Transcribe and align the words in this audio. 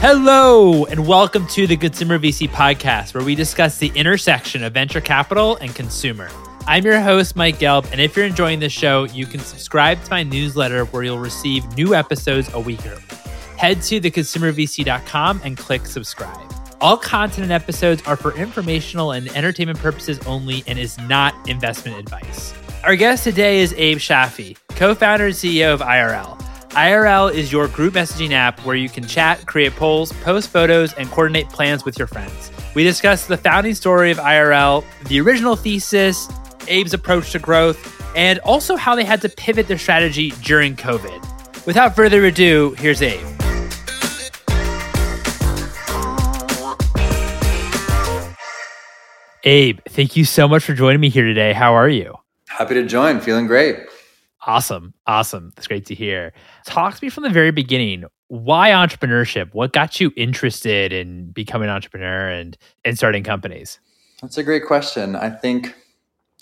Hello, 0.00 0.84
and 0.84 1.06
welcome 1.08 1.46
to 1.48 1.66
the 1.66 1.76
Consumer 1.76 2.18
VC 2.18 2.48
podcast, 2.50 3.14
where 3.14 3.24
we 3.24 3.34
discuss 3.34 3.78
the 3.78 3.90
intersection 3.94 4.62
of 4.62 4.74
venture 4.74 5.00
capital 5.00 5.56
and 5.56 5.74
consumer. 5.74 6.28
I'm 6.66 6.84
your 6.84 7.00
host, 7.00 7.34
Mike 7.34 7.58
Gelb, 7.58 7.90
and 7.90 8.00
if 8.00 8.14
you're 8.14 8.26
enjoying 8.26 8.60
this 8.60 8.74
show, 8.74 9.04
you 9.04 9.24
can 9.24 9.40
subscribe 9.40 10.04
to 10.04 10.10
my 10.10 10.22
newsletter 10.22 10.84
where 10.84 11.02
you'll 11.02 11.18
receive 11.18 11.76
new 11.76 11.94
episodes 11.94 12.52
a 12.52 12.60
week 12.60 12.86
early. 12.86 13.02
Head 13.56 13.80
to 13.82 13.98
theconsumervc.com 14.00 15.40
and 15.42 15.56
click 15.56 15.86
subscribe. 15.86 16.52
All 16.80 16.98
content 16.98 17.44
and 17.44 17.52
episodes 17.52 18.02
are 18.02 18.16
for 18.16 18.36
informational 18.36 19.12
and 19.12 19.28
entertainment 19.34 19.78
purposes 19.78 20.18
only 20.26 20.62
and 20.66 20.78
is 20.78 20.98
not 20.98 21.34
investment 21.48 21.98
advice. 21.98 22.52
Our 22.84 22.96
guest 22.96 23.24
today 23.24 23.60
is 23.60 23.72
Abe 23.72 23.96
Shafi, 23.96 24.58
co 24.68 24.94
founder 24.94 25.26
and 25.26 25.34
CEO 25.34 25.72
of 25.72 25.80
IRL. 25.80 26.35
IRL 26.76 27.32
is 27.32 27.50
your 27.50 27.68
group 27.68 27.94
messaging 27.94 28.32
app 28.32 28.60
where 28.66 28.76
you 28.76 28.90
can 28.90 29.06
chat, 29.06 29.46
create 29.46 29.74
polls, 29.76 30.12
post 30.22 30.50
photos, 30.50 30.92
and 30.92 31.10
coordinate 31.10 31.48
plans 31.48 31.86
with 31.86 31.98
your 31.98 32.06
friends. 32.06 32.50
We 32.74 32.84
discuss 32.84 33.26
the 33.26 33.38
founding 33.38 33.74
story 33.74 34.10
of 34.10 34.18
IRL, 34.18 34.84
the 35.08 35.18
original 35.22 35.56
thesis, 35.56 36.28
Abe's 36.68 36.92
approach 36.92 37.32
to 37.32 37.38
growth, 37.38 37.78
and 38.14 38.40
also 38.40 38.76
how 38.76 38.94
they 38.94 39.04
had 39.04 39.22
to 39.22 39.30
pivot 39.30 39.68
their 39.68 39.78
strategy 39.78 40.32
during 40.42 40.76
COVID. 40.76 41.64
Without 41.64 41.96
further 41.96 42.22
ado, 42.26 42.74
here's 42.76 43.00
Abe. 43.00 43.26
Abe, 49.44 49.80
thank 49.88 50.14
you 50.14 50.26
so 50.26 50.46
much 50.46 50.62
for 50.62 50.74
joining 50.74 51.00
me 51.00 51.08
here 51.08 51.24
today. 51.24 51.54
How 51.54 51.72
are 51.72 51.88
you? 51.88 52.16
Happy 52.48 52.74
to 52.74 52.84
join. 52.84 53.20
Feeling 53.20 53.46
great. 53.46 53.78
Awesome. 54.46 54.94
Awesome. 55.06 55.52
That's 55.56 55.66
great 55.66 55.86
to 55.86 55.94
hear. 55.94 56.32
Talk 56.64 56.94
to 56.94 57.04
me 57.04 57.10
from 57.10 57.24
the 57.24 57.30
very 57.30 57.50
beginning. 57.50 58.04
Why 58.28 58.70
entrepreneurship? 58.70 59.52
What 59.52 59.72
got 59.72 60.00
you 60.00 60.12
interested 60.16 60.92
in 60.92 61.32
becoming 61.32 61.68
an 61.68 61.74
entrepreneur 61.74 62.28
and, 62.28 62.56
and 62.84 62.96
starting 62.96 63.24
companies? 63.24 63.80
That's 64.22 64.38
a 64.38 64.44
great 64.44 64.64
question. 64.64 65.16
I 65.16 65.30
think 65.30 65.74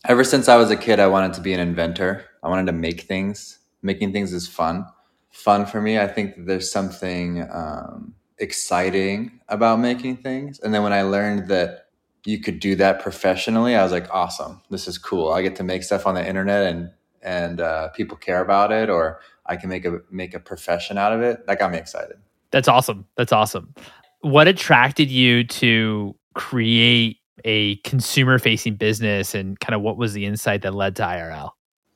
ever 0.06 0.22
since 0.22 0.48
I 0.48 0.56
was 0.56 0.70
a 0.70 0.76
kid, 0.76 1.00
I 1.00 1.06
wanted 1.06 1.32
to 1.34 1.40
be 1.40 1.54
an 1.54 1.60
inventor. 1.60 2.26
I 2.42 2.48
wanted 2.48 2.66
to 2.66 2.72
make 2.72 3.02
things. 3.02 3.58
Making 3.82 4.12
things 4.12 4.32
is 4.32 4.46
fun. 4.46 4.86
Fun 5.30 5.66
for 5.66 5.80
me. 5.80 5.98
I 5.98 6.06
think 6.06 6.46
there's 6.46 6.70
something 6.70 7.46
um, 7.50 8.14
exciting 8.38 9.40
about 9.48 9.80
making 9.80 10.18
things. 10.18 10.60
And 10.60 10.74
then 10.74 10.82
when 10.82 10.92
I 10.92 11.02
learned 11.02 11.48
that 11.48 11.86
you 12.26 12.40
could 12.40 12.60
do 12.60 12.76
that 12.76 13.00
professionally, 13.00 13.74
I 13.74 13.82
was 13.82 13.92
like, 13.92 14.08
awesome. 14.10 14.60
This 14.70 14.86
is 14.88 14.98
cool. 14.98 15.32
I 15.32 15.42
get 15.42 15.56
to 15.56 15.64
make 15.64 15.82
stuff 15.82 16.06
on 16.06 16.14
the 16.14 16.26
internet 16.26 16.66
and 16.66 16.90
and 17.24 17.60
uh, 17.60 17.88
people 17.88 18.16
care 18.16 18.40
about 18.40 18.70
it 18.70 18.90
or 18.90 19.20
I 19.46 19.56
can 19.56 19.68
make 19.68 19.84
a 19.84 20.00
make 20.10 20.34
a 20.34 20.40
profession 20.40 20.98
out 20.98 21.12
of 21.12 21.22
it. 21.22 21.46
That 21.46 21.58
got 21.58 21.72
me 21.72 21.78
excited. 21.78 22.16
That's 22.50 22.68
awesome. 22.68 23.06
That's 23.16 23.32
awesome. 23.32 23.74
What 24.20 24.48
attracted 24.48 25.10
you 25.10 25.44
to 25.44 26.14
create 26.34 27.18
a 27.44 27.76
consumer 27.76 28.38
facing 28.38 28.76
business 28.76 29.34
and 29.34 29.58
kind 29.60 29.74
of 29.74 29.82
what 29.82 29.96
was 29.96 30.12
the 30.12 30.24
insight 30.24 30.62
that 30.62 30.74
led 30.74 30.96
to 30.96 31.02
IRL? 31.02 31.50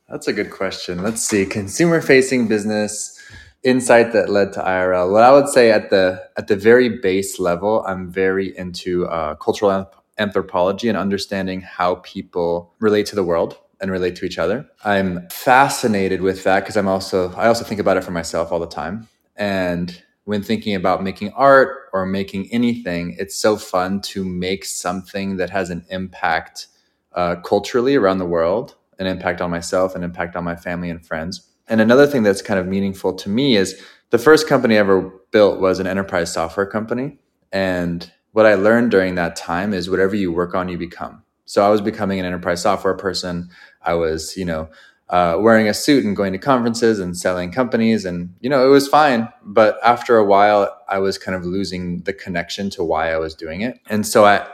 That's 0.09 0.27
a 0.27 0.33
good 0.33 0.51
question. 0.51 1.03
Let's 1.03 1.23
see. 1.23 1.47
Consumer 1.47 2.01
facing 2.01 2.49
business 2.49 3.19
insight 3.63 4.13
that 4.13 4.29
led 4.29 4.53
to 4.55 4.61
IRL. 4.61 5.13
What 5.13 5.23
I 5.23 5.33
would 5.33 5.49
say 5.49 5.71
at 5.71 5.91
the 5.91 6.23
at 6.37 6.49
the 6.49 6.57
very 6.57 6.89
base 6.89 7.39
level, 7.39 7.85
I'm 7.87 8.11
very 8.11 8.57
into 8.57 9.07
uh, 9.07 9.35
cultural 9.37 9.91
anthropology 10.19 10.89
and 10.89 10.99
understanding 10.99 11.61
how 11.61 11.97
people 11.97 12.75
relate 12.81 13.07
to 13.07 13.15
the 13.15 13.25
world 13.25 13.59
and 13.81 13.91
relate 13.91 14.17
to 14.17 14.25
each 14.25 14.39
other. 14.39 14.69
I'm 14.85 15.29
fascinated 15.31 16.21
with 16.21 16.45
that 16.45 16.61
because 16.61 16.77
I'm 16.77 16.89
also 16.89 17.33
I 17.35 17.47
also 17.47 17.65
think 17.65 17.81
about 17.81 17.97
it 17.97 18.05
for 18.05 18.11
myself 18.11 18.53
all 18.53 18.59
the 18.59 18.67
time. 18.67 19.09
And 19.37 20.03
when 20.25 20.43
thinking 20.43 20.75
about 20.75 21.03
making 21.03 21.33
art 21.33 21.89
or 21.93 22.05
making 22.05 22.53
anything, 22.53 23.17
it's 23.19 23.37
so 23.37 23.57
fun 23.57 24.01
to 24.03 24.25
make 24.25 24.65
something 24.65 25.37
that 25.37 25.51
has 25.51 25.71
an 25.71 25.87
impact 25.89 26.67
uh, 27.15 27.37
culturally 27.37 27.97
around 27.97 28.19
the 28.19 28.27
world, 28.27 28.75
an 28.99 29.07
impact 29.07 29.41
on 29.41 29.51
myself, 29.51 29.95
an 29.95 30.03
impact 30.03 30.37
on 30.37 30.45
my 30.45 30.55
family 30.55 30.91
and 30.91 31.07
friends. 31.07 31.49
And 31.67 31.81
another 31.81 32.07
thing 32.07 32.23
that's 32.23 32.43
kind 32.43 32.61
of 32.61 32.67
meaningful 32.67 33.15
to 33.15 33.29
me 33.29 33.57
is 33.57 33.81
the 34.11 34.19
first 34.19 34.49
company 34.49 34.77
I 34.77 34.81
ever 34.81 35.13
built 35.31 35.61
was 35.61 35.79
an 35.79 35.87
enterprise 35.87 36.33
software 36.33 36.67
company. 36.67 37.19
And 37.53 38.11
what 38.33 38.47
I 38.47 38.55
learned 38.55 38.91
during 38.91 39.15
that 39.15 39.37
time 39.37 39.73
is 39.73 39.89
whatever 39.89 40.15
you 40.15 40.33
work 40.33 40.55
on, 40.55 40.69
you 40.69 40.79
become. 40.79 41.23
So 41.49 41.65
I 41.65 41.71
was 41.71 41.81
becoming 41.81 42.21
an 42.21 42.27
enterprise 42.27 42.61
software 42.61 42.95
person. 42.95 43.49
I 43.81 43.95
was, 43.95 44.37
you 44.37 44.45
know, 44.45 44.69
uh, 45.09 45.39
wearing 45.41 45.67
a 45.67 45.73
suit 45.73 46.05
and 46.05 46.15
going 46.15 46.35
to 46.35 46.39
conferences 46.39 46.99
and 46.99 47.17
selling 47.17 47.51
companies, 47.51 48.05
and 48.05 48.35
you 48.41 48.51
know, 48.51 48.67
it 48.67 48.71
was 48.71 48.87
fine. 48.87 49.31
But 49.43 49.79
after 49.83 50.19
a 50.19 50.25
while, 50.25 50.79
I 50.91 50.99
was 50.99 51.17
kind 51.17 51.35
of 51.35 51.47
losing 51.47 52.03
the 52.03 52.13
connection 52.13 52.69
to 52.71 52.85
why 52.85 53.11
I 53.11 53.17
was 53.17 53.35
doing 53.35 53.63
it. 53.63 53.81
And 53.89 54.07
so 54.07 54.27
I, 54.27 54.47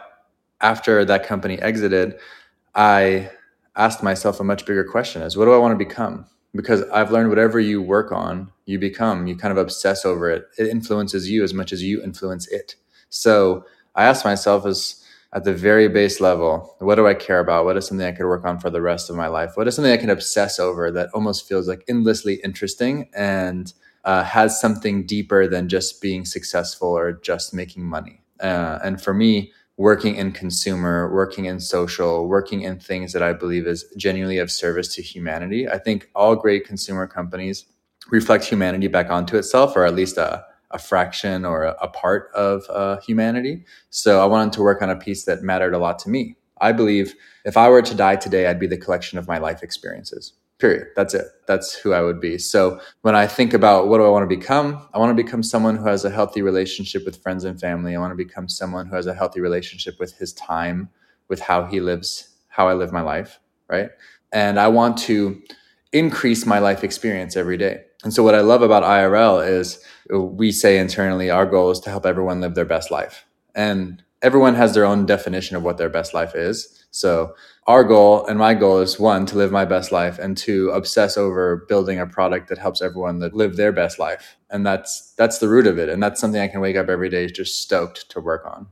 after 0.60 1.04
that 1.04 1.26
company 1.26 1.58
exited, 1.58 2.14
I 2.76 3.28
asked 3.74 4.04
myself 4.04 4.38
a 4.38 4.44
much 4.44 4.64
bigger 4.64 4.84
question: 4.84 5.20
Is 5.22 5.36
what 5.36 5.46
do 5.46 5.52
I 5.52 5.58
want 5.58 5.76
to 5.76 5.84
become? 5.84 6.26
Because 6.54 6.82
I've 6.90 7.10
learned 7.10 7.30
whatever 7.30 7.58
you 7.58 7.82
work 7.82 8.12
on, 8.12 8.52
you 8.66 8.78
become. 8.78 9.26
You 9.26 9.36
kind 9.36 9.50
of 9.50 9.58
obsess 9.58 10.04
over 10.04 10.30
it. 10.30 10.44
It 10.56 10.68
influences 10.68 11.28
you 11.28 11.42
as 11.42 11.52
much 11.52 11.72
as 11.72 11.82
you 11.82 12.00
influence 12.04 12.46
it. 12.46 12.76
So 13.08 13.66
I 13.96 14.04
asked 14.04 14.24
myself, 14.24 14.64
is 14.64 15.03
at 15.34 15.42
the 15.42 15.52
very 15.52 15.88
base 15.88 16.20
level, 16.20 16.76
what 16.78 16.94
do 16.94 17.08
I 17.08 17.14
care 17.14 17.40
about? 17.40 17.64
What 17.64 17.76
is 17.76 17.86
something 17.86 18.06
I 18.06 18.12
could 18.12 18.26
work 18.26 18.44
on 18.44 18.60
for 18.60 18.70
the 18.70 18.80
rest 18.80 19.10
of 19.10 19.16
my 19.16 19.26
life? 19.26 19.56
What 19.56 19.66
is 19.66 19.74
something 19.74 19.92
I 19.92 19.96
can 19.96 20.10
obsess 20.10 20.60
over 20.60 20.92
that 20.92 21.10
almost 21.12 21.48
feels 21.48 21.66
like 21.66 21.84
endlessly 21.88 22.34
interesting 22.44 23.10
and 23.14 23.72
uh, 24.04 24.22
has 24.22 24.60
something 24.60 25.06
deeper 25.06 25.48
than 25.48 25.68
just 25.68 26.00
being 26.00 26.24
successful 26.24 26.88
or 26.88 27.12
just 27.12 27.52
making 27.52 27.84
money? 27.84 28.20
Uh, 28.38 28.78
and 28.84 29.02
for 29.02 29.12
me, 29.12 29.52
working 29.76 30.14
in 30.14 30.30
consumer, 30.30 31.12
working 31.12 31.46
in 31.46 31.58
social, 31.58 32.28
working 32.28 32.62
in 32.62 32.78
things 32.78 33.12
that 33.12 33.22
I 33.22 33.32
believe 33.32 33.66
is 33.66 33.84
genuinely 33.96 34.38
of 34.38 34.52
service 34.52 34.94
to 34.94 35.02
humanity. 35.02 35.68
I 35.68 35.78
think 35.78 36.10
all 36.14 36.36
great 36.36 36.64
consumer 36.64 37.08
companies 37.08 37.66
reflect 38.08 38.44
humanity 38.44 38.86
back 38.86 39.10
onto 39.10 39.36
itself, 39.36 39.74
or 39.74 39.84
at 39.84 39.96
least 39.96 40.16
a 40.16 40.44
a 40.74 40.78
fraction 40.78 41.44
or 41.44 41.62
a, 41.62 41.76
a 41.80 41.88
part 41.88 42.30
of 42.34 42.64
uh, 42.68 43.00
humanity. 43.00 43.64
So 43.90 44.20
I 44.20 44.26
wanted 44.26 44.52
to 44.54 44.62
work 44.62 44.82
on 44.82 44.90
a 44.90 44.96
piece 44.96 45.24
that 45.24 45.42
mattered 45.42 45.72
a 45.72 45.78
lot 45.78 45.98
to 46.00 46.10
me. 46.10 46.36
I 46.60 46.72
believe 46.72 47.14
if 47.44 47.56
I 47.56 47.68
were 47.68 47.82
to 47.82 47.94
die 47.94 48.16
today, 48.16 48.46
I'd 48.46 48.60
be 48.60 48.66
the 48.66 48.76
collection 48.76 49.18
of 49.18 49.26
my 49.26 49.38
life 49.38 49.62
experiences. 49.62 50.34
Period. 50.58 50.88
That's 50.94 51.14
it. 51.14 51.26
That's 51.46 51.74
who 51.74 51.92
I 51.92 52.00
would 52.02 52.20
be. 52.20 52.38
So 52.38 52.80
when 53.02 53.16
I 53.16 53.26
think 53.26 53.52
about 53.54 53.88
what 53.88 53.98
do 53.98 54.04
I 54.04 54.08
want 54.08 54.28
to 54.28 54.36
become, 54.36 54.86
I 54.94 54.98
want 54.98 55.16
to 55.16 55.22
become 55.22 55.42
someone 55.42 55.76
who 55.76 55.86
has 55.86 56.04
a 56.04 56.10
healthy 56.10 56.42
relationship 56.42 57.04
with 57.04 57.20
friends 57.22 57.44
and 57.44 57.60
family. 57.60 57.94
I 57.94 57.98
want 57.98 58.12
to 58.12 58.16
become 58.16 58.48
someone 58.48 58.86
who 58.86 58.96
has 58.96 59.06
a 59.06 59.14
healthy 59.14 59.40
relationship 59.40 59.96
with 59.98 60.16
his 60.16 60.32
time, 60.32 60.88
with 61.28 61.40
how 61.40 61.66
he 61.66 61.80
lives, 61.80 62.28
how 62.48 62.68
I 62.68 62.74
live 62.74 62.92
my 62.92 63.00
life, 63.00 63.40
right? 63.68 63.90
And 64.32 64.58
I 64.58 64.68
want 64.68 64.96
to 64.98 65.42
increase 65.92 66.46
my 66.46 66.60
life 66.60 66.84
experience 66.84 67.36
every 67.36 67.56
day. 67.56 67.84
And 68.04 68.12
so 68.12 68.22
what 68.22 68.34
I 68.34 68.40
love 68.40 68.62
about 68.62 68.82
IRL 68.82 69.46
is 69.46 69.82
uh, 70.12 70.20
we 70.20 70.52
say 70.52 70.78
internally 70.78 71.30
our 71.30 71.46
goal 71.46 71.70
is 71.70 71.80
to 71.80 71.90
help 71.90 72.06
everyone 72.06 72.40
live 72.40 72.54
their 72.54 72.64
best 72.64 72.90
life. 72.90 73.24
And 73.54 74.02
everyone 74.22 74.54
has 74.54 74.74
their 74.74 74.84
own 74.84 75.06
definition 75.06 75.56
of 75.56 75.62
what 75.62 75.78
their 75.78 75.88
best 75.88 76.14
life 76.14 76.34
is. 76.34 76.86
So 76.90 77.34
our 77.66 77.82
goal 77.82 78.26
and 78.26 78.38
my 78.38 78.54
goal 78.54 78.78
is 78.78 78.98
one 78.98 79.26
to 79.26 79.36
live 79.36 79.50
my 79.50 79.64
best 79.64 79.90
life 79.90 80.18
and 80.18 80.36
to 80.38 80.70
obsess 80.70 81.16
over 81.16 81.64
building 81.68 81.98
a 81.98 82.06
product 82.06 82.48
that 82.48 82.58
helps 82.58 82.80
everyone 82.80 83.20
live 83.32 83.56
their 83.56 83.72
best 83.72 83.98
life. 83.98 84.36
And 84.50 84.64
that's 84.66 85.12
that's 85.16 85.38
the 85.38 85.48
root 85.48 85.66
of 85.66 85.78
it 85.78 85.88
and 85.88 86.02
that's 86.02 86.20
something 86.20 86.40
I 86.40 86.48
can 86.48 86.60
wake 86.60 86.76
up 86.76 86.88
every 86.88 87.08
day 87.08 87.26
just 87.26 87.60
stoked 87.60 88.10
to 88.10 88.20
work 88.20 88.44
on. 88.46 88.68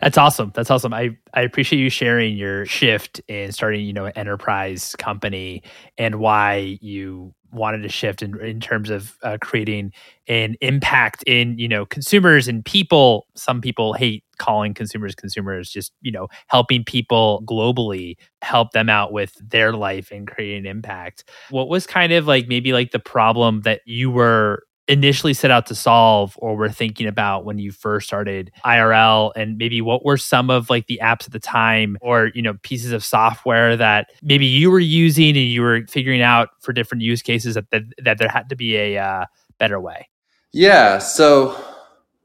That's 0.00 0.18
awesome. 0.18 0.52
That's 0.54 0.70
awesome. 0.70 0.94
I, 0.94 1.16
I 1.34 1.42
appreciate 1.42 1.80
you 1.80 1.90
sharing 1.90 2.36
your 2.36 2.64
shift 2.66 3.20
in 3.28 3.52
starting, 3.52 3.84
you 3.84 3.92
know, 3.92 4.06
an 4.06 4.12
enterprise 4.16 4.94
company 4.96 5.62
and 5.98 6.16
why 6.16 6.78
you 6.80 7.34
wanted 7.52 7.82
to 7.82 7.88
shift 7.88 8.22
in, 8.22 8.38
in 8.40 8.60
terms 8.60 8.90
of 8.90 9.16
uh, 9.22 9.38
creating 9.40 9.92
an 10.28 10.56
impact 10.60 11.22
in 11.26 11.58
you 11.58 11.68
know 11.68 11.86
consumers 11.86 12.48
and 12.48 12.64
people. 12.64 13.26
Some 13.34 13.60
people 13.60 13.92
hate 13.92 14.24
calling 14.38 14.74
consumers 14.74 15.14
consumers 15.14 15.70
just 15.70 15.92
you 16.02 16.12
know 16.12 16.28
helping 16.48 16.84
people 16.84 17.42
globally 17.46 18.16
help 18.42 18.72
them 18.72 18.88
out 18.88 19.12
with 19.12 19.34
their 19.42 19.72
life 19.72 20.10
and 20.10 20.26
creating 20.26 20.66
impact. 20.66 21.24
What 21.50 21.68
was 21.68 21.86
kind 21.86 22.12
of 22.12 22.26
like 22.26 22.48
maybe 22.48 22.72
like 22.72 22.90
the 22.90 22.98
problem 22.98 23.62
that 23.62 23.80
you 23.86 24.10
were 24.10 24.62
initially 24.88 25.34
set 25.34 25.50
out 25.50 25.66
to 25.66 25.74
solve 25.74 26.36
or 26.38 26.56
were 26.56 26.68
thinking 26.68 27.06
about 27.06 27.44
when 27.44 27.58
you 27.58 27.72
first 27.72 28.06
started 28.06 28.52
IRL 28.64 29.32
and 29.34 29.58
maybe 29.58 29.80
what 29.80 30.04
were 30.04 30.16
some 30.16 30.48
of 30.48 30.70
like 30.70 30.86
the 30.86 31.00
apps 31.02 31.26
at 31.26 31.32
the 31.32 31.40
time 31.40 31.96
or 32.00 32.30
you 32.34 32.42
know 32.42 32.54
pieces 32.62 32.92
of 32.92 33.04
software 33.04 33.76
that 33.76 34.10
maybe 34.22 34.46
you 34.46 34.70
were 34.70 34.80
using 34.80 35.30
and 35.30 35.46
you 35.46 35.62
were 35.62 35.84
figuring 35.88 36.22
out 36.22 36.50
for 36.60 36.72
different 36.72 37.02
use 37.02 37.20
cases 37.20 37.54
that 37.54 37.68
that, 37.70 37.82
that 38.02 38.18
there 38.18 38.28
had 38.28 38.48
to 38.48 38.56
be 38.56 38.76
a 38.76 38.98
uh, 38.98 39.26
better 39.58 39.80
way? 39.80 40.08
Yeah 40.52 40.98
so 40.98 41.56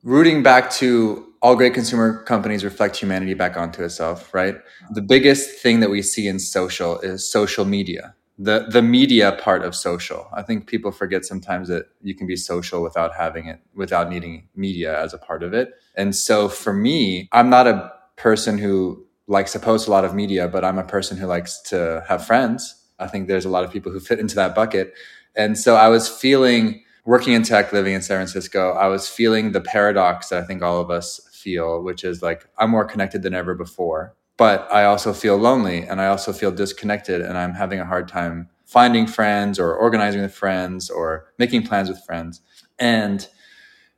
rooting 0.04 0.44
back 0.44 0.69
to 0.72 1.25
all 1.42 1.56
great 1.56 1.74
consumer 1.74 2.22
companies 2.24 2.63
reflect 2.63 2.96
humanity 2.96 3.34
back 3.34 3.58
onto 3.58 3.84
itself 3.84 4.34
right? 4.34 4.56
The 4.92 5.02
biggest 5.02 5.60
thing 5.60 5.80
that 5.80 5.90
we 5.90 6.04
see 6.04 6.28
in 6.28 6.38
social 6.38 7.00
is 7.00 7.28
social 7.28 7.66
media 7.66 8.13
the 8.38 8.68
the 8.69 8.81
media 8.81 9.33
part 9.33 9.63
of 9.63 9.75
social. 9.75 10.28
I 10.33 10.42
think 10.42 10.68
people 10.68 10.92
forget 10.92 11.25
sometimes 11.25 11.68
that 11.68 11.86
you 12.01 12.16
can 12.16 12.28
be 12.28 12.36
social 12.36 12.81
without 12.81 13.16
having 13.16 13.48
it, 13.48 13.60
without 13.75 14.10
needing 14.10 14.48
media 14.56 15.00
as 15.01 15.13
a 15.13 15.18
part 15.18 15.44
of 15.44 15.54
it. 15.54 15.74
And 15.95 16.16
so 16.16 16.50
for 16.50 16.74
me, 16.74 17.28
I'm 17.31 17.50
not 17.50 17.68
a 17.68 17.92
person 18.16 18.57
who 18.57 19.06
likes 19.28 19.51
to 19.54 19.60
post 19.60 19.88
a 19.88 19.92
lot 19.92 20.06
of 20.06 20.13
media, 20.16 20.48
but 20.48 20.66
I'm 20.66 20.78
a 20.78 20.83
person 20.83 21.18
who 21.18 21.28
likes 21.28 21.62
to 21.63 22.04
have 22.07 22.25
friends. 22.25 22.75
I 23.00 23.07
think 23.07 23.28
there's 23.28 23.45
a 23.45 23.50
lot 23.50 23.63
of 23.63 23.72
people 23.72 23.92
who 23.92 24.00
fit 24.00 24.19
into 24.19 24.36
that 24.36 24.56
bucket. 24.56 24.94
And 25.36 25.57
so 25.57 25.75
I 25.75 25.88
was 25.88 26.10
feeling 26.10 26.84
working 27.06 27.34
in 27.34 27.44
tech, 27.44 27.74
living 27.74 27.94
in 27.94 28.01
San 28.01 28.18
Francisco, 28.18 28.74
I 28.74 28.88
was 28.88 29.10
feeling 29.10 29.51
the 29.51 29.62
paradox 29.62 30.30
that 30.30 30.44
I 30.44 30.45
think 30.45 30.62
all 30.62 30.80
of 30.80 30.92
us 30.92 31.19
feel, 31.31 31.81
which 31.81 32.04
is 32.04 32.22
like 32.22 32.48
I'm 32.57 32.69
more 32.69 32.86
connected 32.86 33.24
than 33.24 33.34
ever 33.34 33.56
before 33.56 34.16
but 34.41 34.67
I 34.73 34.85
also 34.85 35.13
feel 35.13 35.38
lonely 35.38 35.83
and 35.83 36.01
I 36.01 36.07
also 36.07 36.33
feel 36.33 36.51
disconnected 36.51 37.21
and 37.21 37.38
I'm 37.38 37.53
having 37.53 37.79
a 37.79 37.85
hard 37.85 38.07
time 38.07 38.49
finding 38.65 39.05
friends 39.05 39.59
or 39.59 39.75
organizing 39.75 40.19
with 40.19 40.33
friends 40.33 40.89
or 40.89 41.27
making 41.38 41.61
plans 41.61 41.89
with 41.89 42.03
friends. 42.03 42.41
And 42.79 43.27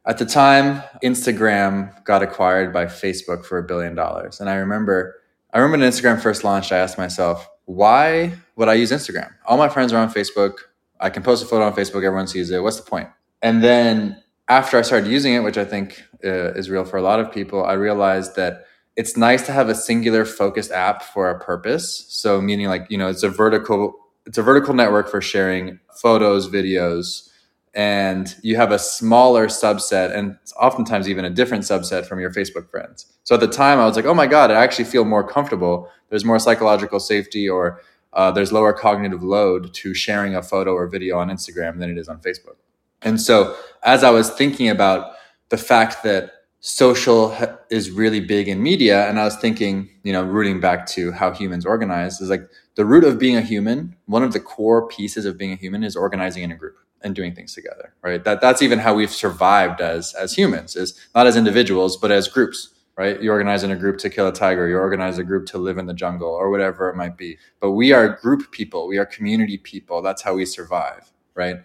at 0.05 0.17
the 0.17 0.25
time, 0.25 0.83
Instagram 1.01 2.03
got 2.03 2.21
acquired 2.21 2.73
by 2.73 2.87
Facebook 2.87 3.45
for 3.45 3.57
a 3.57 3.63
billion 3.63 3.95
dollars. 3.95 4.41
And 4.41 4.49
I 4.49 4.55
remember, 4.55 5.15
I 5.53 5.59
remember 5.59 5.81
when 5.81 5.89
Instagram 5.89 6.21
first 6.21 6.43
launched, 6.43 6.73
I 6.73 6.77
asked 6.79 6.97
myself, 6.97 7.47
why 7.63 8.33
would 8.57 8.67
I 8.67 8.73
use 8.73 8.91
Instagram? 8.91 9.31
All 9.45 9.57
my 9.57 9.69
friends 9.69 9.93
are 9.93 10.01
on 10.01 10.11
Facebook. 10.11 10.55
I 10.99 11.09
can 11.09 11.23
post 11.23 11.41
a 11.41 11.47
photo 11.47 11.67
on 11.67 11.73
Facebook. 11.73 12.03
Everyone 12.03 12.27
sees 12.27 12.51
it. 12.51 12.61
What's 12.61 12.81
the 12.81 12.89
point? 12.89 13.07
And 13.41 13.63
then 13.63 14.21
after 14.49 14.77
I 14.77 14.81
started 14.81 15.09
using 15.09 15.35
it, 15.35 15.39
which 15.39 15.57
I 15.57 15.63
think 15.63 16.03
uh, 16.21 16.51
is 16.59 16.69
real 16.69 16.83
for 16.83 16.97
a 16.97 17.01
lot 17.01 17.21
of 17.21 17.31
people, 17.31 17.63
I 17.63 17.75
realized 17.75 18.35
that 18.35 18.65
it's 18.95 19.17
nice 19.17 19.45
to 19.45 19.51
have 19.51 19.69
a 19.69 19.75
singular 19.75 20.25
focused 20.25 20.71
app 20.71 21.03
for 21.03 21.29
a 21.29 21.39
purpose. 21.39 22.05
So 22.09 22.41
meaning 22.41 22.67
like, 22.67 22.85
you 22.89 22.97
know, 22.97 23.07
it's 23.07 23.23
a 23.23 23.29
vertical 23.29 23.95
it's 24.25 24.37
a 24.37 24.43
vertical 24.43 24.73
network 24.73 25.09
for 25.09 25.19
sharing 25.19 25.79
photos, 26.01 26.49
videos, 26.49 27.29
and 27.73 28.33
you 28.41 28.55
have 28.55 28.71
a 28.71 28.79
smaller 28.79 29.47
subset 29.47 30.15
and 30.15 30.37
oftentimes 30.57 31.09
even 31.09 31.25
a 31.25 31.29
different 31.29 31.63
subset 31.63 32.05
from 32.05 32.19
your 32.19 32.31
Facebook 32.31 32.69
friends. 32.69 33.07
So 33.23 33.35
at 33.35 33.41
the 33.41 33.47
time 33.47 33.79
I 33.79 33.85
was 33.85 33.95
like, 33.95 34.05
"Oh 34.05 34.13
my 34.13 34.27
god, 34.27 34.51
I 34.51 34.63
actually 34.63 34.85
feel 34.85 35.03
more 35.05 35.27
comfortable. 35.27 35.89
There's 36.09 36.23
more 36.23 36.39
psychological 36.39 36.99
safety 36.99 37.49
or 37.49 37.81
uh, 38.13 38.31
there's 38.31 38.51
lower 38.51 38.73
cognitive 38.73 39.23
load 39.23 39.73
to 39.73 39.93
sharing 39.93 40.35
a 40.35 40.43
photo 40.43 40.73
or 40.73 40.87
video 40.87 41.17
on 41.17 41.29
Instagram 41.29 41.79
than 41.79 41.89
it 41.89 41.97
is 41.97 42.07
on 42.07 42.19
Facebook." 42.19 42.55
And 43.01 43.19
so 43.19 43.57
as 43.83 44.03
I 44.03 44.11
was 44.11 44.29
thinking 44.29 44.69
about 44.69 45.15
the 45.49 45.57
fact 45.57 46.03
that 46.03 46.31
social 46.65 47.36
is 47.69 47.92
really 47.92 48.21
big 48.21 48.48
in 48.48 48.63
media 48.63 49.10
and 49.10 49.19
i 49.19 49.25
was 49.25 49.36
thinking 49.36 49.89
you 50.04 50.13
know 50.13 50.24
rooting 50.24 50.62
back 50.62 50.86
to 50.86 51.12
how 51.12 51.30
humans 51.30 51.65
organize 51.65 52.21
is 52.21 52.30
like 52.30 52.50
the 52.75 52.86
root 52.86 53.04
of 53.04 53.19
being 53.19 53.36
a 53.36 53.42
human 53.42 53.94
one 54.06 54.24
of 54.24 54.31
the 54.31 54.39
core 54.39 54.88
pieces 54.88 55.25
of 55.25 55.38
being 55.38 55.51
a 55.51 55.57
human 55.57 55.83
is 55.83 55.94
organizing 55.94 56.42
in 56.42 56.54
a 56.54 56.56
group 56.56 56.77
and 57.01 57.15
doing 57.15 57.36
things 57.36 57.54
together 57.54 57.94
right? 58.01 58.24
That 58.24 58.39
that's 58.39 58.62
even 58.62 58.80
how 58.80 58.94
we've 58.94 59.12
survived 59.12 59.81
as 59.81 60.13
as 60.13 60.36
humans 60.36 60.77
is 60.77 60.98
not 61.13 61.27
as 61.27 61.36
individuals 61.36 61.98
but 61.98 62.12
as 62.12 62.30
groups 62.30 62.69
right? 62.95 63.21
You 63.21 63.31
organize 63.31 63.63
in 63.63 63.71
a 63.71 63.75
group 63.75 63.98
to 63.98 64.10
kill 64.10 64.30
a 64.30 64.31
tiger 64.31 64.65
you 64.69 64.77
organize 64.77 65.18
a 65.18 65.24
group 65.25 65.45
to 65.48 65.57
live 65.57 65.77
in 65.77 65.88
the 65.88 65.94
jungle 65.94 66.30
or 66.30 66.50
whatever 66.50 66.89
it 66.89 66.95
might 66.95 67.18
be. 67.18 67.38
But 67.60 67.71
we 67.71 67.92
are 67.92 68.07
group 68.21 68.51
people 68.51 68.88
we 68.88 68.98
are 68.98 69.06
community 69.06 69.57
people 69.57 70.01
that's 70.01 70.21
how 70.21 70.36
we 70.36 70.45
survive 70.45 71.12
right? 71.36 71.57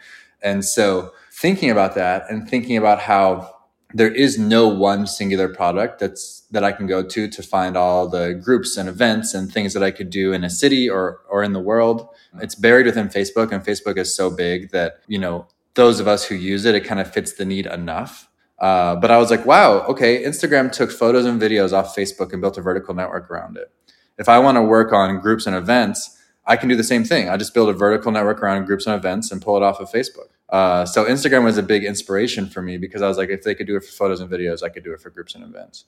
And 0.43 0.65
so 0.65 1.13
thinking 1.31 1.71
about 1.71 1.95
that 1.95 2.25
and 2.29 2.49
thinking 2.49 2.77
about 2.77 2.99
how 2.99 3.58
there 3.95 4.11
is 4.11 4.39
no 4.39 4.69
one 4.69 5.07
singular 5.07 5.49
product 5.49 5.99
that's 5.99 6.43
that 6.51 6.65
I 6.65 6.73
can 6.73 6.87
go 6.87 7.03
to 7.03 7.29
to 7.29 7.43
find 7.43 7.77
all 7.77 8.09
the 8.09 8.35
groups 8.35 8.77
and 8.77 8.89
events 8.89 9.35
and 9.35 9.51
things 9.51 9.73
that 9.75 9.83
I 9.83 9.91
could 9.91 10.11
do 10.11 10.33
in 10.33 10.45
a 10.45 10.51
city 10.51 10.89
or 10.89 11.21
or 11.29 11.43
in 11.43 11.53
the 11.53 11.61
world. 11.61 12.09
It's 12.41 12.55
buried 12.55 12.87
within 12.87 13.09
Facebook 13.09 13.51
and 13.51 13.65
Facebook 13.65 13.97
is 13.97 14.15
so 14.15 14.31
big 14.31 14.71
that, 14.73 15.01
you 15.07 15.19
know, 15.19 15.47
those 15.75 16.01
of 16.01 16.09
us 16.09 16.25
who 16.25 16.35
use 16.35 16.65
it, 16.65 16.75
it 16.75 16.85
kind 16.85 17.01
of 17.01 17.13
fits 17.13 17.33
the 17.33 17.45
need 17.45 17.67
enough. 17.67 18.29
Uh, 18.59 18.97
but 18.97 19.11
I 19.11 19.19
was 19.19 19.31
like, 19.31 19.47
wow, 19.47 19.83
okay, 19.87 20.25
Instagram 20.25 20.71
took 20.73 20.91
photos 20.91 21.25
and 21.25 21.41
videos 21.41 21.73
off 21.73 21.95
Facebook 21.95 22.33
and 22.33 22.41
built 22.43 22.59
a 22.59 22.63
vertical 22.63 22.95
network 22.95 23.31
around 23.31 23.57
it. 23.57 23.71
If 24.19 24.29
I 24.29 24.41
want 24.41 24.57
to 24.57 24.63
work 24.63 24.93
on 24.93 25.21
groups 25.21 25.47
and 25.47 25.55
events, 25.55 26.19
I 26.45 26.57
can 26.57 26.69
do 26.69 26.75
the 26.75 26.85
same 26.85 27.05
thing. 27.05 27.29
I 27.29 27.37
just 27.37 27.55
build 27.55 27.69
a 27.69 27.73
vertical 27.73 28.11
network 28.11 28.43
around 28.43 28.65
groups 28.65 28.87
and 28.87 28.97
events 28.97 29.31
and 29.31 29.41
pull 29.41 29.57
it 29.57 29.63
off 29.63 29.81
of 29.81 29.91
Facebook. 29.91 30.31
Uh, 30.49 30.85
so 30.87 31.05
Instagram 31.05 31.45
was 31.45 31.59
a 31.59 31.63
big 31.63 31.85
inspiration 31.85 32.49
for 32.49 32.63
me 32.63 32.79
because 32.79 33.03
I 33.03 33.09
was 33.09 33.19
like, 33.19 33.29
if 33.29 33.43
they 33.43 33.55
could 33.55 33.67
do 33.67 33.77
it 33.77 33.85
for 33.85 33.93
photos 33.93 34.21
and 34.21 34.31
videos, 34.31 34.63
I 34.63 34.69
could 34.69 34.85
do 34.85 34.93
it 34.93 35.01
for 35.01 35.11
groups 35.11 35.35
and 35.35 35.45
events. 35.45 35.85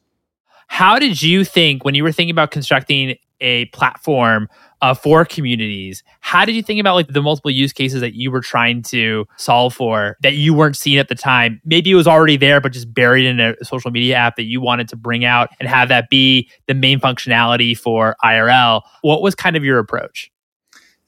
How 0.68 1.00
did 1.00 1.20
you 1.20 1.44
think 1.44 1.84
when 1.84 1.96
you 1.96 2.04
were 2.04 2.12
thinking 2.12 2.30
about 2.30 2.52
constructing 2.52 3.16
a 3.40 3.64
platform 3.66 4.48
uh, 4.82 4.94
for 4.94 5.24
communities? 5.24 6.04
How 6.20 6.44
did 6.44 6.54
you 6.54 6.62
think 6.62 6.78
about 6.78 6.94
like 6.94 7.08
the 7.08 7.20
multiple 7.20 7.50
use 7.50 7.72
cases 7.72 8.00
that 8.02 8.14
you 8.14 8.30
were 8.30 8.40
trying 8.40 8.82
to 8.82 9.26
solve 9.36 9.74
for 9.74 10.16
that 10.22 10.34
you 10.34 10.54
weren't 10.54 10.76
seeing 10.76 10.98
at 10.98 11.08
the 11.08 11.16
time? 11.16 11.60
Maybe 11.64 11.90
it 11.90 11.96
was 11.96 12.06
already 12.06 12.36
there, 12.36 12.60
but 12.60 12.72
just 12.72 12.94
buried 12.94 13.26
in 13.26 13.40
a 13.40 13.56
social 13.64 13.90
media 13.90 14.14
app 14.14 14.36
that 14.36 14.44
you 14.44 14.60
wanted 14.60 14.88
to 14.90 14.96
bring 14.96 15.24
out 15.24 15.50
and 15.58 15.68
have 15.68 15.88
that 15.88 16.08
be 16.08 16.48
the 16.68 16.74
main 16.74 17.00
functionality 17.00 17.76
for 17.76 18.14
IRL. 18.22 18.82
What 19.02 19.22
was 19.22 19.34
kind 19.34 19.56
of 19.56 19.64
your 19.64 19.80
approach? 19.80 20.30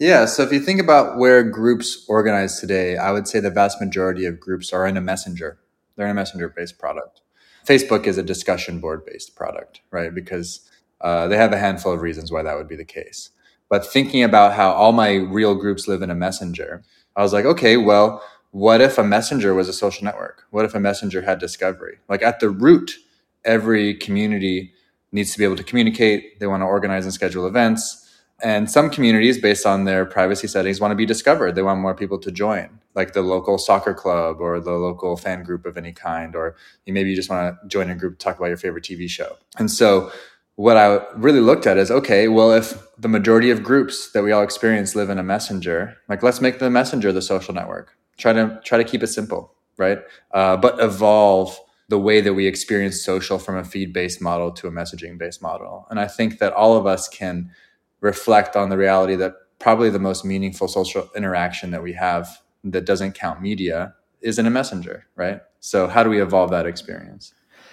Yeah, 0.03 0.25
so 0.25 0.43
if 0.43 0.53
you 0.53 0.59
think 0.59 0.81
about 0.81 1.17
where 1.17 1.45
groups 1.45 2.05
organize 2.09 2.59
today, 2.59 2.97
I 2.97 3.13
would 3.13 3.29
say 3.29 3.39
the 3.39 3.51
vast 3.53 3.81
majority 3.81 4.27
of 4.27 4.41
groups 4.41 4.73
are 4.73 4.85
in 4.85 4.97
a 4.97 5.01
messenger. 5.01 5.61
They're 5.95 6.07
in 6.07 6.11
a 6.11 6.15
messenger 6.15 6.49
based 6.49 6.77
product. 6.77 7.21
Facebook 7.65 8.09
is 8.09 8.19
a 8.19 8.23
discussion 8.25 8.81
board 8.81 9.07
based 9.07 9.37
product, 9.37 9.81
right? 9.93 10.13
Because 10.13 10.69
uh, 11.03 11.29
they 11.29 11.37
have 11.37 11.53
a 11.53 11.57
handful 11.57 11.93
of 11.93 12.03
reasons 12.03 12.33
why 12.33 12.43
that 12.43 12.57
would 12.57 12.67
be 12.67 12.75
the 12.75 12.85
case. 12.85 13.31
But 13.71 13.87
thinking 13.87 14.25
about 14.25 14.55
how 14.55 14.73
all 14.73 14.91
my 14.91 15.15
real 15.15 15.55
groups 15.55 15.87
live 15.87 16.03
in 16.03 16.11
a 16.11 16.17
messenger, 16.17 16.83
I 17.15 17.23
was 17.23 17.33
like, 17.33 17.45
okay, 17.45 17.77
well, 17.77 18.25
what 18.51 18.81
if 18.81 18.99
a 18.99 19.05
messenger 19.05 19.55
was 19.55 19.69
a 19.69 19.73
social 19.73 20.05
network? 20.05 20.43
What 20.51 20.65
if 20.65 20.75
a 20.75 20.81
messenger 20.81 21.23
had 21.23 21.39
discovery? 21.39 21.99
Like 22.09 22.25
at 22.25 22.41
the 22.41 22.51
root, 22.51 22.91
every 23.45 23.95
community 23.95 24.73
needs 25.13 25.31
to 25.31 25.39
be 25.39 25.45
able 25.45 25.55
to 25.59 25.63
communicate. 25.63 26.41
They 26.41 26.49
want 26.49 26.63
to 26.63 26.67
organize 26.67 27.05
and 27.05 27.15
schedule 27.15 27.47
events 27.47 28.02
and 28.43 28.71
some 28.71 28.91
communities, 28.91 29.41
based 29.41 29.65
on 29.65 29.85
their 29.85 30.05
privacy 30.05 30.49
settings, 30.49 30.81
want 30.81 30.91
to 30.91 30.97
be 30.97 31.07
discovered. 31.07 31.55
They 31.55 31.63
want 31.63 31.81
more 31.81 31.95
people 31.95 32.19
to 32.19 32.31
join, 32.33 32.81
like 32.95 33.13
the 33.13 33.23
local 33.23 33.57
soccer 33.57 33.95
club 33.95 34.41
or 34.41 34.61
the 34.61 34.73
local 34.73 35.17
fan 35.17 35.45
group 35.45 35.65
of 35.65 35.77
any 35.77 35.93
kind, 35.93 36.35
or 36.35 36.57
maybe 36.87 37.11
you 37.11 37.17
just 37.17 37.31
want 37.31 37.57
to 37.63 37.69
join 37.69 37.89
a 37.89 37.95
group 37.95 38.19
to 38.19 38.25
talk 38.25 38.39
about 38.39 38.49
your 38.49 38.57
favorite 38.57 38.85
TV 38.85 39.09
show. 39.09 39.37
And 39.59 39.71
so, 39.71 40.11
what 40.57 40.77
I 40.77 41.01
really 41.15 41.41
looked 41.41 41.67
at 41.67 41.79
is 41.79 41.91
okay, 41.91 42.29
well, 42.29 42.53
if 42.53 42.75
the 42.99 43.09
majority 43.09 43.51
of 43.51 43.63
groups 43.63 44.13
that 44.13 44.23
we 44.23 44.33
all 44.33 44.43
experience 44.43 44.95
live 44.95 45.09
in 45.09 45.19
a 45.19 45.23
messenger, 45.23 45.97
like 46.09 46.23
let's 46.23 46.41
make 46.41 46.59
the 46.59 46.69
messenger 46.69 47.13
the 47.13 47.23
social 47.23 47.55
network. 47.55 47.97
Try 48.19 48.33
to 48.35 48.61
try 48.65 48.79
to 48.79 48.85
keep 48.85 49.03
it 49.03 49.07
simple, 49.07 49.55
right? 49.79 49.99
Uh, 50.33 50.57
but 50.57 50.79
evolve 50.81 51.59
the 51.89 51.99
way 51.99 52.21
that 52.21 52.35
we 52.35 52.47
experience 52.47 53.05
social 53.05 53.39
from 53.39 53.57
a 53.57 53.65
feed 53.65 53.93
based 53.93 54.21
model 54.21 54.51
to 54.51 54.67
a 54.67 54.71
messaging 54.71 55.19
based 55.19 55.43
model. 55.43 55.87
And 55.91 56.01
I 56.01 56.09
think 56.09 56.39
that 56.39 56.53
all 56.53 56.77
of 56.77 56.87
us 56.87 57.09
can 57.09 57.51
reflect 58.03 58.57
on 58.57 58.69
the 58.69 58.77
reality 58.77 59.17
that 59.17 59.35
probably 59.59 59.91
the 59.91 59.99
most 59.99 60.27
meaningful 60.27 60.69
social 60.69 61.09
interaction 61.17 61.71
that 61.71 61.83
we 61.83 61.95
have 61.95 62.43
that 62.65 62.85
doesn't 62.85 63.15
count 63.15 63.41
media 63.41 63.95
is 64.21 64.39
in 64.39 64.47
a 64.47 64.51
messenger, 64.51 65.07
right? 65.17 65.41
So 65.61 65.89
how 65.89 66.05
do 66.05 66.11
we 66.11 66.21
evolve 66.21 66.51
that 66.51 66.67
experience? 66.67 67.33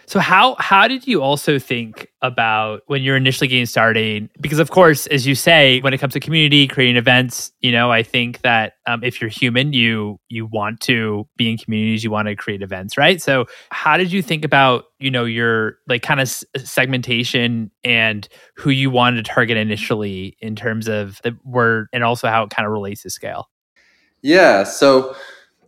So 0.10 0.20
how 0.20 0.56
how 0.58 0.88
did 0.88 1.06
you 1.06 1.22
also 1.22 1.60
think 1.60 2.08
about 2.24 2.82
when 2.88 3.04
you're 3.04 3.16
initially 3.16 3.48
getting 3.48 3.68
started? 3.68 4.28
Because 4.42 4.58
of 4.58 4.72
course, 4.72 5.06
as 5.06 5.28
you 5.28 5.36
say, 5.36 5.82
when 5.82 5.94
it 5.94 6.00
comes 6.00 6.14
to 6.14 6.20
community 6.20 6.68
creating 6.68 6.96
events, 6.96 7.52
you 7.60 7.72
know, 7.72 7.92
I 7.92 8.02
think 8.02 8.42
that 8.42 8.74
um, 8.88 9.04
if 9.04 9.22
you're 9.22 9.30
human, 9.30 9.72
you 9.72 10.20
you 10.28 10.48
want 10.48 10.80
to 10.82 11.28
be 11.38 11.52
in 11.52 11.60
communities, 11.60 12.04
you 12.04 12.10
want 12.10 12.28
to 12.28 12.36
create 12.36 12.64
events, 12.64 12.98
right? 12.98 13.22
So 13.22 13.46
how 13.70 13.98
did 13.98 14.12
you 14.12 14.24
think 14.24 14.44
about 14.44 14.86
you 14.98 15.12
know 15.12 15.26
your 15.26 15.78
like 15.88 16.02
kind 16.02 16.20
of 16.20 16.28
segmentation 16.58 17.70
and 17.84 18.28
who 18.56 18.72
you 18.72 18.90
wanted 18.90 19.24
to 19.24 19.32
target 19.32 19.58
initially 19.58 20.36
in 20.40 20.56
terms 20.56 20.88
of 20.88 21.22
the 21.24 21.38
word 21.46 21.88
and 21.94 22.04
also 22.04 22.30
how 22.30 22.42
it 22.42 22.50
kind 22.50 22.66
of 22.66 22.72
relates 22.72 23.04
to 23.04 23.12
scale? 23.12 23.48
Yeah, 24.24 24.64
so 24.64 25.16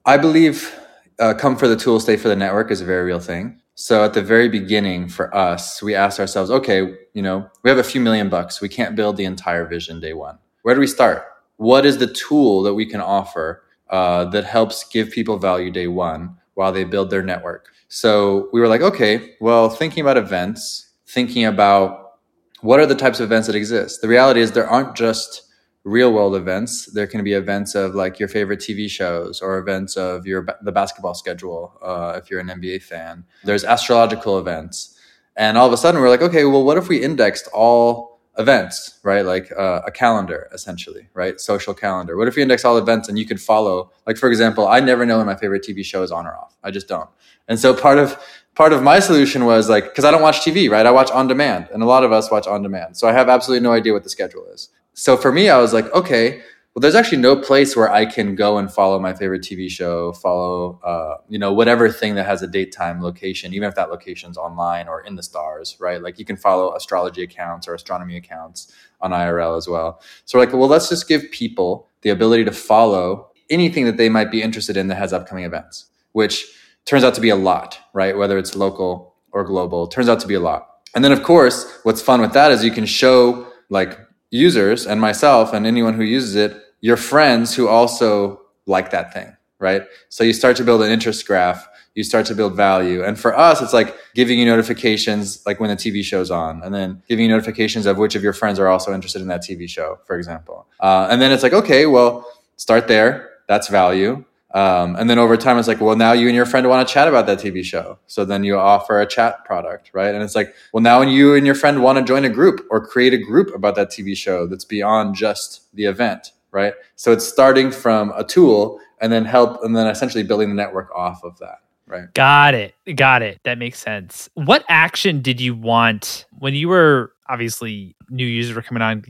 I 0.03 0.17
believe 0.17 0.75
uh, 1.19 1.35
come 1.35 1.55
for 1.55 1.67
the 1.67 1.75
tool, 1.75 1.99
stay 1.99 2.17
for 2.17 2.27
the 2.27 2.35
network 2.35 2.71
is 2.71 2.81
a 2.81 2.85
very 2.85 3.03
real 3.03 3.19
thing. 3.19 3.60
So 3.81 4.03
at 4.03 4.13
the 4.13 4.21
very 4.21 4.47
beginning 4.47 5.09
for 5.09 5.35
us, 5.35 5.81
we 5.81 5.95
asked 5.95 6.19
ourselves, 6.19 6.51
okay, 6.51 6.97
you 7.15 7.23
know, 7.23 7.49
we 7.63 7.69
have 7.71 7.79
a 7.79 7.83
few 7.83 7.99
million 7.99 8.29
bucks. 8.29 8.61
We 8.61 8.69
can't 8.69 8.95
build 8.95 9.17
the 9.17 9.25
entire 9.25 9.65
vision 9.65 9.99
day 9.99 10.13
one. 10.13 10.37
Where 10.61 10.75
do 10.75 10.79
we 10.79 10.85
start? 10.85 11.23
What 11.57 11.83
is 11.83 11.97
the 11.97 12.05
tool 12.05 12.61
that 12.61 12.75
we 12.75 12.85
can 12.85 13.01
offer 13.01 13.63
uh, 13.89 14.25
that 14.25 14.43
helps 14.43 14.83
give 14.87 15.09
people 15.09 15.39
value 15.39 15.71
day 15.71 15.87
one 15.87 16.37
while 16.53 16.71
they 16.71 16.83
build 16.83 17.09
their 17.09 17.23
network? 17.23 17.69
So 17.87 18.49
we 18.53 18.61
were 18.61 18.67
like, 18.67 18.81
okay, 18.81 19.33
well, 19.41 19.67
thinking 19.67 20.01
about 20.01 20.15
events, 20.15 20.91
thinking 21.07 21.45
about 21.45 22.19
what 22.61 22.79
are 22.79 22.85
the 22.85 22.93
types 22.93 23.19
of 23.19 23.23
events 23.23 23.47
that 23.47 23.55
exist. 23.55 24.03
The 24.03 24.07
reality 24.07 24.41
is 24.41 24.51
there 24.51 24.69
aren't 24.69 24.95
just 24.95 25.41
real 25.83 26.13
world 26.13 26.35
events. 26.35 26.85
There 26.93 27.07
can 27.07 27.23
be 27.23 27.33
events 27.33 27.75
of 27.75 27.95
like 27.95 28.19
your 28.19 28.27
favorite 28.29 28.59
TV 28.59 28.89
shows 28.89 29.41
or 29.41 29.57
events 29.57 29.97
of 29.97 30.25
your 30.27 30.45
the 30.61 30.71
basketball 30.71 31.13
schedule 31.13 31.77
uh, 31.81 32.19
if 32.21 32.29
you're 32.29 32.39
an 32.39 32.47
NBA 32.47 32.83
fan. 32.83 33.23
There's 33.43 33.63
astrological 33.63 34.37
events, 34.37 34.99
and 35.35 35.57
all 35.57 35.67
of 35.67 35.73
a 35.73 35.77
sudden 35.77 36.01
we're 36.01 36.09
like, 36.09 36.21
okay, 36.21 36.45
well, 36.45 36.63
what 36.63 36.77
if 36.77 36.87
we 36.87 37.01
indexed 37.01 37.47
all 37.53 38.21
events, 38.37 38.99
right? 39.03 39.25
Like 39.25 39.51
uh, 39.57 39.81
a 39.85 39.91
calendar, 39.91 40.49
essentially, 40.53 41.09
right? 41.13 41.39
Social 41.39 41.73
calendar. 41.73 42.15
What 42.17 42.27
if 42.27 42.37
you 42.37 42.43
index 42.43 42.63
all 42.63 42.77
events 42.77 43.09
and 43.09 43.17
you 43.17 43.25
could 43.25 43.41
follow? 43.41 43.91
Like 44.05 44.17
for 44.17 44.29
example, 44.29 44.67
I 44.67 44.79
never 44.79 45.05
know 45.05 45.17
when 45.17 45.25
my 45.25 45.35
favorite 45.35 45.63
TV 45.67 45.83
show 45.83 46.03
is 46.03 46.11
on 46.11 46.27
or 46.27 46.35
off. 46.35 46.57
I 46.63 46.71
just 46.71 46.87
don't. 46.87 47.09
And 47.47 47.59
so 47.59 47.73
part 47.73 47.97
of 47.97 48.21
part 48.55 48.73
of 48.73 48.83
my 48.83 48.99
solution 48.99 49.45
was 49.45 49.69
like 49.69 49.85
because 49.85 50.05
I 50.05 50.11
don't 50.11 50.21
watch 50.21 50.41
TV, 50.41 50.69
right? 50.69 50.85
I 50.85 50.91
watch 50.91 51.09
on 51.11 51.27
demand, 51.27 51.69
and 51.73 51.81
a 51.81 51.85
lot 51.87 52.03
of 52.03 52.11
us 52.11 52.29
watch 52.29 52.47
on 52.47 52.61
demand. 52.61 52.97
So 52.97 53.07
I 53.07 53.13
have 53.13 53.29
absolutely 53.29 53.63
no 53.63 53.73
idea 53.73 53.93
what 53.93 54.03
the 54.03 54.09
schedule 54.09 54.45
is. 54.53 54.69
So 55.01 55.17
for 55.17 55.31
me, 55.31 55.49
I 55.49 55.57
was 55.57 55.73
like, 55.73 55.91
okay, 55.95 56.43
well, 56.75 56.81
there's 56.81 56.93
actually 56.93 57.17
no 57.17 57.35
place 57.35 57.75
where 57.75 57.91
I 57.91 58.05
can 58.05 58.35
go 58.35 58.59
and 58.59 58.71
follow 58.71 58.99
my 58.99 59.15
favorite 59.15 59.41
TV 59.41 59.67
show, 59.67 60.13
follow, 60.13 60.79
uh, 60.83 61.15
you 61.27 61.39
know, 61.39 61.51
whatever 61.51 61.89
thing 61.89 62.13
that 62.13 62.27
has 62.27 62.43
a 62.43 62.47
date, 62.47 62.71
time, 62.71 63.01
location, 63.01 63.51
even 63.51 63.67
if 63.67 63.73
that 63.73 63.89
location's 63.89 64.37
online 64.37 64.87
or 64.87 65.01
in 65.01 65.15
the 65.15 65.23
stars, 65.23 65.75
right? 65.79 66.03
Like 66.03 66.19
you 66.19 66.23
can 66.23 66.37
follow 66.37 66.75
astrology 66.75 67.23
accounts 67.23 67.67
or 67.67 67.73
astronomy 67.73 68.15
accounts 68.15 68.71
on 69.01 69.09
IRL 69.09 69.57
as 69.57 69.67
well. 69.67 70.03
So 70.25 70.37
like, 70.37 70.53
well, 70.53 70.67
let's 70.67 70.89
just 70.89 71.07
give 71.07 71.31
people 71.31 71.87
the 72.03 72.11
ability 72.11 72.45
to 72.45 72.51
follow 72.51 73.31
anything 73.49 73.85
that 73.85 73.97
they 73.97 74.07
might 74.07 74.29
be 74.29 74.43
interested 74.43 74.77
in 74.77 74.85
that 74.89 74.99
has 74.99 75.13
upcoming 75.13 75.45
events, 75.45 75.87
which 76.11 76.45
turns 76.85 77.03
out 77.03 77.15
to 77.15 77.21
be 77.21 77.29
a 77.29 77.35
lot, 77.35 77.79
right? 77.93 78.15
Whether 78.15 78.37
it's 78.37 78.55
local 78.55 79.15
or 79.31 79.43
global, 79.45 79.87
turns 79.87 80.09
out 80.09 80.19
to 80.19 80.27
be 80.27 80.35
a 80.35 80.39
lot. 80.39 80.67
And 80.93 81.03
then, 81.03 81.11
of 81.11 81.23
course, 81.23 81.79
what's 81.81 82.03
fun 82.03 82.21
with 82.21 82.33
that 82.33 82.51
is 82.51 82.63
you 82.63 82.69
can 82.69 82.85
show 82.85 83.47
like 83.71 83.97
users 84.31 84.87
and 84.87 84.99
myself 84.99 85.53
and 85.53 85.67
anyone 85.67 85.93
who 85.93 86.03
uses 86.03 86.35
it, 86.35 86.57
your 86.79 86.97
friends 86.97 87.53
who 87.53 87.67
also 87.67 88.41
like 88.65 88.89
that 88.91 89.13
thing, 89.13 89.35
right? 89.59 89.83
So 90.09 90.23
you 90.23 90.33
start 90.33 90.57
to 90.57 90.63
build 90.63 90.81
an 90.81 90.91
interest 90.91 91.27
graph, 91.27 91.67
you 91.93 92.03
start 92.03 92.25
to 92.27 92.35
build 92.35 92.55
value. 92.55 93.03
And 93.03 93.19
for 93.19 93.37
us, 93.37 93.61
it's 93.61 93.73
like 93.73 93.95
giving 94.15 94.39
you 94.39 94.45
notifications 94.45 95.45
like 95.45 95.59
when 95.59 95.69
the 95.69 95.75
TV 95.75 96.03
show's 96.03 96.31
on, 96.31 96.63
and 96.63 96.73
then 96.73 97.03
giving 97.07 97.25
you 97.25 97.31
notifications 97.31 97.85
of 97.85 97.97
which 97.97 98.15
of 98.15 98.23
your 98.23 98.33
friends 98.33 98.59
are 98.59 98.69
also 98.69 98.93
interested 98.93 99.21
in 99.21 99.27
that 99.27 99.41
TV 99.41 99.69
show, 99.69 99.99
for 100.05 100.17
example. 100.17 100.65
Uh, 100.79 101.07
and 101.11 101.21
then 101.21 101.31
it's 101.31 101.43
like, 101.43 101.53
okay, 101.53 101.85
well, 101.85 102.25
start 102.55 102.87
there. 102.87 103.29
That's 103.47 103.67
value. 103.67 104.23
Um, 104.53 104.95
and 104.97 105.09
then 105.09 105.17
over 105.17 105.37
time, 105.37 105.57
it's 105.57 105.67
like, 105.67 105.79
well, 105.79 105.95
now 105.95 106.11
you 106.11 106.27
and 106.27 106.35
your 106.35 106.45
friend 106.45 106.67
want 106.67 106.87
to 106.87 106.93
chat 106.93 107.07
about 107.07 107.25
that 107.27 107.39
TV 107.39 107.63
show. 107.63 107.99
So 108.07 108.25
then 108.25 108.43
you 108.43 108.57
offer 108.57 108.99
a 108.99 109.05
chat 109.05 109.45
product, 109.45 109.91
right? 109.93 110.13
And 110.13 110.23
it's 110.23 110.35
like, 110.35 110.53
well, 110.73 110.81
now 110.81 111.01
you 111.01 111.35
and 111.35 111.45
your 111.45 111.55
friend 111.55 111.81
want 111.81 111.97
to 111.99 112.03
join 112.03 112.25
a 112.25 112.29
group 112.29 112.67
or 112.69 112.85
create 112.85 113.13
a 113.13 113.17
group 113.17 113.53
about 113.55 113.75
that 113.75 113.89
TV 113.89 114.15
show 114.15 114.47
that's 114.47 114.65
beyond 114.65 115.15
just 115.15 115.73
the 115.73 115.85
event, 115.85 116.31
right? 116.51 116.73
So 116.95 117.11
it's 117.11 117.25
starting 117.25 117.71
from 117.71 118.11
a 118.15 118.23
tool 118.23 118.79
and 118.99 119.11
then 119.11 119.25
help, 119.25 119.63
and 119.63 119.75
then 119.75 119.87
essentially 119.87 120.23
building 120.23 120.49
the 120.49 120.55
network 120.55 120.93
off 120.93 121.23
of 121.23 121.39
that. 121.39 121.59
Right. 121.87 122.13
Got 122.13 122.53
it. 122.53 122.73
Got 122.95 123.21
it. 123.21 123.39
That 123.43 123.57
makes 123.57 123.79
sense. 123.79 124.29
What 124.35 124.63
action 124.69 125.21
did 125.21 125.41
you 125.41 125.53
want 125.53 126.25
when 126.39 126.53
you 126.53 126.69
were 126.69 127.11
obviously 127.27 127.95
new 128.09 128.25
users 128.25 128.55
were 128.55 128.61
coming 128.61 128.81
on, 128.81 129.03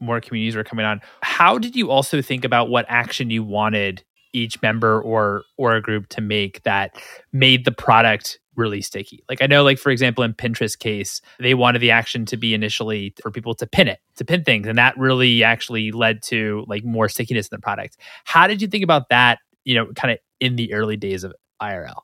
more 0.00 0.20
communities 0.20 0.54
were 0.54 0.64
coming 0.64 0.84
on? 0.84 1.00
How 1.22 1.56
did 1.56 1.76
you 1.76 1.90
also 1.90 2.20
think 2.20 2.44
about 2.44 2.68
what 2.68 2.84
action 2.88 3.30
you 3.30 3.42
wanted 3.42 4.02
each 4.32 4.60
member 4.62 5.00
or 5.00 5.42
or 5.56 5.76
a 5.76 5.82
group 5.82 6.08
to 6.08 6.20
make 6.20 6.62
that 6.62 6.96
made 7.32 7.64
the 7.64 7.72
product 7.72 8.38
really 8.56 8.82
sticky. 8.82 9.24
Like 9.28 9.42
I 9.42 9.46
know 9.46 9.62
like 9.62 9.78
for 9.78 9.90
example 9.90 10.22
in 10.24 10.34
Pinterest 10.34 10.78
case, 10.78 11.20
they 11.38 11.54
wanted 11.54 11.80
the 11.80 11.90
action 11.90 12.26
to 12.26 12.36
be 12.36 12.54
initially 12.54 13.14
for 13.22 13.30
people 13.30 13.54
to 13.54 13.66
pin 13.66 13.88
it, 13.88 14.00
to 14.16 14.24
pin 14.24 14.44
things 14.44 14.66
and 14.66 14.78
that 14.78 14.96
really 14.98 15.42
actually 15.42 15.92
led 15.92 16.22
to 16.24 16.64
like 16.68 16.84
more 16.84 17.08
stickiness 17.08 17.46
in 17.46 17.56
the 17.56 17.60
product. 17.60 17.96
How 18.24 18.46
did 18.46 18.60
you 18.60 18.68
think 18.68 18.84
about 18.84 19.08
that, 19.08 19.38
you 19.64 19.74
know, 19.74 19.86
kind 19.94 20.12
of 20.12 20.18
in 20.40 20.56
the 20.56 20.72
early 20.74 20.96
days 20.96 21.24
of 21.24 21.32
IRL? 21.60 22.02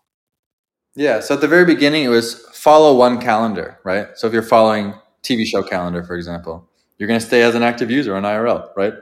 Yeah, 0.95 1.21
so 1.21 1.35
at 1.35 1.43
the 1.43 1.49
very 1.49 1.67
beginning 1.67 2.05
it 2.05 2.09
was 2.09 2.41
follow 2.53 2.97
one 2.97 3.21
calendar, 3.21 3.79
right? 3.85 4.09
So 4.15 4.27
if 4.27 4.33
you're 4.33 4.43
following 4.43 4.95
TV 5.23 5.45
show 5.45 5.63
calendar 5.63 6.03
for 6.03 6.17
example, 6.17 6.69
you're 6.99 7.09
going 7.09 7.21
to 7.21 7.27
stay 7.27 7.43
as 7.43 7.55
an 7.55 7.63
active 7.63 7.91
user 7.91 8.17
on 8.17 8.23
IRL, 8.23 8.71
right? 8.77 8.95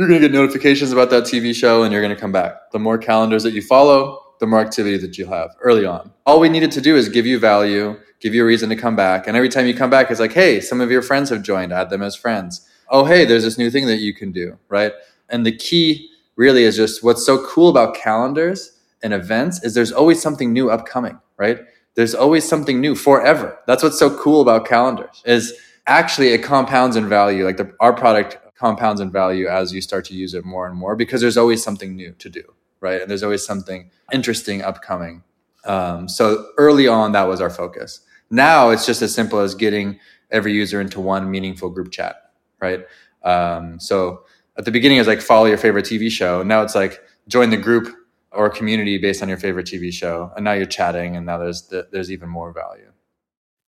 You're 0.00 0.08
going 0.08 0.22
to 0.22 0.28
get 0.28 0.34
notifications 0.34 0.92
about 0.92 1.10
that 1.10 1.24
TV 1.24 1.54
show 1.54 1.82
and 1.82 1.92
you're 1.92 2.00
going 2.00 2.14
to 2.14 2.18
come 2.18 2.32
back. 2.32 2.70
The 2.72 2.78
more 2.78 2.96
calendars 2.96 3.42
that 3.42 3.52
you 3.52 3.60
follow, 3.60 4.18
the 4.38 4.46
more 4.46 4.58
activity 4.58 4.96
that 4.96 5.18
you 5.18 5.26
have 5.26 5.50
early 5.60 5.84
on. 5.84 6.10
All 6.24 6.40
we 6.40 6.48
needed 6.48 6.72
to 6.72 6.80
do 6.80 6.96
is 6.96 7.10
give 7.10 7.26
you 7.26 7.38
value, 7.38 8.00
give 8.18 8.34
you 8.34 8.42
a 8.42 8.46
reason 8.46 8.70
to 8.70 8.76
come 8.76 8.96
back. 8.96 9.26
And 9.26 9.36
every 9.36 9.50
time 9.50 9.66
you 9.66 9.74
come 9.74 9.90
back, 9.90 10.10
it's 10.10 10.18
like, 10.18 10.32
hey, 10.32 10.62
some 10.62 10.80
of 10.80 10.90
your 10.90 11.02
friends 11.02 11.28
have 11.28 11.42
joined, 11.42 11.70
add 11.70 11.90
them 11.90 12.00
as 12.00 12.16
friends. 12.16 12.66
Oh, 12.88 13.04
hey, 13.04 13.26
there's 13.26 13.44
this 13.44 13.58
new 13.58 13.70
thing 13.70 13.86
that 13.88 13.98
you 13.98 14.14
can 14.14 14.32
do, 14.32 14.58
right? 14.70 14.94
And 15.28 15.44
the 15.44 15.54
key 15.54 16.08
really 16.34 16.64
is 16.64 16.76
just 16.76 17.04
what's 17.04 17.26
so 17.26 17.44
cool 17.46 17.68
about 17.68 17.94
calendars 17.94 18.78
and 19.02 19.12
events 19.12 19.62
is 19.62 19.74
there's 19.74 19.92
always 19.92 20.22
something 20.22 20.50
new 20.50 20.70
upcoming, 20.70 21.20
right? 21.36 21.58
There's 21.94 22.14
always 22.14 22.48
something 22.48 22.80
new 22.80 22.94
forever. 22.94 23.58
That's 23.66 23.82
what's 23.82 23.98
so 23.98 24.16
cool 24.16 24.40
about 24.40 24.64
calendars 24.64 25.22
is 25.26 25.52
actually 25.86 26.28
it 26.28 26.42
compounds 26.42 26.96
in 26.96 27.06
value. 27.06 27.44
Like 27.44 27.58
the, 27.58 27.74
our 27.80 27.92
product 27.92 28.38
compounds 28.60 29.00
in 29.00 29.10
value 29.10 29.46
as 29.48 29.72
you 29.72 29.80
start 29.80 30.04
to 30.04 30.14
use 30.14 30.34
it 30.34 30.44
more 30.44 30.66
and 30.68 30.76
more 30.76 30.94
because 30.94 31.22
there's 31.22 31.38
always 31.38 31.64
something 31.64 31.96
new 31.96 32.12
to 32.18 32.28
do, 32.28 32.42
right? 32.80 33.00
And 33.00 33.10
there's 33.10 33.22
always 33.22 33.44
something 33.44 33.90
interesting 34.12 34.60
upcoming. 34.60 35.22
Um, 35.64 36.10
so 36.10 36.46
early 36.58 36.86
on, 36.86 37.12
that 37.12 37.26
was 37.26 37.40
our 37.40 37.48
focus. 37.48 38.00
Now 38.30 38.68
it's 38.68 38.84
just 38.84 39.00
as 39.00 39.14
simple 39.14 39.38
as 39.40 39.54
getting 39.54 39.98
every 40.30 40.52
user 40.52 40.78
into 40.78 41.00
one 41.00 41.30
meaningful 41.30 41.70
group 41.70 41.90
chat, 41.90 42.16
right? 42.60 42.80
Um, 43.22 43.80
so 43.80 44.24
at 44.58 44.66
the 44.66 44.70
beginning, 44.70 44.98
it's 44.98 45.08
like 45.08 45.22
follow 45.22 45.46
your 45.46 45.56
favorite 45.56 45.86
TV 45.86 46.10
show. 46.10 46.42
Now 46.42 46.62
it's 46.62 46.74
like 46.74 47.00
join 47.28 47.48
the 47.48 47.56
group 47.56 47.96
or 48.30 48.50
community 48.50 48.98
based 48.98 49.22
on 49.22 49.28
your 49.30 49.38
favorite 49.38 49.66
TV 49.66 49.90
show, 49.90 50.32
and 50.36 50.44
now 50.44 50.52
you're 50.52 50.66
chatting, 50.66 51.16
and 51.16 51.24
now 51.24 51.38
there's 51.38 51.72
there's 51.92 52.12
even 52.12 52.28
more 52.28 52.52
value. 52.52 52.89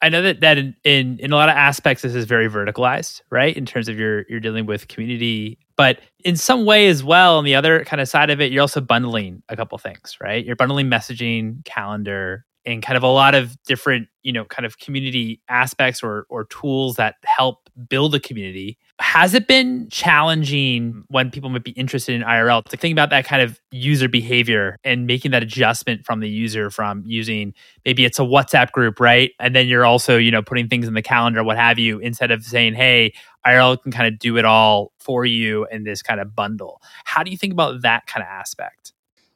I 0.02 0.08
know 0.08 0.20
that 0.22 0.40
that 0.40 0.58
in, 0.58 0.74
in, 0.82 1.18
in 1.20 1.32
a 1.32 1.36
lot 1.36 1.48
of 1.48 1.54
aspects 1.54 2.02
this 2.02 2.14
is 2.14 2.24
very 2.24 2.48
verticalized, 2.48 3.22
right? 3.30 3.56
In 3.56 3.64
terms 3.64 3.88
of 3.88 3.98
your 3.98 4.24
you're 4.28 4.40
dealing 4.40 4.66
with 4.66 4.88
community, 4.88 5.58
but 5.76 6.00
in 6.24 6.36
some 6.36 6.64
way 6.64 6.88
as 6.88 7.04
well, 7.04 7.38
on 7.38 7.44
the 7.44 7.54
other 7.54 7.84
kind 7.84 8.00
of 8.00 8.08
side 8.08 8.28
of 8.28 8.40
it, 8.40 8.50
you're 8.50 8.62
also 8.62 8.80
bundling 8.80 9.42
a 9.48 9.56
couple 9.56 9.78
things, 9.78 10.16
right? 10.20 10.44
You're 10.44 10.56
bundling 10.56 10.90
messaging, 10.90 11.64
calendar, 11.64 12.44
and 12.66 12.82
kind 12.82 12.96
of 12.96 13.02
a 13.02 13.08
lot 13.08 13.34
of 13.34 13.56
different 13.62 14.08
you 14.22 14.32
know 14.32 14.44
kind 14.44 14.66
of 14.66 14.78
community 14.78 15.40
aspects 15.48 16.02
or 16.02 16.26
or 16.28 16.44
tools 16.46 16.96
that 16.96 17.14
help 17.24 17.70
build 17.88 18.14
a 18.14 18.20
community 18.20 18.78
has 19.02 19.34
it 19.34 19.46
been 19.46 19.88
challenging 19.90 21.04
when 21.08 21.30
people 21.30 21.50
might 21.50 21.64
be 21.64 21.72
interested 21.72 22.14
in 22.14 22.22
irl 22.22 22.64
to 22.64 22.76
think 22.76 22.92
about 22.92 23.10
that 23.10 23.24
kind 23.24 23.42
of 23.42 23.60
user 23.70 24.08
behavior 24.08 24.78
and 24.84 25.06
making 25.06 25.30
that 25.30 25.42
adjustment 25.42 26.04
from 26.04 26.20
the 26.20 26.28
user 26.28 26.70
from 26.70 27.02
using 27.04 27.52
maybe 27.84 28.04
it's 28.04 28.18
a 28.18 28.22
whatsapp 28.22 28.70
group 28.72 29.00
right 29.00 29.32
and 29.38 29.54
then 29.54 29.68
you're 29.68 29.84
also 29.84 30.16
you 30.16 30.30
know 30.30 30.42
putting 30.42 30.68
things 30.68 30.88
in 30.88 30.94
the 30.94 31.02
calendar 31.02 31.44
what 31.44 31.56
have 31.56 31.78
you 31.78 31.98
instead 31.98 32.30
of 32.30 32.42
saying 32.42 32.74
hey 32.74 33.12
irl 33.46 33.80
can 33.82 33.92
kind 33.92 34.12
of 34.12 34.18
do 34.18 34.36
it 34.38 34.44
all 34.44 34.92
for 34.98 35.24
you 35.24 35.66
in 35.70 35.84
this 35.84 36.02
kind 36.02 36.20
of 36.20 36.34
bundle 36.34 36.80
how 37.04 37.22
do 37.22 37.30
you 37.30 37.36
think 37.36 37.52
about 37.52 37.82
that 37.82 38.06
kind 38.06 38.22
of 38.22 38.28
aspect 38.28 38.92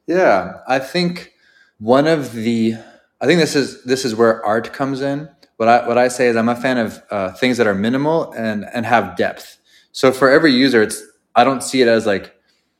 yeah 0.07 0.59
i 0.67 0.79
think 0.79 1.33
one 1.79 2.07
of 2.07 2.33
the 2.33 2.75
I 3.19 3.25
think 3.25 3.39
this 3.39 3.55
is 3.55 3.83
this 3.83 4.05
is 4.05 4.15
where 4.15 4.43
art 4.45 4.73
comes 4.73 5.01
in. 5.01 5.29
What 5.57 5.67
I 5.67 5.87
what 5.87 5.97
I 5.97 6.07
say 6.07 6.27
is 6.27 6.35
I'm 6.35 6.49
a 6.49 6.55
fan 6.55 6.77
of 6.77 7.01
uh, 7.09 7.31
things 7.33 7.57
that 7.57 7.65
are 7.67 7.75
minimal 7.75 8.31
and 8.33 8.65
and 8.73 8.85
have 8.85 9.15
depth. 9.15 9.56
So 9.97 10.11
for 10.11 10.29
every 10.29 10.53
user, 10.53 10.83
it's 10.83 11.01
I 11.33 11.43
don't 11.43 11.63
see 11.63 11.81
it 11.81 11.87
as 11.87 12.05
like 12.05 12.35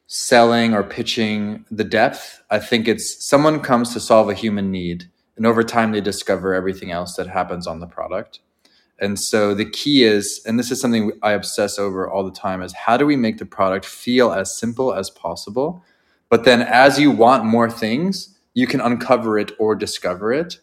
selling 0.05 0.75
or 0.75 0.83
pitching 0.83 1.65
the 1.71 1.83
depth. 1.83 2.43
I 2.51 2.59
think 2.59 2.87
it's 2.87 3.25
someone 3.25 3.59
comes 3.59 3.91
to 3.93 3.99
solve 3.99 4.29
a 4.29 4.35
human 4.35 4.69
need, 4.69 5.09
and 5.35 5.43
over 5.43 5.63
time 5.63 5.93
they 5.93 5.99
discover 5.99 6.53
everything 6.53 6.91
else 6.91 7.15
that 7.15 7.25
happens 7.25 7.65
on 7.65 7.79
the 7.79 7.87
product. 7.87 8.41
And 8.99 9.19
so 9.19 9.55
the 9.55 9.65
key 9.65 10.03
is, 10.03 10.43
and 10.45 10.59
this 10.59 10.69
is 10.69 10.79
something 10.79 11.11
I 11.23 11.31
obsess 11.31 11.79
over 11.79 12.07
all 12.07 12.23
the 12.23 12.39
time, 12.39 12.61
is 12.61 12.71
how 12.73 12.97
do 12.97 13.07
we 13.07 13.15
make 13.15 13.39
the 13.39 13.47
product 13.47 13.85
feel 13.85 14.31
as 14.31 14.55
simple 14.55 14.93
as 14.93 15.09
possible? 15.09 15.83
But 16.29 16.43
then 16.43 16.61
as 16.61 16.99
you 16.99 17.09
want 17.09 17.45
more 17.45 17.71
things, 17.71 18.37
you 18.53 18.67
can 18.67 18.79
uncover 18.79 19.39
it 19.39 19.53
or 19.57 19.73
discover 19.73 20.31
it. 20.33 20.59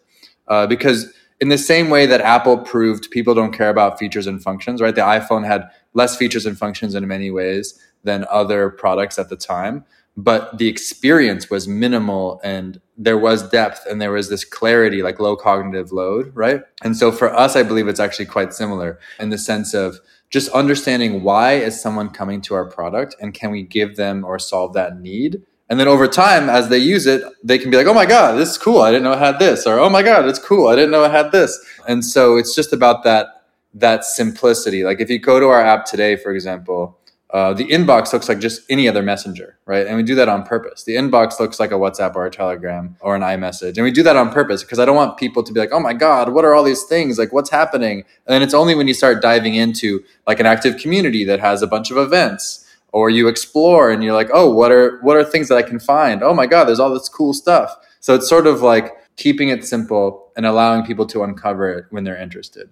Uh, 0.46 0.68
because 0.68 1.12
in 1.40 1.49
the 1.49 1.58
same 1.58 1.90
way 1.90 2.06
that 2.06 2.20
Apple 2.20 2.58
proved 2.58 3.11
people 3.11 3.34
don't 3.34 3.52
care 3.52 3.70
about 3.70 3.99
features 3.99 4.28
and 4.28 4.40
functions, 4.40 4.80
right? 4.80 4.94
The 4.94 5.00
iPhone 5.00 5.44
had 5.44 5.68
less 5.95 6.17
features 6.17 6.47
and 6.47 6.59
functions 6.59 6.95
in 6.95 7.07
many 7.09 7.31
ways 7.31 7.81
than 8.03 8.27
other 8.31 8.71
products 8.71 9.19
at 9.19 9.29
the 9.29 9.37
time, 9.37 9.85
but 10.17 10.59
the 10.59 10.69
experience 10.69 11.51
was 11.51 11.67
minimal 11.67 12.41
and 12.45 12.81
there 12.97 13.19
was 13.19 13.49
depth 13.49 13.85
and 13.89 14.01
there 14.01 14.13
was 14.13 14.29
this 14.29 14.45
clarity, 14.45 15.03
like 15.03 15.19
low 15.19 15.35
cognitive 15.35 15.91
load, 15.91 16.31
right? 16.35 16.63
And 16.83 16.97
so 16.97 17.11
for 17.11 17.35
us, 17.35 17.57
I 17.57 17.63
believe 17.63 17.89
it's 17.89 17.99
actually 17.99 18.27
quite 18.27 18.53
similar 18.53 19.01
in 19.19 19.31
the 19.31 19.39
sense 19.39 19.75
of 19.75 19.99
just 20.31 20.51
understanding 20.51 21.23
why 21.23 21.55
is 21.55 21.81
someone 21.81 22.11
coming 22.11 22.41
to 22.43 22.55
our 22.55 22.69
product 22.69 23.17
and 23.21 23.35
can 23.35 23.51
we 23.51 23.63
give 23.63 23.97
them 23.97 24.25
or 24.25 24.39
solve 24.39 24.75
that 24.75 25.01
need 25.01 25.43
and 25.71 25.81
then 25.81 25.89
over 25.89 26.07
time, 26.07 26.51
as 26.51 26.69
they 26.69 26.79
use 26.79 27.07
it, 27.07 27.23
they 27.43 27.59
can 27.59 27.71
be 27.71 27.77
like, 27.77 27.87
oh 27.87 27.95
my 27.95 28.05
God, 28.05 28.33
this 28.35 28.51
is 28.51 28.59
cool. 28.59 28.83
I 28.83 28.91
didn't 28.91 29.05
know 29.05 29.13
it 29.13 29.19
had 29.19 29.39
this. 29.39 29.67
Or, 29.67 29.79
oh 29.79 29.89
my 29.89 30.03
God, 30.03 30.29
it's 30.29 30.39
cool. 30.39 30.69
I 30.69 30.75
didn't 30.75 30.91
know 30.91 31.05
it 31.05 31.11
had 31.11 31.33
this. 31.33 31.59
And 31.89 32.05
so 32.05 32.37
it's 32.37 32.55
just 32.55 32.73
about 32.73 33.03
that, 33.05 33.44
that 33.75 34.04
simplicity. 34.04 34.85
Like 34.85 35.00
if 35.00 35.11
you 35.11 35.19
go 35.19 35.40
to 35.40 35.47
our 35.47 35.61
app 35.61 35.85
today, 35.85 36.16
for 36.16 36.33
example, 36.33 36.99
uh, 37.35 37.52
the 37.52 37.64
inbox 37.64 38.12
looks 38.12 38.28
like 38.28 38.38
just 38.38 38.62
any 38.71 38.88
other 38.88 39.02
messenger, 39.02 39.59
right? 39.66 39.88
And 39.88 39.97
we 39.97 40.04
do 40.04 40.14
that 40.14 40.28
on 40.28 40.45
purpose. 40.45 40.85
The 40.85 40.95
inbox 40.95 41.40
looks 41.40 41.59
like 41.59 41.73
a 41.73 41.75
WhatsApp 41.75 42.14
or 42.14 42.25
a 42.26 42.31
Telegram 42.31 42.97
or 43.00 43.16
an 43.16 43.23
iMessage. 43.23 43.76
And 43.76 43.83
we 43.83 43.90
do 43.90 44.04
that 44.04 44.14
on 44.14 44.31
purpose 44.31 44.62
because 44.62 44.78
I 44.78 44.85
don't 44.85 44.95
want 44.95 45.16
people 45.16 45.43
to 45.43 45.52
be 45.52 45.59
like, 45.59 45.73
oh 45.73 45.81
my 45.81 45.95
God, 45.95 46.33
what 46.33 46.45
are 46.45 46.54
all 46.54 46.62
these 46.62 46.85
things? 46.85 47.19
Like, 47.19 47.33
what's 47.33 47.50
happening? 47.50 48.04
And 48.28 48.45
it's 48.45 48.54
only 48.54 48.76
when 48.76 48.87
you 48.87 48.95
start 48.95 49.21
diving 49.21 49.57
into 49.57 50.04
like 50.28 50.38
an 50.38 50.47
active 50.47 50.76
community 50.76 51.25
that 51.25 51.40
has 51.40 51.61
a 51.61 51.66
bunch 51.66 51.90
of 51.90 51.97
events 51.97 52.64
or 52.93 53.11
you 53.11 53.26
explore 53.26 53.90
and 53.90 54.04
you're 54.04 54.14
like, 54.14 54.31
oh, 54.33 54.49
what 54.54 54.71
are 54.71 55.00
what 55.00 55.16
are 55.16 55.25
things 55.25 55.49
that 55.49 55.59
I 55.59 55.62
can 55.62 55.81
find? 55.81 56.23
Oh 56.23 56.35
my 56.35 56.47
God, 56.47 56.66
there's 56.66 56.78
all 56.78 56.95
this 56.95 57.09
cool 57.09 57.33
stuff. 57.33 57.75
So 57.99 58.14
it's 58.14 58.28
sort 58.28 58.47
of 58.47 58.62
like 58.62 58.93
keeping 59.16 59.49
it 59.49 59.64
simple 59.64 60.31
and 60.37 60.47
allowing 60.47 60.85
people 60.85 61.07
to 61.07 61.25
uncover 61.25 61.69
it 61.69 61.87
when 61.90 62.04
they're 62.04 62.16
interested. 62.16 62.71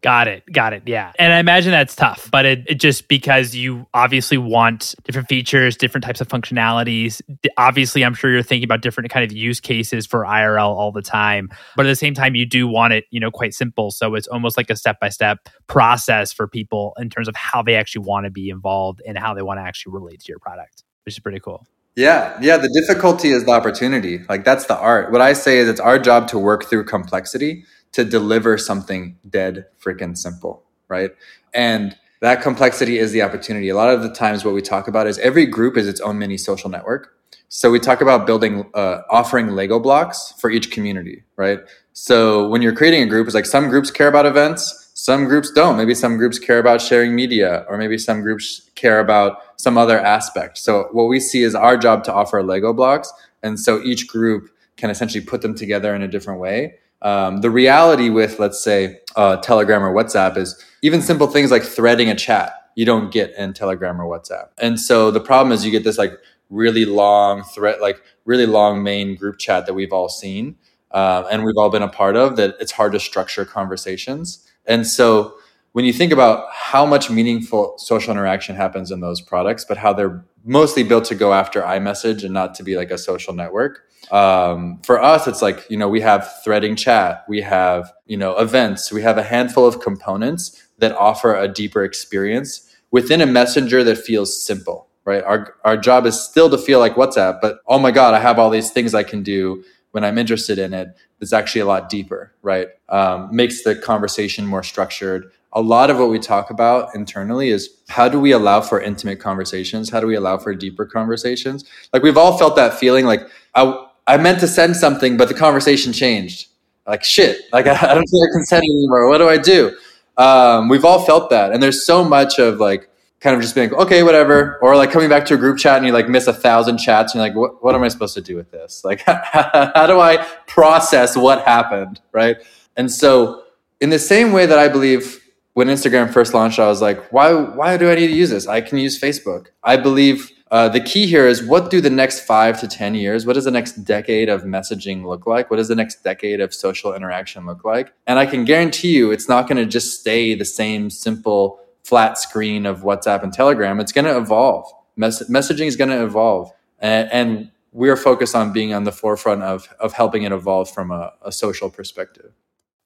Got 0.00 0.28
it. 0.28 0.44
Got 0.52 0.74
it. 0.74 0.84
Yeah. 0.86 1.12
And 1.18 1.32
I 1.32 1.40
imagine 1.40 1.72
that's 1.72 1.96
tough, 1.96 2.30
but 2.30 2.46
it, 2.46 2.64
it, 2.68 2.74
just 2.76 3.08
because 3.08 3.56
you 3.56 3.84
obviously 3.92 4.38
want 4.38 4.94
different 5.02 5.28
features, 5.28 5.76
different 5.76 6.04
types 6.04 6.20
of 6.20 6.28
functionalities. 6.28 7.20
Obviously, 7.56 8.04
I'm 8.04 8.14
sure 8.14 8.30
you're 8.30 8.44
thinking 8.44 8.64
about 8.64 8.80
different 8.80 9.10
kind 9.10 9.24
of 9.24 9.36
use 9.36 9.58
cases 9.58 10.06
for 10.06 10.22
IRL 10.22 10.68
all 10.68 10.92
the 10.92 11.02
time, 11.02 11.48
but 11.74 11.84
at 11.84 11.88
the 11.88 11.96
same 11.96 12.14
time, 12.14 12.36
you 12.36 12.46
do 12.46 12.68
want 12.68 12.92
it, 12.92 13.06
you 13.10 13.18
know, 13.18 13.32
quite 13.32 13.54
simple. 13.54 13.90
So 13.90 14.14
it's 14.14 14.28
almost 14.28 14.56
like 14.56 14.70
a 14.70 14.76
step 14.76 15.00
by 15.00 15.08
step 15.08 15.48
process 15.66 16.32
for 16.32 16.46
people 16.46 16.94
in 16.98 17.10
terms 17.10 17.26
of 17.26 17.34
how 17.34 17.62
they 17.62 17.74
actually 17.74 18.04
want 18.04 18.24
to 18.24 18.30
be 18.30 18.50
involved 18.50 19.02
and 19.04 19.18
how 19.18 19.34
they 19.34 19.42
want 19.42 19.58
to 19.58 19.62
actually 19.62 19.94
relate 19.94 20.20
to 20.20 20.26
your 20.28 20.38
product, 20.38 20.84
which 21.06 21.16
is 21.16 21.18
pretty 21.18 21.40
cool. 21.40 21.66
Yeah, 21.96 22.38
yeah. 22.40 22.56
The 22.56 22.68
difficulty 22.68 23.30
is 23.30 23.44
the 23.46 23.50
opportunity. 23.50 24.20
Like 24.28 24.44
that's 24.44 24.66
the 24.66 24.78
art. 24.78 25.10
What 25.10 25.20
I 25.20 25.32
say 25.32 25.58
is 25.58 25.68
it's 25.68 25.80
our 25.80 25.98
job 25.98 26.28
to 26.28 26.38
work 26.38 26.66
through 26.66 26.84
complexity 26.84 27.64
to 27.92 28.04
deliver 28.04 28.58
something 28.58 29.18
dead 29.28 29.66
freaking 29.82 30.16
simple, 30.16 30.62
right? 30.88 31.10
And 31.54 31.96
that 32.20 32.42
complexity 32.42 32.98
is 32.98 33.12
the 33.12 33.22
opportunity. 33.22 33.68
A 33.68 33.76
lot 33.76 33.90
of 33.90 34.02
the 34.02 34.12
times, 34.12 34.44
what 34.44 34.54
we 34.54 34.62
talk 34.62 34.88
about 34.88 35.06
is 35.06 35.18
every 35.18 35.46
group 35.46 35.76
is 35.76 35.86
its 35.86 36.00
own 36.00 36.18
mini 36.18 36.36
social 36.36 36.68
network. 36.68 37.14
So 37.48 37.70
we 37.70 37.78
talk 37.78 38.00
about 38.00 38.26
building, 38.26 38.68
uh, 38.74 39.02
offering 39.08 39.48
Lego 39.48 39.78
blocks 39.78 40.34
for 40.38 40.50
each 40.50 40.70
community, 40.70 41.22
right? 41.36 41.60
So 41.92 42.48
when 42.48 42.60
you're 42.60 42.74
creating 42.74 43.02
a 43.02 43.06
group, 43.06 43.26
it's 43.26 43.34
like 43.34 43.46
some 43.46 43.68
groups 43.68 43.90
care 43.90 44.08
about 44.08 44.26
events, 44.26 44.90
some 44.94 45.24
groups 45.26 45.50
don't. 45.52 45.76
Maybe 45.76 45.94
some 45.94 46.16
groups 46.16 46.38
care 46.38 46.58
about 46.58 46.82
sharing 46.82 47.14
media, 47.14 47.64
or 47.68 47.78
maybe 47.78 47.96
some 47.96 48.20
groups 48.20 48.68
care 48.74 49.00
about 49.00 49.38
some 49.56 49.78
other 49.78 49.98
aspect. 49.98 50.58
So 50.58 50.88
what 50.92 51.04
we 51.04 51.20
see 51.20 51.42
is 51.42 51.54
our 51.54 51.76
job 51.76 52.04
to 52.04 52.12
offer 52.12 52.42
Lego 52.42 52.72
blocks, 52.72 53.12
and 53.42 53.58
so 53.58 53.80
each 53.82 54.08
group 54.08 54.50
can 54.76 54.90
essentially 54.90 55.24
put 55.24 55.40
them 55.40 55.54
together 55.54 55.94
in 55.94 56.02
a 56.02 56.08
different 56.08 56.40
way 56.40 56.74
um, 57.02 57.40
the 57.40 57.50
reality 57.50 58.10
with, 58.10 58.38
let's 58.38 58.62
say, 58.62 59.00
uh, 59.16 59.36
Telegram 59.36 59.82
or 59.82 59.94
WhatsApp 59.94 60.36
is 60.36 60.62
even 60.82 61.00
simple 61.00 61.26
things 61.26 61.50
like 61.50 61.62
threading 61.62 62.08
a 62.08 62.14
chat 62.14 62.54
you 62.74 62.84
don't 62.84 63.10
get 63.10 63.34
in 63.36 63.52
Telegram 63.52 64.00
or 64.00 64.04
WhatsApp. 64.04 64.50
And 64.58 64.78
so 64.78 65.10
the 65.10 65.18
problem 65.18 65.50
is 65.52 65.64
you 65.64 65.72
get 65.72 65.82
this 65.82 65.98
like 65.98 66.12
really 66.48 66.84
long 66.84 67.42
thread, 67.42 67.80
like 67.80 68.00
really 68.24 68.46
long 68.46 68.84
main 68.84 69.16
group 69.16 69.38
chat 69.38 69.66
that 69.66 69.74
we've 69.74 69.92
all 69.92 70.08
seen 70.08 70.56
uh, 70.92 71.24
and 71.30 71.44
we've 71.44 71.56
all 71.56 71.70
been 71.70 71.82
a 71.82 71.88
part 71.88 72.14
of 72.14 72.36
that 72.36 72.54
it's 72.60 72.72
hard 72.72 72.92
to 72.92 73.00
structure 73.00 73.44
conversations. 73.44 74.48
And 74.64 74.86
so 74.86 75.34
when 75.72 75.84
you 75.84 75.92
think 75.92 76.12
about 76.12 76.46
how 76.52 76.86
much 76.86 77.10
meaningful 77.10 77.76
social 77.78 78.12
interaction 78.12 78.54
happens 78.54 78.90
in 78.90 79.00
those 79.00 79.20
products, 79.20 79.64
but 79.64 79.76
how 79.76 79.92
they're 79.92 80.24
mostly 80.44 80.84
built 80.84 81.04
to 81.06 81.14
go 81.16 81.32
after 81.32 81.62
iMessage 81.62 82.22
and 82.22 82.32
not 82.32 82.54
to 82.54 82.62
be 82.62 82.76
like 82.76 82.92
a 82.92 82.98
social 82.98 83.34
network, 83.34 83.87
um, 84.10 84.80
for 84.84 85.02
us 85.02 85.26
it's 85.26 85.42
like 85.42 85.66
you 85.68 85.76
know 85.76 85.88
we 85.88 86.00
have 86.00 86.30
threading 86.42 86.76
chat 86.76 87.24
we 87.28 87.40
have 87.40 87.92
you 88.06 88.16
know 88.16 88.36
events 88.38 88.92
we 88.92 89.02
have 89.02 89.18
a 89.18 89.22
handful 89.22 89.66
of 89.66 89.80
components 89.80 90.68
that 90.78 90.92
offer 90.96 91.34
a 91.34 91.48
deeper 91.48 91.84
experience 91.84 92.74
within 92.90 93.20
a 93.20 93.26
messenger 93.26 93.84
that 93.84 93.98
feels 93.98 94.42
simple 94.44 94.86
right? 95.04 95.24
Our, 95.24 95.54
our 95.64 95.78
job 95.78 96.04
is 96.04 96.20
still 96.20 96.50
to 96.50 96.58
feel 96.58 96.78
like 96.78 96.94
whatsapp 96.94 97.40
but 97.40 97.60
oh 97.66 97.78
my 97.78 97.90
god 97.90 98.14
i 98.14 98.20
have 98.20 98.38
all 98.38 98.50
these 98.50 98.70
things 98.70 98.94
i 98.94 99.02
can 99.02 99.22
do 99.22 99.64
when 99.92 100.04
i'm 100.04 100.18
interested 100.18 100.58
in 100.58 100.72
it 100.74 100.88
it's 101.20 101.32
actually 101.32 101.60
a 101.62 101.66
lot 101.66 101.88
deeper 101.88 102.32
right? 102.48 102.68
Um, 102.88 103.28
makes 103.30 103.62
the 103.62 103.76
conversation 103.76 104.46
more 104.46 104.62
structured. 104.62 105.30
A 105.52 105.60
lot 105.60 105.90
of 105.90 105.98
what 105.98 106.08
we 106.08 106.18
talk 106.18 106.48
about 106.50 106.94
internally 106.94 107.50
is 107.50 107.68
how 107.88 108.08
do 108.08 108.18
we 108.18 108.32
allow 108.32 108.62
for 108.62 108.80
intimate 108.80 109.20
conversations? 109.20 109.90
How 109.90 110.00
do 110.00 110.06
we 110.06 110.14
allow 110.14 110.38
for 110.38 110.54
deeper 110.54 110.86
conversations? 110.86 111.64
Like 111.92 112.02
we've 112.02 112.16
all 112.16 112.38
felt 112.38 112.56
that 112.56 112.72
feeling 112.72 113.04
like 113.04 113.20
I, 113.54 113.86
I 114.08 114.16
meant 114.16 114.40
to 114.40 114.48
send 114.48 114.74
something, 114.74 115.16
but 115.16 115.28
the 115.28 115.34
conversation 115.34 115.92
changed. 115.92 116.48
Like 116.86 117.04
shit, 117.04 117.42
like 117.52 117.66
I, 117.66 117.72
I 117.90 117.94
don't 117.94 118.06
feel 118.08 118.20
like 118.20 118.32
consenting 118.32 118.70
anymore. 118.72 119.08
What 119.08 119.18
do 119.18 119.28
I 119.28 119.36
do? 119.36 119.76
Um, 120.16 120.68
we've 120.68 120.84
all 120.84 121.04
felt 121.04 121.30
that, 121.30 121.52
and 121.52 121.62
there's 121.62 121.86
so 121.86 122.02
much 122.02 122.40
of 122.40 122.58
like 122.58 122.88
kind 123.20 123.36
of 123.36 123.42
just 123.42 123.54
being 123.54 123.70
like, 123.70 123.78
okay, 123.80 124.02
whatever, 124.02 124.58
or 124.62 124.76
like 124.76 124.90
coming 124.90 125.08
back 125.08 125.24
to 125.26 125.34
a 125.34 125.36
group 125.36 125.58
chat 125.58 125.76
and 125.76 125.86
you 125.86 125.92
like 125.92 126.08
miss 126.08 126.26
a 126.26 126.32
thousand 126.32 126.78
chats 126.78 127.14
and 127.14 127.20
you're 127.20 127.28
like, 127.28 127.36
what, 127.36 127.64
what 127.64 127.74
am 127.74 127.82
I 127.82 127.88
supposed 127.88 128.14
to 128.14 128.20
do 128.20 128.36
with 128.36 128.50
this? 128.50 128.84
Like, 128.84 129.00
how 129.06 129.86
do 129.86 130.00
I 130.00 130.24
process 130.46 131.16
what 131.16 131.44
happened, 131.44 132.00
right? 132.12 132.36
And 132.76 132.90
so, 132.90 133.42
in 133.80 133.90
the 133.90 133.98
same 133.98 134.32
way 134.32 134.46
that 134.46 134.58
I 134.58 134.68
believe 134.68 135.20
when 135.54 135.68
Instagram 135.68 136.12
first 136.12 136.32
launched, 136.32 136.58
I 136.58 136.68
was 136.68 136.80
like, 136.80 137.12
why 137.12 137.32
why 137.32 137.76
do 137.76 137.90
I 137.90 137.94
need 137.94 138.06
to 138.06 138.14
use 138.14 138.30
this? 138.30 138.46
I 138.46 138.60
can 138.60 138.78
use 138.78 138.98
Facebook. 138.98 139.48
I 139.62 139.76
believe 139.76 140.30
uh, 140.50 140.68
the 140.68 140.80
key 140.80 141.06
here 141.06 141.26
is 141.26 141.42
what 141.42 141.70
do 141.70 141.80
the 141.80 141.90
next 141.90 142.20
five 142.20 142.58
to 142.60 142.68
10 142.68 142.94
years, 142.94 143.26
what 143.26 143.34
does 143.34 143.44
the 143.44 143.50
next 143.50 143.84
decade 143.84 144.28
of 144.28 144.42
messaging 144.42 145.04
look 145.04 145.26
like? 145.26 145.50
What 145.50 145.58
does 145.58 145.68
the 145.68 145.74
next 145.74 146.02
decade 146.02 146.40
of 146.40 146.54
social 146.54 146.94
interaction 146.94 147.46
look 147.46 147.64
like? 147.64 147.92
And 148.06 148.18
I 148.18 148.26
can 148.26 148.44
guarantee 148.44 148.96
you 148.96 149.10
it's 149.10 149.28
not 149.28 149.48
going 149.48 149.58
to 149.58 149.66
just 149.66 150.00
stay 150.00 150.34
the 150.34 150.44
same 150.44 150.90
simple 150.90 151.60
flat 151.84 152.18
screen 152.18 152.66
of 152.66 152.82
WhatsApp 152.82 153.22
and 153.22 153.32
Telegram. 153.32 153.80
It's 153.80 153.92
going 153.92 154.04
to 154.06 154.16
evolve. 154.16 154.70
Mess- 154.96 155.28
messaging 155.28 155.66
is 155.66 155.76
going 155.76 155.90
to 155.90 156.02
evolve. 156.02 156.52
And, 156.78 157.10
and, 157.12 157.50
we're 157.72 157.96
focused 157.96 158.34
on 158.34 158.52
being 158.52 158.72
on 158.72 158.84
the 158.84 158.92
forefront 158.92 159.42
of, 159.42 159.68
of 159.78 159.92
helping 159.92 160.22
it 160.22 160.32
evolve 160.32 160.70
from 160.70 160.90
a, 160.90 161.12
a 161.22 161.30
social 161.30 161.68
perspective. 161.68 162.32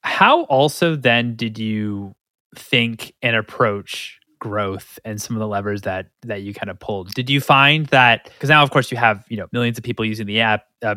How 0.03 0.43
also 0.43 0.97
then 0.97 1.37
did 1.37 1.57
you 1.57 2.15
think 2.57 3.15
and 3.23 3.37
approach 3.37 4.21
growth 4.43 4.99
and 5.05 5.23
some 5.23 5.37
of 5.37 5.41
the 5.41 5.47
levers 5.47 5.83
that 5.83 6.09
that 6.23 6.43
you 6.43 6.53
kind 6.53 6.69
of 6.69 6.81
pulled. 6.81 7.15
Did 7.15 7.31
you 7.31 7.41
find 7.41 7.87
that 7.87 8.25
because 8.25 8.49
now 8.49 8.65
of 8.65 8.73
course 8.73 8.91
you 8.91 8.97
have 8.97 9.25
you 9.29 9.37
know 9.37 9.47
millions 9.53 9.79
of 9.79 9.85
people 9.85 10.05
using 10.05 10.27
the 10.27 10.41
app 10.41 10.65
uh, 10.83 10.97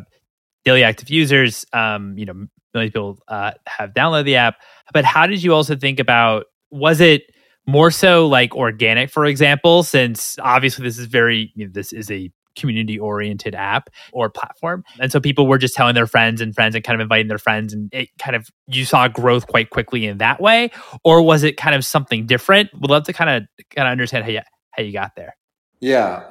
daily 0.64 0.84
active 0.84 1.12
users 1.12 1.64
um, 1.72 2.18
you 2.18 2.26
know 2.26 2.34
millions 2.74 2.90
of 2.90 2.94
people 2.94 3.20
uh, 3.28 3.52
have 3.68 3.94
downloaded 3.94 4.26
the 4.26 4.36
app 4.36 4.56
but 4.94 5.06
how 5.06 5.28
did 5.28 5.44
you 5.44 5.54
also 5.54 5.76
think 5.76 6.00
about 6.00 6.48
was 6.72 7.00
it 7.00 7.22
more 7.68 7.92
so 7.92 8.26
like 8.26 8.56
organic 8.56 9.12
for 9.12 9.26
example 9.26 9.84
since 9.84 10.40
obviously 10.40 10.84
this 10.84 10.98
is 10.98 11.06
very 11.06 11.52
you 11.54 11.68
know, 11.68 11.72
this 11.72 11.94
is 11.94 12.10
a 12.10 12.32
community 12.56 12.98
oriented 12.98 13.56
app 13.56 13.90
or 14.12 14.30
platform. 14.30 14.84
And 15.00 15.12
so 15.12 15.20
people 15.20 15.48
were 15.48 15.58
just 15.58 15.76
telling 15.76 15.96
their 15.96 16.08
friends 16.08 16.42
and 16.42 16.54
friends 16.54 16.76
and 16.76 16.84
kind 16.84 17.00
of 17.00 17.04
inviting 17.04 17.28
their 17.28 17.38
friends 17.38 17.74
and 17.74 17.94
it 17.94 18.10
kind 18.20 18.36
of 18.36 18.50
you 18.68 18.86
saw 18.86 19.08
growth 19.08 19.48
quite 19.48 19.70
quickly 19.70 20.06
in 20.06 20.18
that 20.20 20.42
way 20.42 20.72
or 21.04 21.22
was 21.22 21.44
it 21.44 21.58
kind 21.58 21.76
of 21.76 21.86
something 21.86 22.26
different? 22.26 22.70
We'd 22.74 22.90
love 22.90 23.04
to 23.04 23.14
kind 23.14 23.30
of 23.30 23.66
kind 23.76 23.88
of 23.88 23.92
understand 23.92 24.24
how 24.24 24.32
you 24.32 24.42
how 24.72 24.84
you 24.84 24.92
got 24.92 25.16
there. 25.16 25.36
Yeah. 25.80 26.24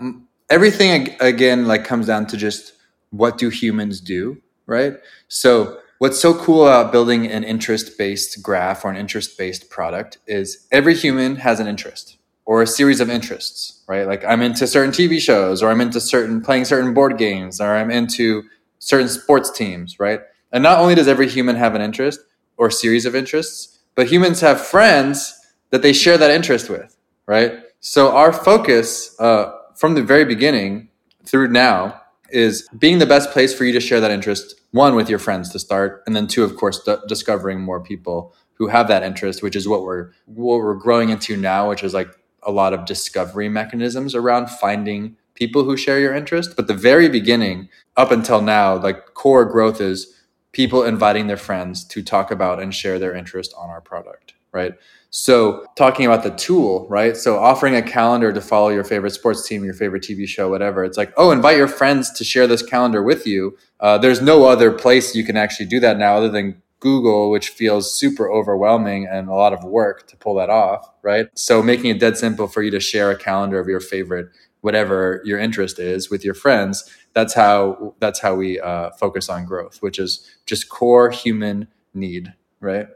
Everything 0.51 1.17
again 1.21 1.67
like 1.67 1.85
comes 1.85 2.07
down 2.07 2.27
to 2.27 2.37
just 2.37 2.73
what 3.11 3.39
do 3.39 3.49
humans 3.49 4.01
do, 4.01 4.41
right? 4.67 4.95
So 5.29 5.79
what's 5.99 6.19
so 6.19 6.35
cool 6.35 6.67
about 6.67 6.93
building 6.93 7.27
an 7.27 7.45
interest 7.45 7.97
based 7.97 8.43
graph 8.43 8.85
or 8.85 8.91
an 8.91 8.97
interest 8.97 9.39
based 9.39 9.71
product 9.71 10.19
is 10.27 10.67
every 10.73 10.95
human 10.95 11.37
has 11.37 11.61
an 11.61 11.67
interest 11.67 12.19
or 12.47 12.63
a 12.63 12.67
series 12.67 13.01
of 13.01 13.11
interests, 13.11 13.83
right? 13.89 14.07
Like 14.07 14.25
I'm 14.25 14.43
into 14.43 14.67
certain 14.67 14.93
TV 14.93 15.21
shows, 15.21 15.63
or 15.63 15.71
I'm 15.71 15.81
into 15.81 16.01
certain 16.01 16.41
playing 16.41 16.67
certain 16.67 16.95
board 16.95 17.19
games, 17.19 17.61
or 17.61 17.75
I'm 17.75 17.91
into 17.91 18.43
certain 18.79 19.09
sports 19.09 19.51
teams, 19.51 19.99
right? 19.99 20.21
And 20.53 20.63
not 20.63 20.79
only 20.79 20.95
does 20.95 21.09
every 21.09 21.29
human 21.29 21.57
have 21.57 21.75
an 21.75 21.83
interest 21.83 22.21
or 22.57 22.71
series 22.71 23.07
of 23.07 23.15
interests, 23.15 23.79
but 23.95 24.07
humans 24.07 24.41
have 24.41 24.61
friends 24.61 25.35
that 25.71 25.83
they 25.83 25.93
share 25.93 26.19
that 26.19 26.31
interest 26.31 26.69
with, 26.69 26.97
right? 27.27 27.61
So 27.81 28.13
our 28.13 28.33
focus 28.33 29.19
uh, 29.19 29.53
from 29.75 29.95
the 29.95 30.03
very 30.03 30.25
beginning 30.25 30.89
through 31.25 31.49
now 31.49 32.01
is 32.31 32.69
being 32.79 32.99
the 32.99 33.07
best 33.07 33.31
place 33.31 33.55
for 33.55 33.65
you 33.65 33.73
to 33.73 33.81
share 33.81 34.01
that 34.01 34.11
interest. 34.11 34.61
One 34.73 34.95
with 34.95 35.09
your 35.09 35.19
friends 35.19 35.51
to 35.51 35.59
start, 35.59 36.03
and 36.07 36.15
then 36.17 36.27
two, 36.27 36.45
of 36.45 36.57
course, 36.57 36.83
d- 36.83 36.97
discovering 37.09 37.61
more 37.61 37.81
people 37.81 38.35
who 38.55 38.69
have 38.69 38.89
that 38.89 39.03
interest, 39.03 39.43
which 39.43 39.57
is 39.57 39.69
what 39.69 39.83
we're 39.83 40.11
what 40.27 40.59
we're 40.59 40.75
growing 40.75 41.11
into 41.11 41.37
now, 41.37 41.69
which 41.69 41.83
is 41.85 41.95
like 41.95 42.09
a 42.47 42.51
lot 42.51 42.73
of 42.73 42.85
discovery 42.85 43.49
mechanisms 43.49 44.15
around 44.15 44.49
finding 44.49 45.17
people 45.35 45.65
who 45.65 45.77
share 45.77 46.01
your 46.01 46.15
interest. 46.15 46.57
But 46.57 46.67
the 46.67 46.75
very 46.75 47.09
beginning, 47.09 47.69
up 47.97 48.11
until 48.11 48.41
now, 48.41 48.77
like 48.77 49.15
core 49.15 49.45
growth 49.45 49.81
is 49.81 50.15
people 50.53 50.85
inviting 50.85 51.27
their 51.27 51.37
friends 51.37 51.85
to 51.85 52.03
talk 52.03 52.31
about 52.31 52.63
and 52.63 52.75
share 52.75 52.99
their 52.99 53.15
interest 53.15 53.53
on 53.59 53.69
our 53.69 53.81
product, 53.81 54.35
right? 54.53 54.75
So, 55.11 55.65
talking 55.77 56.07
about 56.07 56.25
the 56.25 56.31
tool, 56.31 56.89
right? 56.91 57.17
So, 57.17 57.39
offering 57.39 57.77
a 57.77 57.83
calendar 57.83 58.33
to 58.33 58.41
follow 58.41 58.71
your 58.71 58.83
favorite 58.83 59.13
sports 59.13 59.47
team, 59.47 59.63
your 59.63 59.75
favorite 59.75 60.03
TV 60.03 60.27
show, 60.27 60.51
whatever. 60.51 60.85
It's 60.85 60.99
like, 60.99 61.13
oh, 61.17 61.31
invite 61.31 61.57
your 61.57 61.69
friends 61.69 62.11
to 62.15 62.25
share 62.25 62.49
this 62.49 62.63
calendar 62.63 63.01
with 63.01 63.25
you. 63.25 63.57
Uh, 63.79 63.97
there's 63.97 64.21
no 64.21 64.45
other 64.45 64.73
place 64.73 65.15
you 65.15 65.23
can 65.23 65.37
actually 65.37 65.67
do 65.67 65.79
that 65.79 65.99
now 65.99 66.17
other 66.17 66.29
than 66.29 66.61
Google, 66.85 67.31
which 67.31 67.49
feels 67.49 67.99
super 67.99 68.31
overwhelming 68.31 69.09
and 69.11 69.29
a 69.29 69.35
lot 69.35 69.55
of 69.55 69.65
work 69.65 70.07
to 70.09 70.17
pull 70.19 70.35
that 70.35 70.51
off, 70.51 70.87
right? 71.03 71.27
So 71.35 71.63
making 71.63 71.91
it 71.91 71.99
dead 71.99 72.19
simple 72.19 72.47
for 72.47 72.63
you 72.63 72.71
to 72.73 72.79
share 72.79 73.11
a 73.11 73.17
calendar 73.17 73.59
of 73.59 73.67
your 73.67 73.81
favorite 73.81 74.29
whatever 74.65 75.21
your 75.27 75.39
interest 75.39 75.79
is 75.79 76.09
with 76.09 76.25
your 76.25 76.33
friends 76.33 76.91
that's 77.13 77.35
how 77.35 77.95
that's 78.01 78.19
how 78.19 78.35
we 78.35 78.59
uh, 78.61 78.89
focus 78.99 79.29
on 79.29 79.45
growth 79.45 79.83
which 79.83 79.99
is 79.99 80.27
just 80.47 80.71
core 80.71 81.11
human 81.11 81.69
need 81.93 82.33
right 82.61 82.87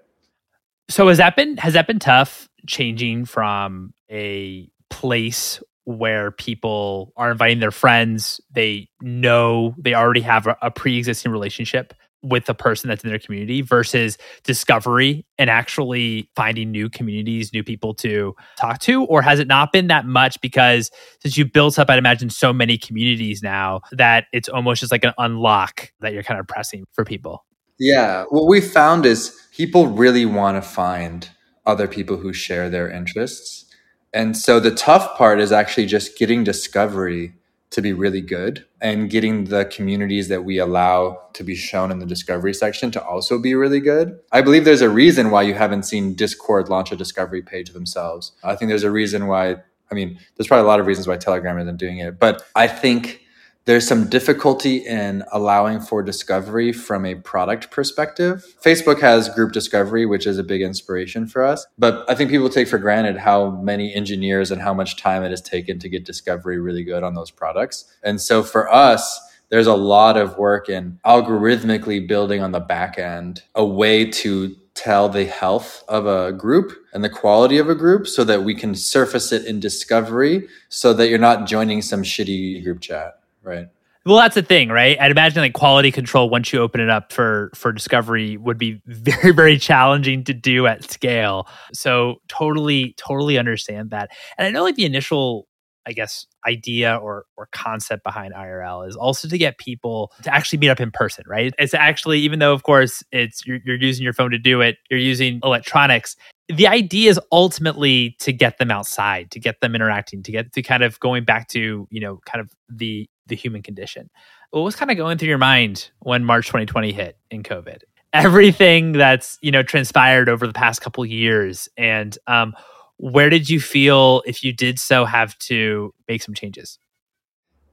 so 0.88 1.08
has 1.08 1.18
that 1.18 1.36
been 1.36 1.58
has 1.58 1.74
that 1.74 1.86
been 1.86 1.98
tough 1.98 2.48
changing 2.66 3.26
from 3.26 3.92
a 4.10 4.66
place 4.88 5.62
where 5.84 6.30
people 6.30 7.12
are 7.18 7.30
inviting 7.30 7.60
their 7.60 7.70
friends 7.70 8.40
they 8.50 8.88
know 9.02 9.74
they 9.76 9.92
already 9.92 10.22
have 10.22 10.46
a, 10.46 10.56
a 10.62 10.70
pre-existing 10.70 11.30
relationship 11.30 11.92
with 12.22 12.46
the 12.46 12.54
person 12.54 12.88
that's 12.88 13.04
in 13.04 13.10
their 13.10 13.18
community 13.18 13.62
versus 13.62 14.18
discovery 14.42 15.24
and 15.38 15.48
actually 15.48 16.28
finding 16.34 16.70
new 16.70 16.90
communities, 16.90 17.52
new 17.52 17.62
people 17.62 17.94
to 17.94 18.34
talk 18.56 18.80
to? 18.80 19.04
Or 19.04 19.22
has 19.22 19.38
it 19.38 19.46
not 19.46 19.72
been 19.72 19.86
that 19.86 20.04
much 20.04 20.40
because 20.40 20.90
since 21.22 21.36
you 21.36 21.44
built 21.44 21.78
up, 21.78 21.88
I'd 21.88 21.98
imagine, 21.98 22.30
so 22.30 22.52
many 22.52 22.76
communities 22.76 23.42
now 23.42 23.80
that 23.92 24.26
it's 24.32 24.48
almost 24.48 24.80
just 24.80 24.92
like 24.92 25.04
an 25.04 25.12
unlock 25.18 25.92
that 26.00 26.12
you're 26.12 26.22
kind 26.22 26.40
of 26.40 26.46
pressing 26.46 26.84
for 26.92 27.04
people? 27.04 27.44
Yeah. 27.78 28.24
What 28.30 28.46
we 28.46 28.60
found 28.60 29.06
is 29.06 29.38
people 29.56 29.86
really 29.86 30.26
want 30.26 30.56
to 30.56 30.68
find 30.68 31.28
other 31.66 31.86
people 31.86 32.16
who 32.16 32.32
share 32.32 32.68
their 32.68 32.90
interests. 32.90 33.66
And 34.12 34.36
so 34.36 34.58
the 34.58 34.70
tough 34.70 35.16
part 35.16 35.38
is 35.38 35.52
actually 35.52 35.86
just 35.86 36.18
getting 36.18 36.42
discovery 36.42 37.34
to 37.70 37.82
be 37.82 37.92
really 37.92 38.20
good 38.20 38.64
and 38.80 39.10
getting 39.10 39.44
the 39.44 39.66
communities 39.66 40.28
that 40.28 40.44
we 40.44 40.58
allow 40.58 41.20
to 41.34 41.44
be 41.44 41.54
shown 41.54 41.90
in 41.90 41.98
the 41.98 42.06
discovery 42.06 42.54
section 42.54 42.90
to 42.90 43.04
also 43.04 43.38
be 43.38 43.54
really 43.54 43.80
good. 43.80 44.18
I 44.32 44.40
believe 44.40 44.64
there's 44.64 44.80
a 44.80 44.88
reason 44.88 45.30
why 45.30 45.42
you 45.42 45.54
haven't 45.54 45.82
seen 45.82 46.14
Discord 46.14 46.68
launch 46.68 46.92
a 46.92 46.96
discovery 46.96 47.42
page 47.42 47.70
themselves. 47.70 48.32
I 48.42 48.56
think 48.56 48.70
there's 48.70 48.84
a 48.84 48.90
reason 48.90 49.26
why, 49.26 49.56
I 49.90 49.94
mean, 49.94 50.18
there's 50.36 50.46
probably 50.46 50.64
a 50.64 50.68
lot 50.68 50.80
of 50.80 50.86
reasons 50.86 51.06
why 51.06 51.18
Telegram 51.18 51.58
isn't 51.58 51.76
doing 51.76 51.98
it, 51.98 52.18
but 52.18 52.42
I 52.54 52.68
think 52.68 53.20
there's 53.68 53.86
some 53.86 54.08
difficulty 54.08 54.78
in 54.78 55.22
allowing 55.30 55.78
for 55.78 56.02
discovery 56.02 56.72
from 56.72 57.04
a 57.04 57.16
product 57.16 57.70
perspective. 57.70 58.42
Facebook 58.64 58.98
has 59.02 59.28
group 59.28 59.52
discovery, 59.52 60.06
which 60.06 60.26
is 60.26 60.38
a 60.38 60.42
big 60.42 60.62
inspiration 60.62 61.26
for 61.26 61.44
us. 61.44 61.66
But 61.76 62.02
I 62.08 62.14
think 62.14 62.30
people 62.30 62.48
take 62.48 62.66
for 62.66 62.78
granted 62.78 63.18
how 63.18 63.50
many 63.50 63.94
engineers 63.94 64.50
and 64.50 64.62
how 64.62 64.72
much 64.72 64.96
time 64.96 65.22
it 65.22 65.28
has 65.28 65.42
taken 65.42 65.78
to 65.80 65.88
get 65.90 66.06
discovery 66.06 66.58
really 66.58 66.82
good 66.82 67.02
on 67.02 67.12
those 67.12 67.30
products. 67.30 67.84
And 68.02 68.22
so 68.22 68.42
for 68.42 68.72
us, 68.72 69.20
there's 69.50 69.66
a 69.66 69.74
lot 69.74 70.16
of 70.16 70.38
work 70.38 70.70
in 70.70 70.98
algorithmically 71.04 72.08
building 72.08 72.40
on 72.40 72.52
the 72.52 72.60
back 72.60 72.98
end 72.98 73.42
a 73.54 73.66
way 73.66 74.10
to 74.12 74.56
tell 74.72 75.10
the 75.10 75.26
health 75.26 75.84
of 75.88 76.06
a 76.06 76.32
group 76.32 76.72
and 76.94 77.04
the 77.04 77.10
quality 77.10 77.58
of 77.58 77.68
a 77.68 77.74
group 77.74 78.06
so 78.06 78.24
that 78.24 78.44
we 78.44 78.54
can 78.54 78.74
surface 78.74 79.30
it 79.30 79.44
in 79.44 79.60
discovery 79.60 80.48
so 80.70 80.94
that 80.94 81.10
you're 81.10 81.18
not 81.18 81.46
joining 81.46 81.82
some 81.82 82.02
shitty 82.02 82.64
group 82.64 82.80
chat. 82.80 83.17
Right. 83.42 83.66
Well, 84.06 84.16
that's 84.16 84.34
the 84.36 84.42
thing, 84.42 84.70
right? 84.70 84.98
I'd 85.00 85.10
imagine 85.10 85.42
like 85.42 85.52
quality 85.52 85.90
control 85.92 86.30
once 86.30 86.52
you 86.52 86.60
open 86.60 86.80
it 86.80 86.88
up 86.88 87.12
for 87.12 87.50
for 87.54 87.72
discovery 87.72 88.36
would 88.38 88.56
be 88.56 88.80
very 88.86 89.32
very 89.32 89.58
challenging 89.58 90.24
to 90.24 90.34
do 90.34 90.66
at 90.66 90.90
scale. 90.90 91.48
So 91.72 92.16
totally 92.28 92.94
totally 92.96 93.38
understand 93.38 93.90
that. 93.90 94.10
And 94.38 94.46
I 94.46 94.50
know 94.50 94.62
like 94.62 94.76
the 94.76 94.86
initial 94.86 95.47
I 95.88 95.92
guess 95.92 96.26
idea 96.46 96.96
or 96.96 97.24
or 97.38 97.48
concept 97.50 98.04
behind 98.04 98.34
IRL 98.34 98.86
is 98.86 98.94
also 98.94 99.26
to 99.26 99.38
get 99.38 99.56
people 99.56 100.12
to 100.22 100.32
actually 100.32 100.58
meet 100.58 100.68
up 100.68 100.80
in 100.80 100.90
person, 100.90 101.24
right? 101.26 101.54
It's 101.58 101.72
actually 101.72 102.20
even 102.20 102.38
though 102.38 102.52
of 102.52 102.62
course 102.62 103.02
it's 103.10 103.44
you're, 103.46 103.58
you're 103.64 103.76
using 103.76 104.04
your 104.04 104.12
phone 104.12 104.30
to 104.32 104.38
do 104.38 104.60
it, 104.60 104.76
you're 104.90 105.00
using 105.00 105.40
electronics. 105.42 106.14
The 106.48 106.66
idea 106.66 107.10
is 107.10 107.18
ultimately 107.32 108.16
to 108.20 108.32
get 108.32 108.58
them 108.58 108.70
outside, 108.70 109.30
to 109.30 109.40
get 109.40 109.60
them 109.62 109.74
interacting, 109.74 110.22
to 110.24 110.32
get 110.32 110.52
to 110.52 110.62
kind 110.62 110.82
of 110.82 111.00
going 111.00 111.24
back 111.24 111.48
to 111.48 111.88
you 111.90 112.00
know 112.00 112.20
kind 112.26 112.42
of 112.42 112.52
the 112.68 113.08
the 113.26 113.34
human 113.34 113.62
condition. 113.62 114.10
What 114.50 114.60
was 114.60 114.76
kind 114.76 114.90
of 114.90 114.98
going 114.98 115.16
through 115.16 115.28
your 115.28 115.38
mind 115.38 115.90
when 116.00 116.24
March 116.24 116.46
2020 116.48 116.92
hit 116.92 117.16
in 117.30 117.42
COVID? 117.42 117.80
Everything 118.12 118.92
that's 118.92 119.38
you 119.40 119.50
know 119.50 119.62
transpired 119.62 120.28
over 120.28 120.46
the 120.46 120.52
past 120.52 120.82
couple 120.82 121.04
years, 121.06 121.66
and 121.78 122.16
um, 122.26 122.54
where 122.98 123.30
did 123.30 123.48
you 123.48 123.60
feel 123.60 124.22
if 124.26 124.44
you 124.44 124.52
did 124.52 124.78
so 124.78 125.04
have 125.04 125.38
to 125.38 125.94
make 126.08 126.22
some 126.22 126.34
changes? 126.34 126.78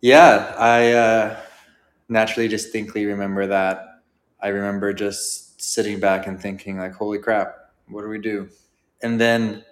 Yeah, 0.01 0.53
I 0.57 0.91
uh, 0.93 1.39
naturally 2.07 2.47
distinctly 2.47 3.05
remember 3.05 3.47
that. 3.47 4.03
I 4.39 4.49
remember 4.49 4.93
just 4.93 5.59
sitting 5.61 5.99
back 5.99 6.27
and 6.27 6.39
thinking, 6.39 6.77
like, 6.77 6.93
"Holy 6.93 7.17
crap, 7.17 7.55
what 7.88 8.03
do 8.03 8.09
we 8.09 8.19
do?" 8.19 8.49
And 9.01 9.19
then 9.19 9.65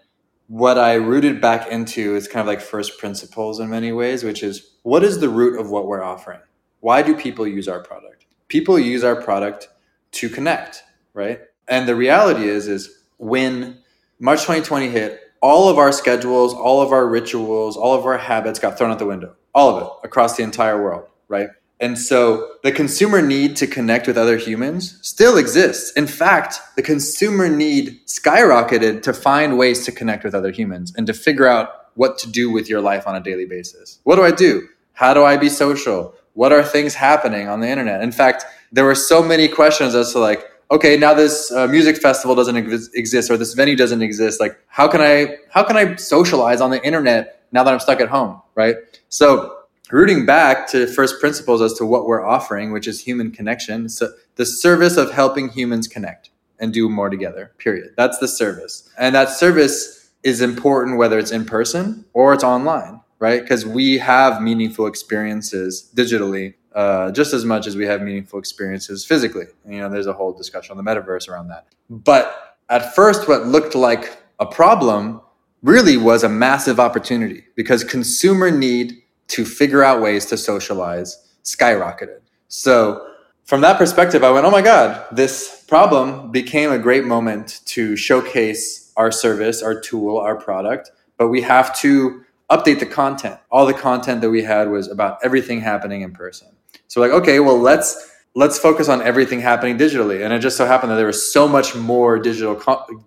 what 0.47 0.77
I 0.77 0.95
rooted 0.95 1.39
back 1.39 1.67
into 1.67 2.15
is 2.15 2.27
kind 2.27 2.41
of 2.41 2.47
like 2.47 2.61
first 2.61 2.97
principles 2.97 3.59
in 3.59 3.69
many 3.69 3.91
ways, 3.91 4.23
which 4.23 4.43
is 4.43 4.71
what 4.83 5.03
is 5.03 5.19
the 5.19 5.29
root 5.29 5.59
of 5.59 5.69
what 5.69 5.87
we're 5.87 6.03
offering? 6.03 6.41
Why 6.79 7.01
do 7.01 7.15
people 7.15 7.47
use 7.47 7.67
our 7.67 7.79
product? 7.79 8.25
People 8.47 8.77
use 8.77 9.03
our 9.03 9.21
product 9.21 9.69
to 10.13 10.29
connect, 10.29 10.83
right? 11.13 11.41
And 11.67 11.87
the 11.87 11.95
reality 11.95 12.47
is, 12.47 12.67
is 12.67 13.03
when 13.17 13.79
March 14.19 14.41
2020 14.41 14.89
hit, 14.89 15.22
all 15.43 15.67
of 15.67 15.77
our 15.77 15.91
schedules, 15.91 16.53
all 16.53 16.81
of 16.81 16.93
our 16.93 17.05
rituals, 17.05 17.75
all 17.75 17.93
of 17.93 18.05
our 18.05 18.17
habits 18.17 18.59
got 18.59 18.77
thrown 18.77 18.91
out 18.91 18.97
the 18.97 19.05
window. 19.05 19.35
All 19.53 19.75
of 19.75 19.83
it 19.83 20.07
across 20.07 20.37
the 20.37 20.43
entire 20.43 20.81
world, 20.81 21.05
right? 21.27 21.49
And 21.81 21.99
so 21.99 22.53
the 22.63 22.71
consumer 22.71 23.21
need 23.21 23.57
to 23.57 23.67
connect 23.67 24.07
with 24.07 24.17
other 24.17 24.37
humans 24.37 24.97
still 25.01 25.35
exists. 25.35 25.91
In 25.97 26.07
fact, 26.07 26.61
the 26.77 26.81
consumer 26.81 27.49
need 27.49 27.99
skyrocketed 28.07 29.01
to 29.03 29.11
find 29.11 29.57
ways 29.57 29.83
to 29.83 29.91
connect 29.91 30.23
with 30.23 30.33
other 30.33 30.49
humans 30.49 30.93
and 30.95 31.05
to 31.07 31.13
figure 31.13 31.45
out 31.45 31.89
what 31.95 32.17
to 32.19 32.31
do 32.31 32.49
with 32.49 32.69
your 32.69 32.79
life 32.79 33.05
on 33.05 33.17
a 33.17 33.19
daily 33.19 33.45
basis. 33.45 33.99
What 34.03 34.15
do 34.15 34.23
I 34.23 34.31
do? 34.31 34.69
How 34.93 35.13
do 35.13 35.25
I 35.25 35.35
be 35.35 35.49
social? 35.49 36.15
What 36.35 36.53
are 36.53 36.63
things 36.63 36.95
happening 36.95 37.49
on 37.49 37.59
the 37.59 37.67
internet? 37.67 38.01
In 38.01 38.13
fact, 38.13 38.45
there 38.71 38.85
were 38.85 38.95
so 38.95 39.21
many 39.21 39.49
questions 39.49 39.93
as 39.93 40.13
to 40.13 40.19
like, 40.19 40.45
okay, 40.73 40.97
now 40.97 41.13
this 41.13 41.51
uh, 41.51 41.67
music 41.67 41.97
festival 41.97 42.35
doesn't 42.35 42.57
ex- 42.57 42.89
exist 42.93 43.29
or 43.29 43.37
this 43.37 43.53
venue 43.53 43.75
doesn't 43.75 44.01
exist. 44.01 44.39
Like, 44.39 44.59
how 44.67 44.87
can 44.87 45.01
I 45.01 45.37
how 45.51 45.63
can 45.63 45.77
I 45.77 45.95
socialize 45.95 46.59
on 46.61 46.71
the 46.71 46.83
internet 46.83 47.45
now 47.51 47.63
that 47.63 47.73
I'm 47.73 47.79
stuck 47.79 48.01
at 48.01 48.09
home, 48.09 48.41
right? 48.55 48.75
So 49.09 49.55
rooting 49.91 50.25
back 50.25 50.67
to 50.71 50.87
first 50.87 51.19
principles 51.19 51.61
as 51.61 51.73
to 51.75 51.85
what 51.85 52.07
we're 52.07 52.25
offering, 52.25 52.71
which 52.71 52.87
is 52.87 53.01
human 53.01 53.31
connection. 53.31 53.87
So 53.87 54.11
the 54.35 54.45
service 54.45 54.97
of 54.97 55.11
helping 55.11 55.49
humans 55.49 55.87
connect 55.87 56.31
and 56.59 56.73
do 56.73 56.89
more 56.89 57.09
together, 57.09 57.51
period. 57.59 57.93
That's 57.95 58.17
the 58.17 58.27
service. 58.27 58.89
And 58.97 59.13
that 59.13 59.29
service 59.29 60.09
is 60.23 60.41
important 60.41 60.97
whether 60.97 61.19
it's 61.19 61.31
in 61.31 61.45
person 61.45 62.05
or 62.13 62.33
it's 62.33 62.43
online, 62.43 63.01
right? 63.19 63.41
Because 63.41 63.65
we 63.65 63.99
have 63.99 64.41
meaningful 64.41 64.87
experiences 64.87 65.91
digitally 65.93 66.55
uh, 66.73 67.11
just 67.11 67.33
as 67.33 67.45
much 67.45 67.67
as 67.67 67.75
we 67.75 67.85
have 67.85 68.01
meaningful 68.01 68.39
experiences 68.39 69.05
physically. 69.05 69.45
You 69.67 69.79
know, 69.79 69.89
there's 69.89 70.07
a 70.07 70.13
whole 70.13 70.33
discussion 70.33 70.77
on 70.77 70.83
the 70.83 70.89
metaverse 70.89 71.29
around 71.29 71.49
that. 71.49 71.67
But 71.89 72.57
at 72.69 72.95
first, 72.95 73.27
what 73.27 73.45
looked 73.45 73.75
like 73.75 74.17
a 74.39 74.45
problem 74.45 75.21
really 75.61 75.97
was 75.97 76.23
a 76.23 76.29
massive 76.29 76.79
opportunity 76.79 77.43
because 77.55 77.83
consumer 77.83 78.51
need 78.51 79.01
to 79.27 79.45
figure 79.45 79.83
out 79.83 80.01
ways 80.01 80.25
to 80.27 80.37
socialize 80.37 81.17
skyrocketed. 81.43 82.19
So, 82.47 83.07
from 83.45 83.59
that 83.61 83.77
perspective, 83.77 84.23
I 84.23 84.31
went, 84.31 84.45
oh 84.45 84.51
my 84.51 84.61
God, 84.61 85.05
this 85.11 85.65
problem 85.67 86.31
became 86.31 86.71
a 86.71 86.79
great 86.79 87.03
moment 87.03 87.59
to 87.65 87.97
showcase 87.97 88.93
our 88.95 89.11
service, 89.11 89.61
our 89.61 89.79
tool, 89.79 90.17
our 90.17 90.35
product, 90.35 90.91
but 91.17 91.27
we 91.27 91.41
have 91.41 91.77
to 91.79 92.23
update 92.49 92.79
the 92.79 92.85
content. 92.85 93.39
All 93.51 93.65
the 93.65 93.73
content 93.73 94.21
that 94.21 94.29
we 94.29 94.43
had 94.43 94.69
was 94.69 94.87
about 94.87 95.17
everything 95.23 95.59
happening 95.59 96.01
in 96.01 96.13
person. 96.13 96.49
So, 96.93 97.01
like, 97.01 97.09
okay, 97.09 97.39
well, 97.39 97.57
let's 97.57 98.11
let's 98.35 98.59
focus 98.59 98.87
on 98.87 99.01
everything 99.01 99.39
happening 99.39 99.79
digitally. 99.79 100.23
And 100.23 100.31
it 100.31 100.41
just 100.41 100.57
so 100.57 100.67
happened 100.67 100.91
that 100.91 100.97
there 100.97 101.07
was 101.07 101.33
so 101.33 101.47
much 101.47 101.73
more 101.73 102.19
digital 102.19 102.61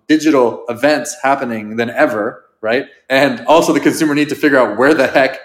digital 0.09 0.65
events 0.67 1.15
happening 1.23 1.77
than 1.77 1.89
ever, 1.91 2.43
right? 2.59 2.87
And 3.09 3.45
also 3.47 3.71
the 3.71 3.79
consumer 3.79 4.13
need 4.13 4.27
to 4.27 4.35
figure 4.35 4.57
out 4.57 4.77
where 4.77 4.93
the 4.93 5.07
heck 5.07 5.39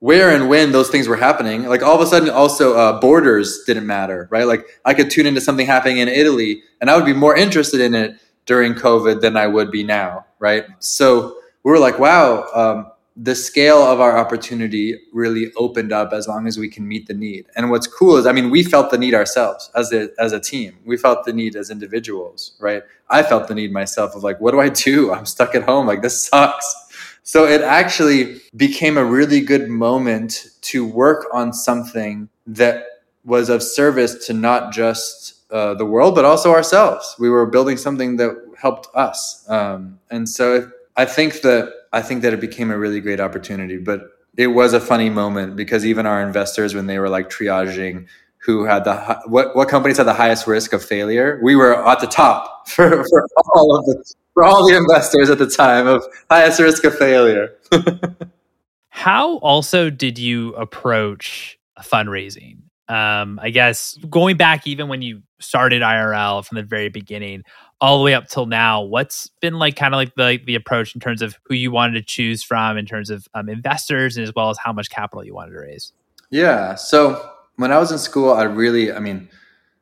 where 0.00 0.28
and 0.30 0.50
when 0.50 0.72
those 0.72 0.90
things 0.90 1.08
were 1.08 1.16
happening. 1.16 1.64
Like 1.64 1.82
all 1.82 1.94
of 1.94 2.02
a 2.02 2.06
sudden, 2.06 2.28
also 2.28 2.76
uh, 2.76 3.00
borders 3.00 3.62
didn't 3.64 3.86
matter, 3.86 4.28
right? 4.30 4.46
Like 4.46 4.66
I 4.84 4.92
could 4.92 5.10
tune 5.10 5.24
into 5.24 5.40
something 5.40 5.66
happening 5.66 5.96
in 5.96 6.08
Italy, 6.08 6.62
and 6.82 6.90
I 6.90 6.96
would 6.96 7.06
be 7.06 7.14
more 7.14 7.34
interested 7.34 7.80
in 7.80 7.94
it 7.94 8.20
during 8.44 8.74
COVID 8.74 9.22
than 9.22 9.38
I 9.38 9.46
would 9.46 9.70
be 9.70 9.84
now, 9.84 10.26
right? 10.38 10.66
So 10.80 11.38
we 11.64 11.70
were 11.70 11.78
like, 11.78 11.98
wow, 11.98 12.44
um, 12.54 12.92
the 13.16 13.34
scale 13.34 13.78
of 13.78 14.00
our 14.00 14.18
opportunity 14.18 14.98
really 15.12 15.50
opened 15.56 15.92
up 15.92 16.12
as 16.12 16.28
long 16.28 16.46
as 16.46 16.58
we 16.58 16.68
can 16.68 16.86
meet 16.86 17.06
the 17.06 17.14
need. 17.14 17.46
And 17.56 17.70
what's 17.70 17.86
cool 17.86 18.16
is, 18.16 18.26
I 18.26 18.32
mean, 18.32 18.50
we 18.50 18.62
felt 18.62 18.90
the 18.90 18.98
need 18.98 19.14
ourselves 19.14 19.70
as 19.74 19.92
a 19.92 20.10
as 20.18 20.32
a 20.32 20.40
team. 20.40 20.76
We 20.84 20.96
felt 20.96 21.24
the 21.24 21.32
need 21.32 21.56
as 21.56 21.70
individuals, 21.70 22.56
right? 22.60 22.82
I 23.08 23.22
felt 23.22 23.48
the 23.48 23.54
need 23.54 23.72
myself 23.72 24.14
of 24.14 24.22
like, 24.22 24.40
what 24.40 24.50
do 24.50 24.60
I 24.60 24.68
do? 24.68 25.12
I'm 25.14 25.26
stuck 25.26 25.54
at 25.54 25.62
home. 25.62 25.86
Like 25.86 26.02
this 26.02 26.26
sucks 26.26 26.86
so 27.26 27.44
it 27.44 27.60
actually 27.60 28.40
became 28.54 28.96
a 28.96 29.04
really 29.04 29.40
good 29.40 29.68
moment 29.68 30.46
to 30.60 30.86
work 30.86 31.26
on 31.32 31.52
something 31.52 32.28
that 32.46 32.84
was 33.24 33.48
of 33.48 33.64
service 33.64 34.24
to 34.26 34.32
not 34.32 34.72
just 34.72 35.34
uh, 35.50 35.74
the 35.74 35.84
world, 35.84 36.14
but 36.14 36.24
also 36.24 36.52
ourselves. 36.52 37.16
We 37.18 37.28
were 37.28 37.44
building 37.44 37.78
something 37.78 38.14
that 38.18 38.30
helped 38.56 38.86
us, 38.94 39.44
um, 39.48 39.98
and 40.08 40.28
so 40.28 40.70
I 40.96 41.04
think 41.04 41.40
that 41.40 41.72
I 41.92 42.02
think 42.02 42.22
that 42.22 42.32
it 42.32 42.40
became 42.40 42.70
a 42.70 42.78
really 42.78 43.00
great 43.00 43.20
opportunity. 43.20 43.78
But 43.78 44.02
it 44.36 44.48
was 44.48 44.72
a 44.72 44.80
funny 44.80 45.10
moment 45.10 45.56
because 45.56 45.86
even 45.86 46.06
our 46.06 46.22
investors, 46.22 46.74
when 46.74 46.86
they 46.86 46.98
were 46.98 47.08
like 47.08 47.30
triaging 47.30 48.06
who 48.46 48.64
had 48.64 48.84
the 48.84 49.20
what 49.26 49.56
what 49.56 49.68
companies 49.68 49.96
had 49.96 50.06
the 50.06 50.14
highest 50.14 50.46
risk 50.46 50.72
of 50.72 50.84
failure, 50.84 51.40
we 51.42 51.56
were 51.56 51.86
at 51.86 52.00
the 52.00 52.06
top 52.06 52.68
for, 52.68 53.04
for 53.04 53.26
all 53.54 53.76
of 53.76 53.84
the 53.86 54.14
for 54.34 54.44
all 54.44 54.66
the 54.68 54.76
investors 54.76 55.30
at 55.30 55.38
the 55.38 55.48
time 55.48 55.86
of 55.86 56.04
highest 56.30 56.60
risk 56.60 56.84
of 56.84 56.96
failure. 56.96 57.54
How 58.90 59.38
also 59.38 59.90
did 59.90 60.18
you 60.18 60.54
approach 60.54 61.58
fundraising? 61.80 62.58
Um, 62.88 63.40
I 63.42 63.50
guess 63.50 63.98
going 64.08 64.36
back 64.36 64.66
even 64.66 64.88
when 64.88 65.02
you 65.02 65.22
started 65.40 65.82
IRL 65.82 66.44
from 66.44 66.56
the 66.56 66.62
very 66.62 66.88
beginning, 66.88 67.42
all 67.80 67.98
the 67.98 68.04
way 68.04 68.14
up 68.14 68.28
till 68.28 68.46
now, 68.46 68.82
what's 68.82 69.28
been 69.40 69.54
like 69.54 69.76
kind 69.76 69.94
of 69.94 69.98
like 69.98 70.14
the 70.14 70.40
the 70.44 70.54
approach 70.54 70.94
in 70.94 71.00
terms 71.00 71.22
of 71.22 71.36
who 71.44 71.54
you 71.54 71.70
wanted 71.70 71.94
to 71.94 72.02
choose 72.02 72.42
from, 72.42 72.78
in 72.78 72.86
terms 72.86 73.10
of 73.10 73.28
um, 73.34 73.48
investors, 73.48 74.16
and 74.16 74.26
as 74.26 74.34
well 74.34 74.50
as 74.50 74.58
how 74.58 74.72
much 74.72 74.90
capital 74.90 75.24
you 75.24 75.34
wanted 75.34 75.52
to 75.52 75.58
raise? 75.58 75.92
Yeah. 76.30 76.74
So 76.74 77.30
when 77.56 77.72
I 77.72 77.78
was 77.78 77.92
in 77.92 77.98
school, 77.98 78.32
I 78.32 78.44
really, 78.44 78.92
I 78.92 78.98
mean, 78.98 79.28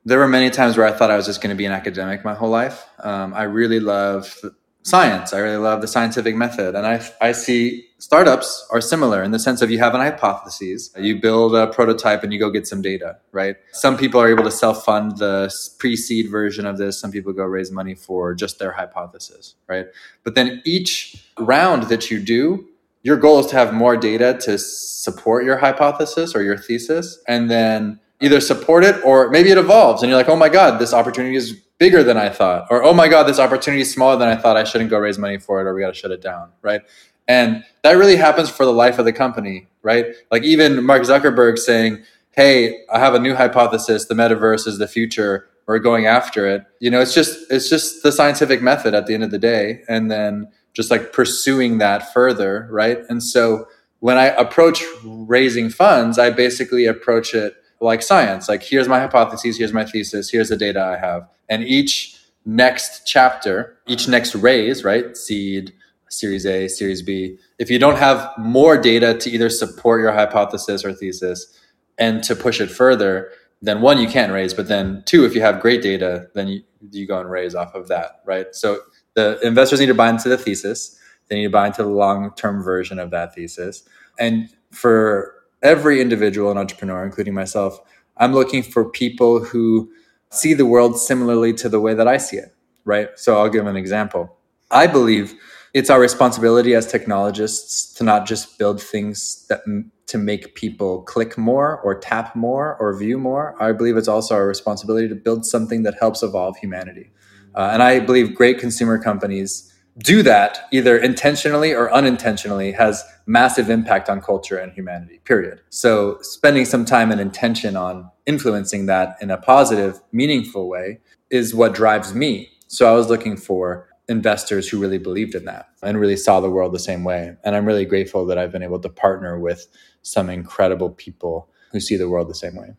there 0.04 0.18
were 0.18 0.28
many 0.28 0.50
times 0.50 0.76
where 0.76 0.86
I 0.86 0.92
thought 0.92 1.10
I 1.10 1.16
was 1.16 1.26
just 1.26 1.40
going 1.40 1.54
to 1.54 1.56
be 1.56 1.64
an 1.64 1.72
academic 1.72 2.24
my 2.24 2.34
whole 2.34 2.50
life. 2.50 2.84
Um, 3.00 3.32
I 3.32 3.44
really 3.44 3.80
love 3.80 4.36
science. 4.82 5.32
I 5.32 5.38
really 5.38 5.56
love 5.56 5.80
the 5.80 5.88
scientific 5.88 6.34
method, 6.36 6.74
and 6.74 6.86
I 6.86 7.04
I 7.20 7.32
see 7.32 7.86
startups 8.04 8.66
are 8.70 8.82
similar 8.82 9.22
in 9.22 9.30
the 9.30 9.38
sense 9.38 9.62
of 9.62 9.70
you 9.70 9.78
have 9.78 9.94
an 9.94 10.00
hypothesis, 10.02 10.90
you 10.98 11.18
build 11.18 11.54
a 11.54 11.68
prototype, 11.68 12.22
and 12.22 12.34
you 12.34 12.38
go 12.38 12.50
get 12.50 12.66
some 12.66 12.82
data. 12.82 13.16
Right? 13.32 13.56
Some 13.72 13.96
people 13.96 14.20
are 14.20 14.28
able 14.28 14.44
to 14.44 14.50
self 14.50 14.84
fund 14.84 15.16
the 15.16 15.50
pre 15.78 15.96
seed 15.96 16.30
version 16.30 16.66
of 16.66 16.76
this. 16.76 17.00
Some 17.00 17.10
people 17.10 17.32
go 17.32 17.44
raise 17.44 17.70
money 17.70 17.94
for 17.94 18.34
just 18.34 18.58
their 18.58 18.72
hypothesis. 18.72 19.54
Right? 19.66 19.86
But 20.22 20.34
then 20.34 20.60
each 20.66 21.24
round 21.38 21.84
that 21.84 22.10
you 22.10 22.20
do, 22.20 22.68
your 23.02 23.16
goal 23.16 23.40
is 23.40 23.46
to 23.46 23.56
have 23.56 23.72
more 23.72 23.96
data 23.96 24.38
to 24.42 24.58
support 24.58 25.44
your 25.44 25.56
hypothesis 25.56 26.34
or 26.34 26.42
your 26.42 26.58
thesis, 26.58 27.18
and 27.26 27.50
then 27.50 28.00
either 28.20 28.40
support 28.40 28.84
it 28.84 29.02
or 29.04 29.28
maybe 29.30 29.50
it 29.50 29.58
evolves 29.58 30.02
and 30.02 30.08
you're 30.08 30.18
like, 30.18 30.28
oh 30.28 30.36
my 30.36 30.48
God, 30.48 30.78
this 30.78 30.94
opportunity 30.94 31.36
is 31.36 31.52
bigger 31.78 32.02
than 32.02 32.16
I 32.16 32.28
thought. 32.28 32.66
Or, 32.70 32.82
oh 32.84 32.94
my 32.94 33.08
God, 33.08 33.24
this 33.24 33.38
opportunity 33.38 33.82
is 33.82 33.92
smaller 33.92 34.16
than 34.16 34.28
I 34.28 34.36
thought. 34.36 34.56
I 34.56 34.64
shouldn't 34.64 34.90
go 34.90 34.98
raise 34.98 35.18
money 35.18 35.38
for 35.38 35.60
it 35.60 35.66
or 35.66 35.74
we 35.74 35.80
got 35.80 35.88
to 35.88 35.94
shut 35.94 36.10
it 36.10 36.22
down. 36.22 36.50
Right. 36.62 36.82
And 37.26 37.64
that 37.82 37.92
really 37.92 38.16
happens 38.16 38.50
for 38.50 38.64
the 38.64 38.72
life 38.72 38.98
of 38.98 39.04
the 39.04 39.12
company. 39.12 39.68
Right. 39.82 40.06
Like 40.30 40.42
even 40.42 40.84
Mark 40.84 41.02
Zuckerberg 41.02 41.58
saying, 41.58 42.02
hey, 42.30 42.84
I 42.92 42.98
have 42.98 43.14
a 43.14 43.18
new 43.18 43.34
hypothesis. 43.34 44.06
The 44.06 44.14
metaverse 44.14 44.66
is 44.66 44.78
the 44.78 44.88
future. 44.88 45.48
We're 45.66 45.78
going 45.78 46.06
after 46.06 46.46
it. 46.46 46.64
You 46.80 46.90
know, 46.90 47.00
it's 47.00 47.14
just, 47.14 47.50
it's 47.50 47.68
just 47.68 48.02
the 48.02 48.12
scientific 48.12 48.62
method 48.62 48.94
at 48.94 49.06
the 49.06 49.14
end 49.14 49.24
of 49.24 49.30
the 49.30 49.38
day. 49.38 49.82
And 49.88 50.10
then 50.10 50.48
just 50.72 50.90
like 50.90 51.12
pursuing 51.12 51.78
that 51.78 52.12
further. 52.12 52.68
Right. 52.70 52.98
And 53.08 53.22
so 53.22 53.66
when 54.00 54.18
I 54.18 54.26
approach 54.26 54.82
raising 55.04 55.70
funds, 55.70 56.18
I 56.18 56.30
basically 56.30 56.86
approach 56.86 57.34
it 57.34 57.54
like 57.84 58.02
science 58.02 58.48
like 58.48 58.62
here's 58.62 58.88
my 58.88 58.98
hypotheses 58.98 59.58
here's 59.58 59.72
my 59.72 59.84
thesis 59.84 60.30
here's 60.30 60.48
the 60.48 60.56
data 60.56 60.82
i 60.82 60.96
have 60.96 61.28
and 61.48 61.62
each 61.64 62.18
next 62.44 63.06
chapter 63.06 63.76
each 63.86 64.08
next 64.08 64.34
raise 64.34 64.82
right 64.82 65.16
seed 65.16 65.72
series 66.08 66.46
a 66.46 66.68
series 66.68 67.02
b 67.02 67.36
if 67.58 67.70
you 67.70 67.78
don't 67.78 67.96
have 67.96 68.30
more 68.38 68.76
data 68.76 69.16
to 69.16 69.30
either 69.30 69.50
support 69.50 70.00
your 70.00 70.12
hypothesis 70.12 70.84
or 70.84 70.92
thesis 70.92 71.58
and 71.98 72.22
to 72.22 72.36
push 72.36 72.60
it 72.60 72.70
further 72.70 73.30
then 73.62 73.80
one 73.80 73.98
you 73.98 74.08
can't 74.08 74.32
raise 74.32 74.54
but 74.54 74.68
then 74.68 75.02
two 75.06 75.24
if 75.24 75.34
you 75.34 75.40
have 75.40 75.60
great 75.60 75.82
data 75.82 76.26
then 76.34 76.48
you, 76.48 76.62
you 76.90 77.06
go 77.06 77.18
and 77.18 77.30
raise 77.30 77.54
off 77.54 77.74
of 77.74 77.88
that 77.88 78.20
right 78.24 78.54
so 78.54 78.78
the 79.14 79.38
investors 79.42 79.80
need 79.80 79.86
to 79.86 79.94
buy 79.94 80.08
into 80.08 80.28
the 80.28 80.38
thesis 80.38 80.98
they 81.28 81.36
need 81.36 81.44
to 81.44 81.50
buy 81.50 81.66
into 81.66 81.82
the 81.82 81.88
long 81.88 82.32
term 82.34 82.62
version 82.62 82.98
of 82.98 83.10
that 83.10 83.34
thesis 83.34 83.82
and 84.18 84.48
for 84.70 85.34
every 85.64 86.00
individual 86.00 86.50
and 86.50 86.58
entrepreneur, 86.58 87.04
including 87.04 87.34
myself, 87.34 87.80
I'm 88.18 88.32
looking 88.32 88.62
for 88.62 88.88
people 88.88 89.42
who 89.42 89.90
see 90.30 90.54
the 90.54 90.66
world 90.66 90.98
similarly 90.98 91.52
to 91.54 91.68
the 91.68 91.80
way 91.80 91.94
that 91.94 92.06
I 92.06 92.18
see 92.18 92.36
it, 92.36 92.54
right? 92.84 93.08
So 93.16 93.38
I'll 93.38 93.48
give 93.48 93.66
an 93.66 93.76
example. 93.76 94.36
I 94.70 94.86
believe 94.86 95.34
it's 95.74 95.90
our 95.90 96.00
responsibility 96.00 96.74
as 96.74 96.86
technologists 96.86 97.92
to 97.94 98.04
not 98.04 98.26
just 98.26 98.58
build 98.58 98.80
things 98.80 99.44
that 99.48 99.62
to 100.06 100.18
make 100.18 100.54
people 100.54 101.02
click 101.02 101.36
more 101.36 101.80
or 101.80 101.98
tap 101.98 102.36
more 102.36 102.76
or 102.76 102.96
view 102.96 103.18
more. 103.18 103.60
I 103.60 103.72
believe 103.72 103.96
it's 103.96 104.08
also 104.08 104.34
our 104.36 104.46
responsibility 104.46 105.08
to 105.08 105.14
build 105.16 105.44
something 105.44 105.82
that 105.82 105.94
helps 105.98 106.22
evolve 106.22 106.56
humanity. 106.56 107.10
Uh, 107.54 107.70
and 107.72 107.82
I 107.82 108.00
believe 108.00 108.34
great 108.34 108.58
consumer 108.58 108.98
companies 108.98 109.74
do 109.98 110.22
that 110.22 110.66
either 110.72 110.96
intentionally 110.98 111.72
or 111.72 111.92
unintentionally 111.92 112.72
has 112.72 113.04
massive 113.26 113.70
impact 113.70 114.08
on 114.08 114.20
culture 114.20 114.56
and 114.56 114.72
humanity 114.72 115.20
period 115.24 115.60
so 115.70 116.18
spending 116.20 116.64
some 116.64 116.84
time 116.84 117.12
and 117.12 117.20
intention 117.20 117.76
on 117.76 118.10
influencing 118.26 118.86
that 118.86 119.16
in 119.20 119.30
a 119.30 119.38
positive 119.38 120.00
meaningful 120.10 120.68
way 120.68 120.98
is 121.30 121.54
what 121.54 121.74
drives 121.74 122.12
me 122.12 122.48
so 122.66 122.88
i 122.88 122.92
was 122.92 123.08
looking 123.08 123.36
for 123.36 123.86
investors 124.08 124.68
who 124.68 124.78
really 124.80 124.98
believed 124.98 125.34
in 125.34 125.44
that 125.46 125.68
and 125.82 125.98
really 125.98 126.16
saw 126.16 126.40
the 126.40 126.50
world 126.50 126.72
the 126.72 126.78
same 126.78 127.04
way. 127.04 127.34
And 127.44 127.56
i'm 127.56 127.66
really 127.66 127.84
grateful 127.84 128.26
that 128.26 128.38
i've 128.38 128.52
been 128.52 128.62
able 128.62 128.80
to 128.80 128.88
partner 128.88 129.38
with 129.38 129.66
some 130.02 130.28
incredible 130.28 130.90
people 130.90 131.48
who 131.72 131.80
see 131.80 131.96
the 131.96 132.08
world 132.08 132.28
the 132.28 132.34
same 132.34 132.56
way. 132.56 132.74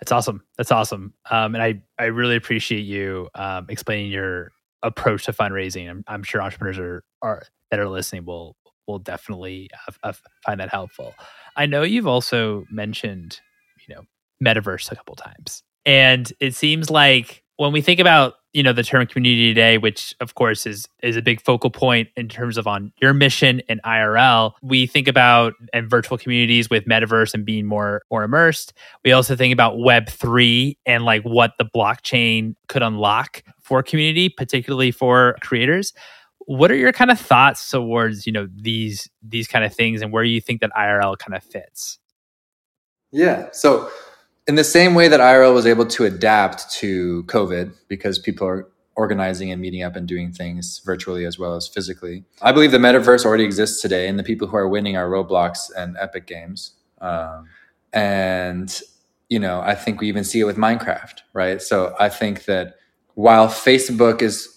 That's 0.00 0.12
awesome. 0.12 0.42
That's 0.56 0.72
awesome. 0.72 1.12
Um, 1.30 1.54
and 1.54 1.62
i 1.62 1.82
i 1.98 2.06
really 2.06 2.36
appreciate 2.36 2.82
you 2.82 3.28
um, 3.34 3.66
explaining 3.68 4.10
your 4.10 4.52
approach 4.82 5.24
to 5.26 5.32
fundraising. 5.32 5.90
I'm, 5.90 6.04
I'm 6.06 6.22
sure 6.22 6.40
entrepreneurs 6.42 6.78
are, 6.78 7.04
are 7.22 7.42
that 7.70 7.80
are 7.80 7.88
listening 7.88 8.24
will 8.24 8.56
will 8.86 8.98
definitely 8.98 9.70
find 10.44 10.60
that 10.60 10.68
helpful. 10.68 11.14
I 11.56 11.66
know 11.66 11.82
you've 11.82 12.08
also 12.08 12.64
mentioned, 12.70 13.40
you 13.86 13.94
know, 13.94 14.02
metaverse 14.44 14.90
a 14.90 14.96
couple 14.96 15.14
times, 15.14 15.62
and 15.84 16.32
it 16.40 16.54
seems 16.54 16.90
like 16.90 17.44
when 17.56 17.72
we 17.72 17.82
think 17.82 18.00
about 18.00 18.34
you 18.52 18.62
know 18.62 18.72
the 18.72 18.82
term 18.82 19.06
community 19.06 19.54
today 19.54 19.78
which 19.78 20.14
of 20.20 20.34
course 20.34 20.66
is 20.66 20.88
is 21.02 21.16
a 21.16 21.22
big 21.22 21.40
focal 21.40 21.70
point 21.70 22.08
in 22.16 22.28
terms 22.28 22.56
of 22.56 22.66
on 22.66 22.92
your 23.00 23.14
mission 23.14 23.62
and 23.68 23.80
irl 23.84 24.52
we 24.62 24.86
think 24.86 25.08
about 25.08 25.54
and 25.72 25.88
virtual 25.88 26.18
communities 26.18 26.68
with 26.70 26.84
metaverse 26.84 27.34
and 27.34 27.44
being 27.44 27.66
more 27.66 28.02
more 28.10 28.24
immersed. 28.24 28.72
We 29.04 29.12
also 29.12 29.36
think 29.36 29.52
about 29.52 29.78
web 29.78 30.08
3 30.08 30.76
and 30.86 31.04
like 31.04 31.22
what 31.22 31.52
the 31.58 31.64
blockchain 31.64 32.54
could 32.68 32.82
unlock 32.82 33.42
for 33.60 33.82
community 33.82 34.28
particularly 34.28 34.90
for 34.90 35.36
creators. 35.40 35.92
What 36.46 36.70
are 36.70 36.76
your 36.76 36.92
kind 36.92 37.10
of 37.10 37.20
thoughts 37.20 37.70
towards 37.70 38.26
you 38.26 38.32
know 38.32 38.48
these 38.54 39.08
these 39.22 39.46
kind 39.46 39.64
of 39.64 39.74
things 39.74 40.02
and 40.02 40.12
where 40.12 40.24
you 40.24 40.40
think 40.40 40.60
that 40.60 40.70
irl 40.76 41.16
kind 41.18 41.34
of 41.34 41.42
fits? 41.42 41.98
Yeah 43.12 43.48
so 43.52 43.90
in 44.50 44.56
the 44.56 44.64
same 44.64 44.96
way 44.96 45.06
that 45.06 45.20
IRL 45.20 45.54
was 45.54 45.64
able 45.64 45.86
to 45.86 46.04
adapt 46.04 46.68
to 46.72 47.22
COVID 47.28 47.72
because 47.86 48.18
people 48.18 48.48
are 48.48 48.68
organizing 48.96 49.52
and 49.52 49.62
meeting 49.62 49.84
up 49.84 49.94
and 49.94 50.08
doing 50.08 50.32
things 50.32 50.80
virtually 50.84 51.24
as 51.24 51.38
well 51.38 51.54
as 51.54 51.68
physically. 51.68 52.24
I 52.42 52.50
believe 52.50 52.72
the 52.72 52.78
metaverse 52.78 53.24
already 53.24 53.44
exists 53.44 53.80
today, 53.80 54.08
and 54.08 54.18
the 54.18 54.24
people 54.24 54.48
who 54.48 54.56
are 54.56 54.68
winning 54.68 54.96
are 54.96 55.08
Roblox 55.08 55.70
and 55.76 55.96
Epic 56.00 56.26
Games. 56.26 56.72
Um, 57.00 57.48
and 57.92 58.82
you 59.28 59.38
know, 59.38 59.60
I 59.60 59.76
think 59.76 60.00
we 60.00 60.08
even 60.08 60.24
see 60.24 60.40
it 60.40 60.44
with 60.44 60.56
Minecraft, 60.56 61.20
right? 61.32 61.62
So 61.62 61.94
I 62.00 62.08
think 62.08 62.46
that 62.46 62.74
while 63.14 63.46
Facebook 63.46 64.20
is 64.20 64.48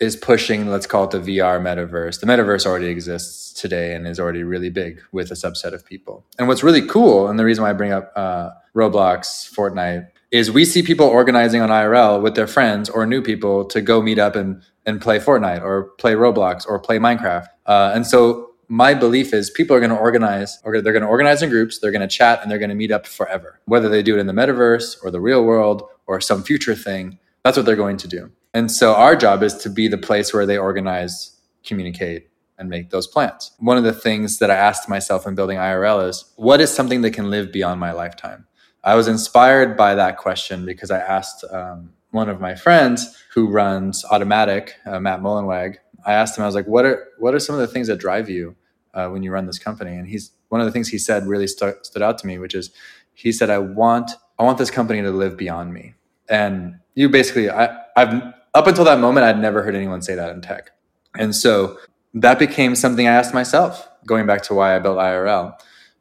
is 0.00 0.16
pushing, 0.16 0.68
let's 0.68 0.86
call 0.86 1.04
it 1.04 1.10
the 1.10 1.18
VR 1.18 1.60
metaverse. 1.60 2.20
The 2.20 2.26
metaverse 2.26 2.64
already 2.66 2.86
exists 2.86 3.52
today 3.52 3.94
and 3.94 4.06
is 4.06 4.20
already 4.20 4.44
really 4.44 4.70
big 4.70 5.02
with 5.10 5.30
a 5.30 5.34
subset 5.34 5.72
of 5.72 5.84
people. 5.84 6.24
And 6.38 6.46
what's 6.46 6.62
really 6.62 6.86
cool, 6.86 7.28
and 7.28 7.38
the 7.38 7.44
reason 7.44 7.62
why 7.62 7.70
I 7.70 7.72
bring 7.72 7.92
up 7.92 8.12
uh, 8.14 8.50
Roblox, 8.76 9.52
Fortnite, 9.52 10.08
is 10.30 10.50
we 10.50 10.64
see 10.64 10.82
people 10.82 11.06
organizing 11.06 11.62
on 11.62 11.70
IRL 11.70 12.22
with 12.22 12.34
their 12.34 12.46
friends 12.46 12.88
or 12.88 13.06
new 13.06 13.22
people 13.22 13.64
to 13.64 13.80
go 13.80 14.00
meet 14.00 14.18
up 14.18 14.36
and, 14.36 14.62
and 14.86 15.00
play 15.00 15.18
Fortnite 15.18 15.62
or 15.62 15.84
play 15.98 16.12
Roblox 16.12 16.66
or 16.66 16.78
play 16.78 16.98
Minecraft. 16.98 17.48
Uh, 17.66 17.92
and 17.94 18.06
so 18.06 18.50
my 18.68 18.92
belief 18.92 19.32
is 19.32 19.50
people 19.50 19.74
are 19.74 19.80
going 19.80 19.90
to 19.90 19.96
organize 19.96 20.60
or 20.62 20.80
they're 20.80 20.92
going 20.92 21.02
to 21.02 21.08
organize 21.08 21.42
in 21.42 21.48
groups, 21.48 21.78
they're 21.78 21.90
going 21.90 22.06
to 22.06 22.06
chat 22.06 22.40
and 22.42 22.50
they're 22.50 22.58
going 22.58 22.68
to 22.68 22.76
meet 22.76 22.92
up 22.92 23.06
forever. 23.06 23.60
Whether 23.64 23.88
they 23.88 24.02
do 24.02 24.16
it 24.16 24.20
in 24.20 24.26
the 24.26 24.34
metaverse 24.34 25.02
or 25.02 25.10
the 25.10 25.20
real 25.20 25.42
world 25.42 25.82
or 26.06 26.20
some 26.20 26.42
future 26.42 26.74
thing, 26.74 27.18
that's 27.42 27.56
what 27.56 27.64
they're 27.64 27.76
going 27.76 27.96
to 27.96 28.08
do. 28.08 28.30
And 28.54 28.70
so 28.70 28.94
our 28.94 29.14
job 29.14 29.42
is 29.42 29.54
to 29.58 29.70
be 29.70 29.88
the 29.88 29.98
place 29.98 30.32
where 30.32 30.46
they 30.46 30.56
organize, 30.56 31.36
communicate, 31.64 32.28
and 32.58 32.68
make 32.68 32.90
those 32.90 33.06
plans. 33.06 33.52
One 33.58 33.76
of 33.76 33.84
the 33.84 33.92
things 33.92 34.38
that 34.38 34.50
I 34.50 34.56
asked 34.56 34.88
myself 34.88 35.26
in 35.26 35.34
building 35.34 35.58
IRL 35.58 36.08
is 36.08 36.24
what 36.36 36.60
is 36.60 36.72
something 36.72 37.02
that 37.02 37.12
can 37.12 37.30
live 37.30 37.52
beyond 37.52 37.78
my 37.78 37.92
lifetime? 37.92 38.46
I 38.82 38.94
was 38.94 39.06
inspired 39.06 39.76
by 39.76 39.94
that 39.94 40.16
question 40.16 40.64
because 40.66 40.90
I 40.90 40.98
asked 40.98 41.44
um, 41.52 41.92
one 42.10 42.28
of 42.28 42.40
my 42.40 42.54
friends 42.54 43.16
who 43.32 43.48
runs 43.48 44.04
Automattic, 44.04 44.70
uh, 44.86 44.98
Matt 44.98 45.20
Mullenweg. 45.20 45.76
I 46.04 46.14
asked 46.14 46.38
him, 46.38 46.42
I 46.42 46.46
was 46.46 46.54
like, 46.54 46.66
what 46.66 46.84
are, 46.84 47.08
what 47.18 47.34
are 47.34 47.38
some 47.38 47.54
of 47.54 47.60
the 47.60 47.66
things 47.66 47.86
that 47.88 47.98
drive 47.98 48.28
you 48.28 48.56
uh, 48.94 49.08
when 49.08 49.22
you 49.22 49.30
run 49.30 49.46
this 49.46 49.58
company? 49.58 49.94
And 49.94 50.08
he's, 50.08 50.32
one 50.48 50.60
of 50.60 50.66
the 50.66 50.72
things 50.72 50.88
he 50.88 50.98
said 50.98 51.26
really 51.26 51.46
stood 51.46 52.02
out 52.02 52.18
to 52.18 52.26
me, 52.26 52.38
which 52.38 52.54
is 52.54 52.70
he 53.14 53.30
said, 53.30 53.50
I 53.50 53.58
want, 53.58 54.12
I 54.38 54.44
want 54.44 54.58
this 54.58 54.70
company 54.70 55.02
to 55.02 55.10
live 55.10 55.36
beyond 55.36 55.74
me. 55.74 55.94
And 56.28 56.78
you 56.94 57.08
basically, 57.08 57.50
I, 57.50 57.76
I've 57.96 58.22
up 58.58 58.66
until 58.66 58.84
that 58.84 58.98
moment, 58.98 59.24
I'd 59.24 59.38
never 59.38 59.62
heard 59.62 59.76
anyone 59.76 60.02
say 60.02 60.16
that 60.16 60.30
in 60.34 60.40
tech. 60.40 60.72
And 61.16 61.34
so 61.34 61.78
that 62.12 62.40
became 62.40 62.74
something 62.74 63.06
I 63.06 63.12
asked 63.12 63.32
myself, 63.32 63.88
going 64.04 64.26
back 64.26 64.42
to 64.42 64.54
why 64.54 64.74
I 64.74 64.80
built 64.80 64.98
IRL. 64.98 65.54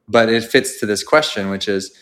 But 0.08 0.30
it 0.30 0.44
fits 0.44 0.80
to 0.80 0.88
this 0.88 1.04
question, 1.04 1.52
which 1.52 1.68
is 1.68 1.96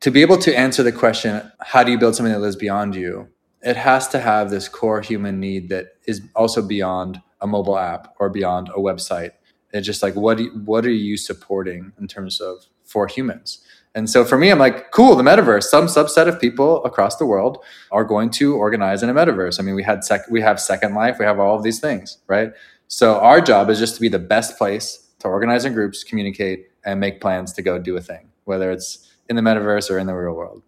to 0.00 0.10
be 0.10 0.20
able 0.20 0.36
to 0.38 0.54
answer 0.54 0.82
the 0.82 0.92
question, 0.92 1.50
how 1.60 1.82
do 1.82 1.90
you 1.90 1.98
build 1.98 2.14
something 2.14 2.32
that 2.32 2.40
lives 2.40 2.56
beyond 2.56 2.94
you? 2.94 3.28
It 3.62 3.76
has 3.76 4.06
to 4.08 4.20
have 4.20 4.50
this 4.50 4.68
core 4.68 5.00
human 5.00 5.40
need 5.40 5.70
that 5.70 5.94
is 6.06 6.20
also 6.36 6.60
beyond 6.60 7.22
a 7.40 7.46
mobile 7.46 7.78
app 7.78 8.14
or 8.20 8.28
beyond 8.28 8.68
a 8.68 8.80
website. 8.80 9.30
It's 9.72 9.86
just 9.86 10.02
like, 10.02 10.14
what, 10.14 10.38
you, 10.38 10.50
what 10.64 10.84
are 10.84 10.90
you 10.90 11.16
supporting 11.16 11.92
in 11.98 12.06
terms 12.06 12.38
of 12.38 12.66
for 12.84 13.06
humans? 13.06 13.64
And 13.94 14.08
so 14.08 14.24
for 14.24 14.38
me, 14.38 14.50
I'm 14.50 14.58
like, 14.58 14.90
cool, 14.90 15.16
the 15.16 15.22
metaverse. 15.22 15.64
Some 15.64 15.86
subset 15.86 16.26
of 16.26 16.40
people 16.40 16.82
across 16.84 17.16
the 17.16 17.26
world 17.26 17.58
are 17.90 18.04
going 18.04 18.30
to 18.30 18.56
organize 18.56 19.02
in 19.02 19.10
a 19.10 19.14
metaverse. 19.14 19.60
I 19.60 19.62
mean, 19.62 19.74
we 19.74 19.82
had 19.82 20.02
sec- 20.02 20.30
we 20.30 20.40
have 20.40 20.58
Second 20.58 20.94
Life, 20.94 21.18
we 21.18 21.26
have 21.26 21.38
all 21.38 21.56
of 21.56 21.62
these 21.62 21.78
things, 21.78 22.18
right? 22.26 22.52
So 22.88 23.18
our 23.18 23.40
job 23.40 23.68
is 23.70 23.78
just 23.78 23.94
to 23.96 24.00
be 24.00 24.08
the 24.08 24.18
best 24.18 24.56
place 24.56 25.10
to 25.18 25.28
organize 25.28 25.64
in 25.64 25.74
groups, 25.74 26.04
communicate, 26.04 26.68
and 26.84 27.00
make 27.00 27.20
plans 27.20 27.52
to 27.54 27.62
go 27.62 27.78
do 27.78 27.96
a 27.96 28.00
thing, 28.00 28.28
whether 28.44 28.70
it's 28.70 29.10
in 29.28 29.36
the 29.36 29.42
metaverse 29.42 29.90
or 29.90 29.98
in 29.98 30.06
the 30.06 30.14
real 30.14 30.34
world. 30.34 30.62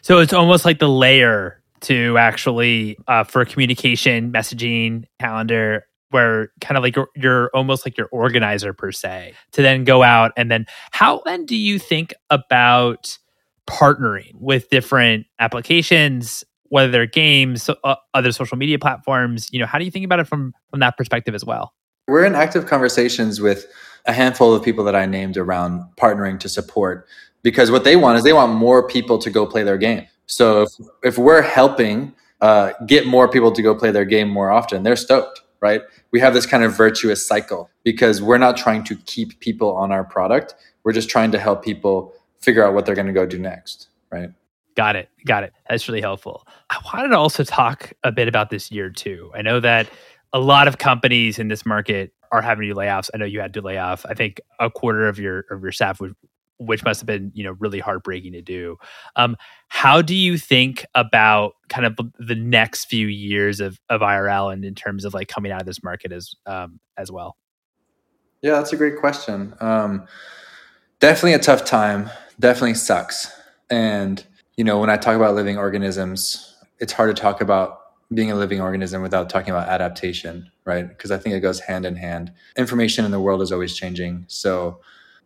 So 0.00 0.18
it's 0.18 0.32
almost 0.32 0.64
like 0.64 0.78
the 0.78 0.88
layer 0.88 1.62
to 1.82 2.16
actually 2.18 2.98
uh, 3.06 3.24
for 3.24 3.44
communication, 3.44 4.32
messaging, 4.32 5.04
calendar, 5.20 5.86
where 6.14 6.52
kind 6.60 6.78
of 6.78 6.84
like 6.84 6.94
you're, 6.94 7.08
you're, 7.16 7.50
almost 7.52 7.84
like 7.84 7.98
your 7.98 8.06
organizer 8.12 8.72
per 8.72 8.92
se 8.92 9.34
to 9.50 9.60
then 9.60 9.82
go 9.82 10.04
out 10.04 10.32
and 10.36 10.50
then 10.50 10.64
how 10.92 11.20
then 11.26 11.44
do 11.44 11.56
you 11.56 11.78
think 11.78 12.14
about 12.30 13.18
partnering 13.66 14.32
with 14.34 14.70
different 14.70 15.26
applications 15.40 16.44
whether 16.68 16.90
they're 16.90 17.06
games 17.06 17.68
uh, 17.82 17.96
other 18.14 18.32
social 18.32 18.56
media 18.56 18.78
platforms? 18.78 19.48
You 19.52 19.58
know 19.58 19.66
how 19.66 19.78
do 19.78 19.84
you 19.84 19.90
think 19.90 20.04
about 20.04 20.20
it 20.20 20.24
from 20.24 20.54
from 20.70 20.80
that 20.80 20.96
perspective 20.96 21.34
as 21.34 21.44
well? 21.44 21.74
We're 22.06 22.24
in 22.24 22.34
active 22.34 22.66
conversations 22.66 23.40
with 23.40 23.66
a 24.06 24.12
handful 24.12 24.54
of 24.54 24.62
people 24.62 24.84
that 24.84 24.94
i 24.94 25.06
named 25.06 25.36
around 25.36 25.82
partnering 25.96 26.38
to 26.38 26.48
support 26.48 27.06
because 27.42 27.70
what 27.70 27.84
they 27.84 27.96
want 27.96 28.18
is 28.18 28.24
they 28.24 28.32
want 28.32 28.52
more 28.52 28.86
people 28.86 29.18
to 29.18 29.30
go 29.30 29.46
play 29.46 29.62
their 29.62 29.78
game. 29.78 30.06
So 30.26 30.62
if, 30.62 30.68
if 31.02 31.18
we're 31.18 31.42
helping 31.42 32.14
uh, 32.40 32.72
get 32.86 33.06
more 33.06 33.28
people 33.28 33.50
to 33.52 33.62
go 33.62 33.74
play 33.74 33.90
their 33.90 34.04
game 34.04 34.28
more 34.28 34.50
often 34.50 34.82
they're 34.82 34.96
stoked 34.96 35.40
right? 35.64 35.80
We 36.10 36.20
have 36.20 36.34
this 36.34 36.44
kind 36.44 36.62
of 36.62 36.76
virtuous 36.76 37.26
cycle 37.26 37.70
because 37.84 38.20
we're 38.20 38.36
not 38.36 38.58
trying 38.58 38.84
to 38.84 38.96
keep 39.06 39.40
people 39.40 39.74
on 39.74 39.92
our 39.92 40.04
product. 40.04 40.54
We're 40.84 40.92
just 40.92 41.08
trying 41.08 41.32
to 41.32 41.38
help 41.38 41.64
people 41.64 42.12
figure 42.42 42.62
out 42.62 42.74
what 42.74 42.84
they're 42.84 42.94
going 42.94 43.06
to 43.06 43.14
go 43.14 43.24
do 43.24 43.38
next, 43.38 43.88
right? 44.12 44.28
Got 44.76 44.96
it. 44.96 45.08
Got 45.24 45.44
it. 45.44 45.54
That's 45.66 45.88
really 45.88 46.02
helpful. 46.02 46.46
I 46.68 46.76
wanted 46.92 47.08
to 47.08 47.16
also 47.16 47.44
talk 47.44 47.94
a 48.02 48.12
bit 48.12 48.28
about 48.28 48.50
this 48.50 48.70
year 48.70 48.90
too. 48.90 49.30
I 49.34 49.40
know 49.40 49.58
that 49.60 49.88
a 50.34 50.38
lot 50.38 50.68
of 50.68 50.76
companies 50.76 51.38
in 51.38 51.48
this 51.48 51.64
market 51.64 52.12
are 52.30 52.42
having 52.42 52.68
to 52.68 52.74
layoffs. 52.74 53.08
I 53.14 53.16
know 53.16 53.24
you 53.24 53.40
had 53.40 53.54
to 53.54 53.62
lay 53.62 53.78
off. 53.78 54.04
I 54.06 54.12
think 54.12 54.42
a 54.60 54.68
quarter 54.68 55.08
of 55.08 55.18
your 55.18 55.46
of 55.50 55.62
your 55.62 55.72
staff 55.72 55.98
was 55.98 56.12
which 56.58 56.84
must 56.84 57.00
have 57.00 57.06
been 57.06 57.30
you 57.34 57.44
know 57.44 57.52
really 57.58 57.80
heartbreaking 57.80 58.32
to 58.32 58.42
do. 58.42 58.76
Um, 59.16 59.36
how 59.68 60.02
do 60.02 60.14
you 60.14 60.38
think 60.38 60.86
about 60.94 61.54
kind 61.68 61.86
of 61.86 61.98
the 62.18 62.34
next 62.34 62.86
few 62.86 63.06
years 63.06 63.60
of, 63.60 63.80
of 63.88 64.00
irl 64.00 64.52
and 64.52 64.64
in 64.64 64.74
terms 64.74 65.04
of 65.04 65.14
like 65.14 65.28
coming 65.28 65.52
out 65.52 65.60
of 65.60 65.66
this 65.66 65.82
market 65.82 66.12
as 66.12 66.34
um, 66.46 66.80
as 66.96 67.10
well? 67.10 67.36
Yeah 68.42 68.52
that's 68.52 68.72
a 68.72 68.76
great 68.76 68.98
question. 68.98 69.54
Um, 69.60 70.06
definitely 71.00 71.34
a 71.34 71.38
tough 71.38 71.64
time. 71.64 72.10
Definitely 72.38 72.74
sucks. 72.74 73.32
And 73.70 74.24
you 74.56 74.64
know 74.64 74.78
when 74.78 74.90
i 74.90 74.96
talk 74.96 75.16
about 75.16 75.34
living 75.34 75.58
organisms 75.58 76.54
it's 76.78 76.92
hard 76.92 77.14
to 77.14 77.20
talk 77.20 77.40
about 77.40 77.80
being 78.12 78.30
a 78.30 78.36
living 78.36 78.60
organism 78.60 79.02
without 79.02 79.28
talking 79.28 79.50
about 79.50 79.68
adaptation 79.68 80.48
right? 80.64 80.88
Because 80.88 81.10
i 81.10 81.18
think 81.18 81.34
it 81.34 81.40
goes 81.40 81.60
hand 81.60 81.86
in 81.86 81.96
hand. 81.96 82.32
Information 82.56 83.04
in 83.04 83.10
the 83.10 83.20
world 83.20 83.42
is 83.42 83.52
always 83.52 83.76
changing. 83.76 84.24
So 84.28 84.80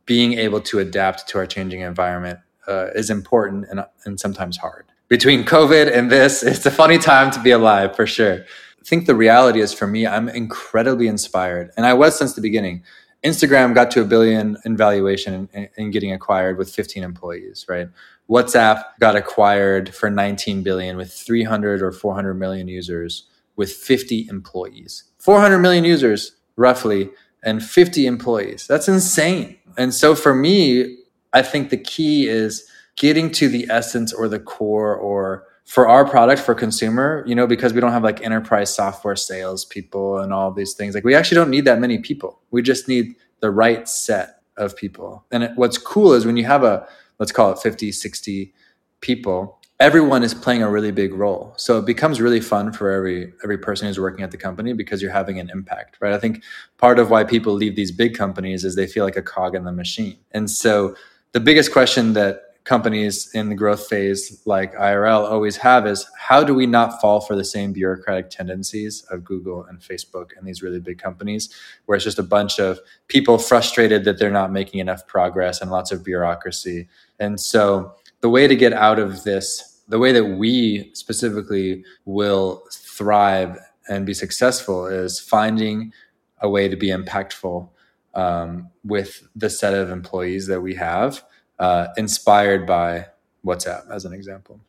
being 0.09 0.33
able 0.33 0.61
to 0.63 0.79
adapt 0.79 1.29
to 1.29 1.39
our 1.39 1.47
changing 1.47 1.83
environment 1.83 2.41
uh, 2.67 2.87
is 2.95 3.11
important 3.11 3.67
and, 3.71 3.85
and 4.07 4.19
sometimes 4.19 4.57
hard. 4.57 4.87
Between 5.09 5.45
COVID 5.45 5.95
and 5.95 6.11
this, 6.11 6.43
it's 6.53 6.67
a 6.67 6.71
funny 6.71 6.99
time 6.99 7.31
to 7.31 7.41
be 7.41 7.51
alive 7.51 7.95
for 7.95 8.07
sure. 8.07 8.41
I 8.41 8.85
think 8.85 9.07
the 9.07 9.15
reality 9.15 9.61
is 9.61 9.75
for 9.75 9.87
me, 9.87 10.07
I'm 10.07 10.29
incredibly 10.29 11.09
inspired, 11.09 11.71
and 11.77 11.85
I 11.85 11.93
was 11.93 12.19
since 12.19 12.33
the 12.33 12.41
beginning. 12.41 12.83
Instagram 13.23 13.75
got 13.75 13.91
to 13.91 14.01
a 14.01 14.05
billion 14.05 14.57
in 14.65 14.77
valuation 14.77 15.49
and, 15.77 15.93
getting 15.93 16.13
acquired 16.13 16.57
with 16.57 16.71
15 16.73 17.03
employees, 17.03 17.67
right? 17.69 17.89
WhatsApp 18.31 18.85
got 19.01 19.17
acquired 19.17 19.93
for 19.93 20.09
19 20.09 20.63
billion 20.63 20.97
with 20.97 21.13
300 21.13 21.83
or 21.83 21.91
400 21.91 22.35
million 22.35 22.69
users 22.69 23.27
with 23.57 23.73
50 23.73 24.29
employees. 24.31 25.05
400 25.19 25.59
million 25.59 25.85
users 25.85 26.37
roughly 26.57 27.11
and 27.43 27.63
50 27.63 28.07
employees. 28.07 28.67
That's 28.67 28.89
insane. 28.89 29.58
And 29.79 29.95
so 29.95 30.15
for 30.15 30.35
me, 30.35 30.99
I 31.33 31.43
think 31.43 31.71
the 31.71 31.79
key 31.79 32.29
is 32.29 32.69
getting 32.97 33.31
to 33.31 33.49
the 33.49 33.67
essence 33.71 34.13
or 34.13 34.29
the 34.29 34.41
core 34.41 34.95
or 34.95 35.45
for 35.65 35.87
our 35.87 36.09
product 36.09 36.41
for 36.41 36.55
consumer, 36.55 37.23
you 37.27 37.35
know, 37.35 37.47
because 37.47 37.73
we 37.73 37.81
don't 37.81 37.93
have 37.93 38.03
like 38.03 38.23
enterprise 38.23 38.75
software 38.75 39.17
sales 39.17 39.65
people 39.65 40.19
and 40.19 40.33
all 40.33 40.51
these 40.51 40.75
things. 40.75 40.95
Like 40.95 41.05
we 41.05 41.15
actually 41.15 41.37
don't 41.37 41.51
need 41.51 41.67
that 41.67 41.79
many 41.79 41.99
people. 41.99 42.41
We 42.51 42.63
just 42.63 42.89
need 42.89 43.15
the 43.41 43.51
right 43.51 43.89
set 43.89 44.41
of 44.57 44.77
people. 44.77 45.25
And 45.31 45.45
it, 45.45 45.53
what's 45.55 45.79
cool 45.79 46.15
is 46.15 46.27
when 46.27 46.37
you 46.37 46.45
have 46.45 46.65
a 46.65 46.89
let's 47.19 47.33
call 47.33 47.53
it 47.53 47.59
50, 47.59 47.93
60 47.93 48.55
people, 49.01 49.58
everyone 49.81 50.25
is 50.25 50.35
playing 50.35 50.63
a 50.63 50.71
really 50.71 50.91
big 50.91 51.15
role. 51.15 51.55
So 51.57 51.79
it 51.79 51.87
becomes 51.87 52.21
really 52.21 52.41
fun 52.41 52.73
for 52.73 52.91
every 52.91 53.33
every 53.45 53.59
person 53.59 53.87
who's 53.87 54.01
working 54.01 54.25
at 54.25 54.31
the 54.31 54.37
company 54.37 54.73
because 54.73 55.01
you're 55.01 55.13
having 55.13 55.39
an 55.39 55.51
impact, 55.51 55.99
right? 56.01 56.13
I 56.13 56.19
think 56.19 56.43
part 56.79 56.99
of 56.99 57.11
why 57.11 57.25
people 57.25 57.53
leave 57.53 57.77
these 57.77 57.93
big 57.93 58.17
companies 58.17 58.65
is 58.65 58.75
they 58.75 58.87
feel 58.87 59.05
like 59.05 59.17
a 59.17 59.23
cog 59.23 59.55
in 59.55 59.65
the 59.65 59.73
machine. 59.73 60.19
And 60.33 60.51
so 60.51 60.97
the 61.33 61.41
biggest 61.41 61.73
question 61.73 62.15
that 62.15 62.43
companies 62.65 63.31
in 63.33 63.49
the 63.49 63.55
growth 63.55 63.87
phase 63.87 64.43
like 64.45 64.75
IRL 64.75 65.25
always 65.25 65.57
have 65.57 65.87
is 65.87 66.07
how 66.19 66.45
do 66.45 66.53
we 66.53 66.67
not 66.67 67.01
fall 67.01 67.19
for 67.19 67.35
the 67.35 67.45
same 67.45 67.73
bureaucratic 67.73 68.29
tendencies 68.29 69.03
of 69.11 69.25
Google 69.25 69.65
and 69.65 69.81
Facebook 69.81 70.37
and 70.37 70.47
these 70.47 70.63
really 70.63 70.79
big 70.79 70.99
companies 70.99 71.49
where 71.87 71.97
it's 71.97 72.05
just 72.05 72.19
a 72.19 72.23
bunch 72.23 72.59
of 72.59 72.79
people 73.07 73.39
frustrated 73.39 74.05
that 74.05 74.19
they're 74.19 74.31
not 74.31 74.53
making 74.53 74.81
enough 74.81 75.07
progress 75.07 75.63
and 75.63 75.71
lots 75.71 75.93
of 75.93 76.05
bureaucracy. 76.05 76.89
And 77.19 77.41
so 77.41 77.95
the 78.21 78.29
way 78.29 78.47
to 78.47 78.57
get 78.57 78.73
out 78.73 78.99
of 78.99 79.25
this, 79.25 79.68
the 79.89 79.99
way 79.99 80.13
that 80.13 80.25
we 80.25 80.91
specifically 80.95 81.85
will 82.05 82.63
thrive 82.71 83.59
and 83.89 84.05
be 84.05 84.15
successful 84.15 84.87
is 84.87 85.19
finding 85.19 85.93
a 86.41 86.49
way 86.49 86.69
to 86.69 86.77
be 86.77 86.89
impactful 86.89 87.69
um, 88.15 88.69
with 88.85 89.27
the 89.35 89.51
set 89.51 89.75
of 89.75 89.91
employees 89.91 90.47
that 90.47 90.61
we 90.61 90.75
have, 90.75 91.25
uh, 91.59 91.89
inspired 91.97 92.67
by 92.67 93.07
WhatsApp, 93.45 93.91
as 93.91 94.05
an 94.05 94.13
example. 94.13 94.61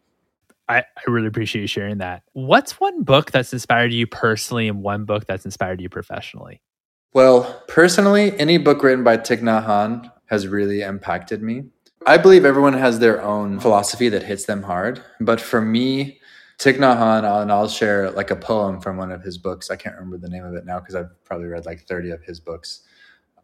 I, 0.68 0.80
I 0.80 1.02
really 1.08 1.28
appreciate 1.28 1.62
you 1.62 1.68
sharing 1.68 1.98
that. 1.98 2.24
What's 2.34 2.80
one 2.80 3.04
book 3.04 3.32
that's 3.32 3.52
inspired 3.52 3.92
you 3.92 4.06
personally 4.06 4.68
and 4.68 4.84
one 4.84 5.06
book 5.06 5.26
that's 5.26 5.46
inspired 5.46 5.82
you 5.82 5.90
professionally? 5.90 6.62
Well, 7.14 7.64
personally, 7.68 8.38
any 8.40 8.58
book 8.60 8.84
written 8.84 9.04
by 9.04 9.18
Thich 9.18 9.42
Nhat 9.42 9.66
Hanh 9.66 10.12
has 10.28 10.48
really 10.48 10.82
impacted 10.82 11.42
me. 11.42 11.64
I 12.06 12.18
believe 12.18 12.46
everyone 12.46 12.74
has 12.74 13.00
their 13.00 13.22
own 13.22 13.60
philosophy 13.60 14.10
that 14.10 14.24
hits 14.24 14.46
them 14.46 14.64
hard. 14.64 15.04
But 15.20 15.42
for 15.42 15.62
me, 15.62 16.20
Thich 16.58 16.78
Nhat 16.78 16.98
Hanh, 16.98 17.42
and 17.42 17.52
I'll 17.52 17.68
share 17.68 18.12
like 18.12 18.32
a 18.32 18.36
poem 18.36 18.80
from 18.80 18.98
one 18.98 19.12
of 19.12 19.22
his 19.22 19.38
books. 19.38 19.70
I 19.70 19.76
can't 19.76 19.96
remember 19.96 20.18
the 20.18 20.30
name 20.30 20.46
of 20.46 20.54
it 20.56 20.66
now 20.66 20.80
because 20.80 20.96
I've 20.96 21.24
probably 21.26 21.48
read 21.48 21.66
like 21.66 21.88
30 21.88 22.12
of 22.12 22.24
his 22.24 22.40
books. 22.40 22.82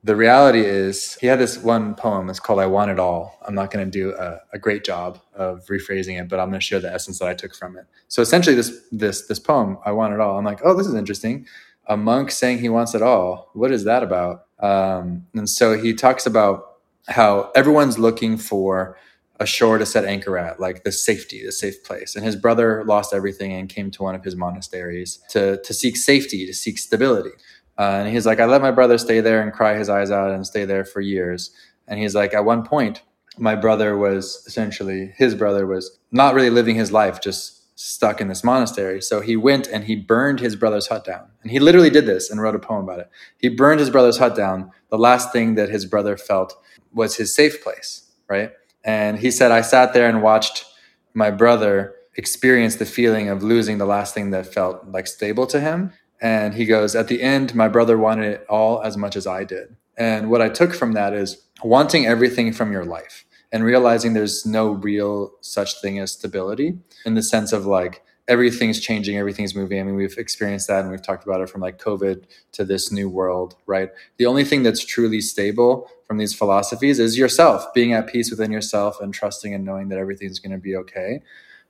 The 0.04 0.16
reality 0.16 0.60
is, 0.60 1.16
he 1.16 1.28
had 1.28 1.40
this 1.40 1.58
one 1.58 1.96
poem. 1.96 2.30
It's 2.30 2.40
called 2.40 2.60
I 2.60 2.68
Want 2.68 2.92
It 2.92 3.00
All. 3.00 3.40
I'm 3.46 3.56
not 3.56 3.72
going 3.72 3.84
to 3.86 3.92
do 3.92 4.16
a, 4.16 4.40
a, 4.54 4.60
great 4.60 4.84
job 4.84 5.20
of 5.34 5.66
rephrasing 5.66 6.22
it, 6.22 6.30
but 6.30 6.40
I'm 6.40 6.50
going 6.50 6.60
to 6.60 6.66
share 6.66 6.80
the 6.80 6.94
essence 6.94 7.18
that 7.20 7.28
I 7.28 7.34
took 7.34 7.56
from 7.56 7.76
it. 7.76 7.86
So 8.08 8.22
essentially, 8.22 8.56
this, 8.56 8.84
this, 8.92 9.26
this 9.26 9.40
poem, 9.40 9.80
I 9.84 9.92
Want 9.94 10.14
It 10.14 10.20
All, 10.20 10.38
I'm 10.38 10.46
like, 10.46 10.60
oh, 10.64 10.76
this 10.76 10.86
is 10.86 10.94
interesting. 10.94 11.48
A 11.88 11.98
monk 11.98 12.30
saying 12.30 12.60
he 12.60 12.70
wants 12.70 12.94
it 12.94 13.02
all. 13.02 13.50
What 13.54 13.72
is 13.72 13.84
that 13.86 14.04
about? 14.04 14.46
Um, 14.60 15.26
and 15.34 15.50
so 15.50 15.76
he 15.76 15.94
talks 15.94 16.28
about 16.28 16.75
how 17.08 17.52
everyone's 17.56 18.00
looking 18.00 18.38
for 18.38 18.98
a 19.40 19.46
shore 19.46 19.78
to 19.78 19.86
set 19.86 20.06
anchor 20.06 20.38
at, 20.38 20.60
like 20.60 20.84
the 20.84 20.92
safety, 20.92 21.46
the 21.46 21.52
safe 21.52 21.84
place. 21.84 22.16
And 22.16 22.24
his 22.24 22.36
brother 22.36 22.84
lost 22.86 23.14
everything 23.14 23.52
and 23.52 23.68
came 23.68 23.92
to 23.92 24.04
one 24.04 24.16
of 24.16 24.24
his 24.24 24.36
monasteries 24.36 25.20
to, 25.30 25.62
to 25.62 25.74
seek 25.74 25.98
safety, 25.98 26.46
to 26.46 26.54
seek 26.54 26.78
stability. 26.78 27.32
Uh, 27.78 28.02
and 28.04 28.10
he's 28.14 28.26
like, 28.26 28.40
I 28.40 28.46
let 28.46 28.62
my 28.62 28.72
brother 28.72 28.98
stay 28.98 29.20
there 29.20 29.42
and 29.42 29.52
cry 29.52 29.78
his 29.78 29.90
eyes 29.90 30.10
out 30.10 30.32
and 30.32 30.48
stay 30.48 30.64
there 30.64 30.86
for 30.86 31.02
years. 31.02 31.52
And 31.88 32.00
he's 32.00 32.16
like, 32.16 32.34
at 32.34 32.46
one 32.46 32.64
point, 32.64 33.02
my 33.38 33.56
brother 33.56 33.98
was 33.98 34.42
essentially, 34.48 35.14
his 35.18 35.36
brother 35.36 35.68
was 35.68 36.00
not 36.12 36.34
really 36.34 36.50
living 36.50 36.76
his 36.76 36.92
life, 36.94 37.20
just 37.20 37.55
stuck 37.76 38.22
in 38.22 38.30
this 38.30 38.44
monastery. 38.44 39.02
So 39.02 39.20
he 39.22 39.36
went 39.36 39.68
and 39.68 39.84
he 39.84 39.96
burned 39.96 40.40
his 40.40 40.56
brother's 40.56 40.88
hut 40.88 41.04
down. 41.04 41.28
And 41.44 41.52
he 41.52 41.60
literally 41.60 41.90
did 41.90 42.06
this 42.06 42.32
and 42.32 42.42
wrote 42.42 42.56
a 42.56 42.60
poem 42.60 42.84
about 42.84 43.00
it. 43.00 43.10
He 43.38 43.50
burned 43.50 43.82
his 43.82 43.90
brother's 43.90 44.18
hut 44.18 44.36
down. 44.36 44.72
The 44.90 44.98
last 44.98 45.32
thing 45.34 45.56
that 45.56 45.70
his 45.70 45.86
brother 45.86 46.16
felt 46.18 46.56
was 46.94 47.18
his 47.18 47.36
safe 47.36 47.62
place, 47.62 48.10
right? 48.30 48.52
And 48.84 49.20
he 49.20 49.30
said, 49.30 49.52
I 49.52 49.62
sat 49.62 49.94
there 49.94 50.08
and 50.08 50.24
watched 50.24 50.66
my 51.14 51.32
brother 51.32 51.96
experience 52.16 52.76
the 52.76 52.86
feeling 52.86 53.28
of 53.28 53.44
losing 53.44 53.78
the 53.78 53.86
last 53.86 54.14
thing 54.14 54.30
that 54.32 54.54
felt 54.54 54.88
like 54.88 55.08
stable 55.08 55.46
to 55.48 55.60
him. 55.60 55.92
And 56.22 56.54
he 56.54 56.66
goes, 56.66 56.96
At 56.96 57.10
the 57.10 57.22
end, 57.22 57.56
my 57.56 57.68
brother 57.68 57.98
wanted 57.98 58.26
it 58.26 58.46
all 58.48 58.82
as 58.82 58.96
much 58.96 59.18
as 59.18 59.28
I 59.28 59.44
did. 59.44 59.76
And 59.98 60.30
what 60.30 60.42
I 60.42 60.50
took 60.50 60.74
from 60.74 60.94
that 60.94 61.14
is 61.14 61.46
wanting 61.64 62.06
everything 62.06 62.54
from 62.54 62.72
your 62.72 62.86
life 62.86 63.25
and 63.56 63.64
realizing 63.64 64.12
there's 64.12 64.46
no 64.46 64.72
real 64.72 65.32
such 65.40 65.80
thing 65.80 65.98
as 65.98 66.12
stability 66.12 66.78
in 67.06 67.14
the 67.14 67.24
sense 67.24 67.54
of 67.54 67.66
like 67.66 68.04
everything's 68.28 68.82
changing, 68.82 69.18
everything's 69.18 69.56
moving. 69.56 69.80
I 69.80 69.84
mean, 69.84 69.96
we've 69.96 70.18
experienced 70.18 70.68
that 70.68 70.82
and 70.82 70.92
we've 70.92 71.02
talked 71.02 71.24
about 71.24 71.40
it 71.40 71.50
from 71.50 71.62
like 71.62 71.82
COVID 71.82 72.26
to 72.52 72.66
this 72.66 72.92
new 72.92 73.08
world, 73.08 73.56
right? 73.66 73.92
The 74.18 74.26
only 74.26 74.44
thing 74.44 74.64
that's 74.64 74.84
truly 74.84 75.22
stable 75.22 75.90
from 76.06 76.18
these 76.18 76.34
philosophies 76.34 77.00
is 77.00 77.18
yourself, 77.18 77.74
being 77.74 77.94
at 77.94 78.08
peace 78.08 78.30
within 78.30 78.52
yourself 78.52 79.00
and 79.00 79.14
trusting 79.14 79.54
and 79.54 79.64
knowing 79.64 79.88
that 79.88 80.00
everything's 80.00 80.40
going 80.40 80.52
to 80.52 80.58
be 80.58 80.76
okay. 80.76 81.22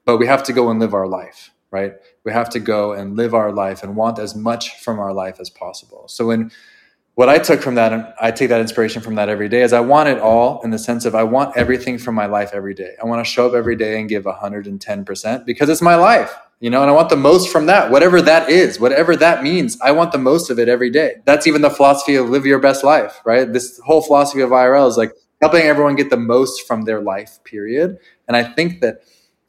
But 0.06 0.18
we 0.18 0.26
have 0.26 0.42
to 0.46 0.54
go 0.54 0.72
and 0.72 0.80
live 0.80 0.96
our 0.96 1.08
life, 1.08 1.52
right? 1.70 1.94
We 2.24 2.32
have 2.32 2.50
to 2.50 2.60
go 2.60 2.94
and 2.94 3.16
live 3.16 3.36
our 3.36 3.52
life 3.52 3.84
and 3.84 3.96
want 3.96 4.18
as 4.18 4.36
much 4.36 4.80
from 4.80 4.98
our 4.98 5.14
life 5.14 5.40
as 5.40 5.52
possible. 5.52 6.08
So 6.08 6.26
when 6.26 6.50
what 7.16 7.30
I 7.30 7.38
took 7.40 7.62
from 7.62 7.76
that, 7.76 7.94
and 7.94 8.14
I 8.20 8.32
take 8.32 8.50
that 8.50 8.60
inspiration 8.60 9.02
from 9.02 9.16
that 9.16 9.30
every 9.30 9.48
day, 9.48 9.62
is 9.62 9.72
I 9.72 9.80
want 9.80 10.10
it 10.10 10.20
all 10.20 10.62
in 10.64 10.70
the 10.70 10.78
sense 10.78 11.06
of 11.06 11.16
I 11.16 11.24
want 11.24 11.56
everything 11.56 11.98
from 11.98 12.14
my 12.14 12.26
life 12.26 12.52
every 12.54 12.74
day. 12.74 12.96
I 13.02 13.06
want 13.06 13.26
to 13.26 13.30
show 13.30 13.48
up 13.48 13.54
every 13.54 13.78
day 13.78 14.00
and 14.00 14.10
give 14.10 14.26
110% 14.26 15.46
because 15.46 15.70
it's 15.70 15.82
my 15.82 15.96
life, 15.96 16.36
you 16.60 16.70
know, 16.70 16.82
and 16.82 16.92
I 16.92 16.94
want 16.94 17.08
the 17.08 17.16
most 17.16 17.50
from 17.50 17.68
that, 17.68 17.90
whatever 17.90 18.22
that 18.22 18.50
is, 18.50 18.82
whatever 18.82 19.16
that 19.16 19.44
means. 19.44 19.80
I 19.80 19.92
want 19.92 20.12
the 20.12 20.18
most 20.18 20.50
of 20.50 20.60
it 20.60 20.68
every 20.68 20.90
day. 20.90 21.16
That's 21.24 21.48
even 21.48 21.62
the 21.62 21.70
philosophy 21.70 22.16
of 22.16 22.30
live 22.30 22.46
your 22.46 22.60
best 22.60 22.84
life, 22.84 23.22
right? 23.26 23.52
This 23.52 23.80
whole 23.86 24.02
philosophy 24.02 24.42
of 24.42 24.50
IRL 24.50 24.90
is 24.90 24.98
like 24.98 25.14
helping 25.42 25.62
everyone 25.62 25.96
get 25.96 26.10
the 26.10 26.18
most 26.18 26.68
from 26.68 26.82
their 26.82 27.00
life, 27.00 27.40
period. 27.46 27.98
And 28.28 28.36
I 28.36 28.44
think 28.44 28.82
that 28.82 29.04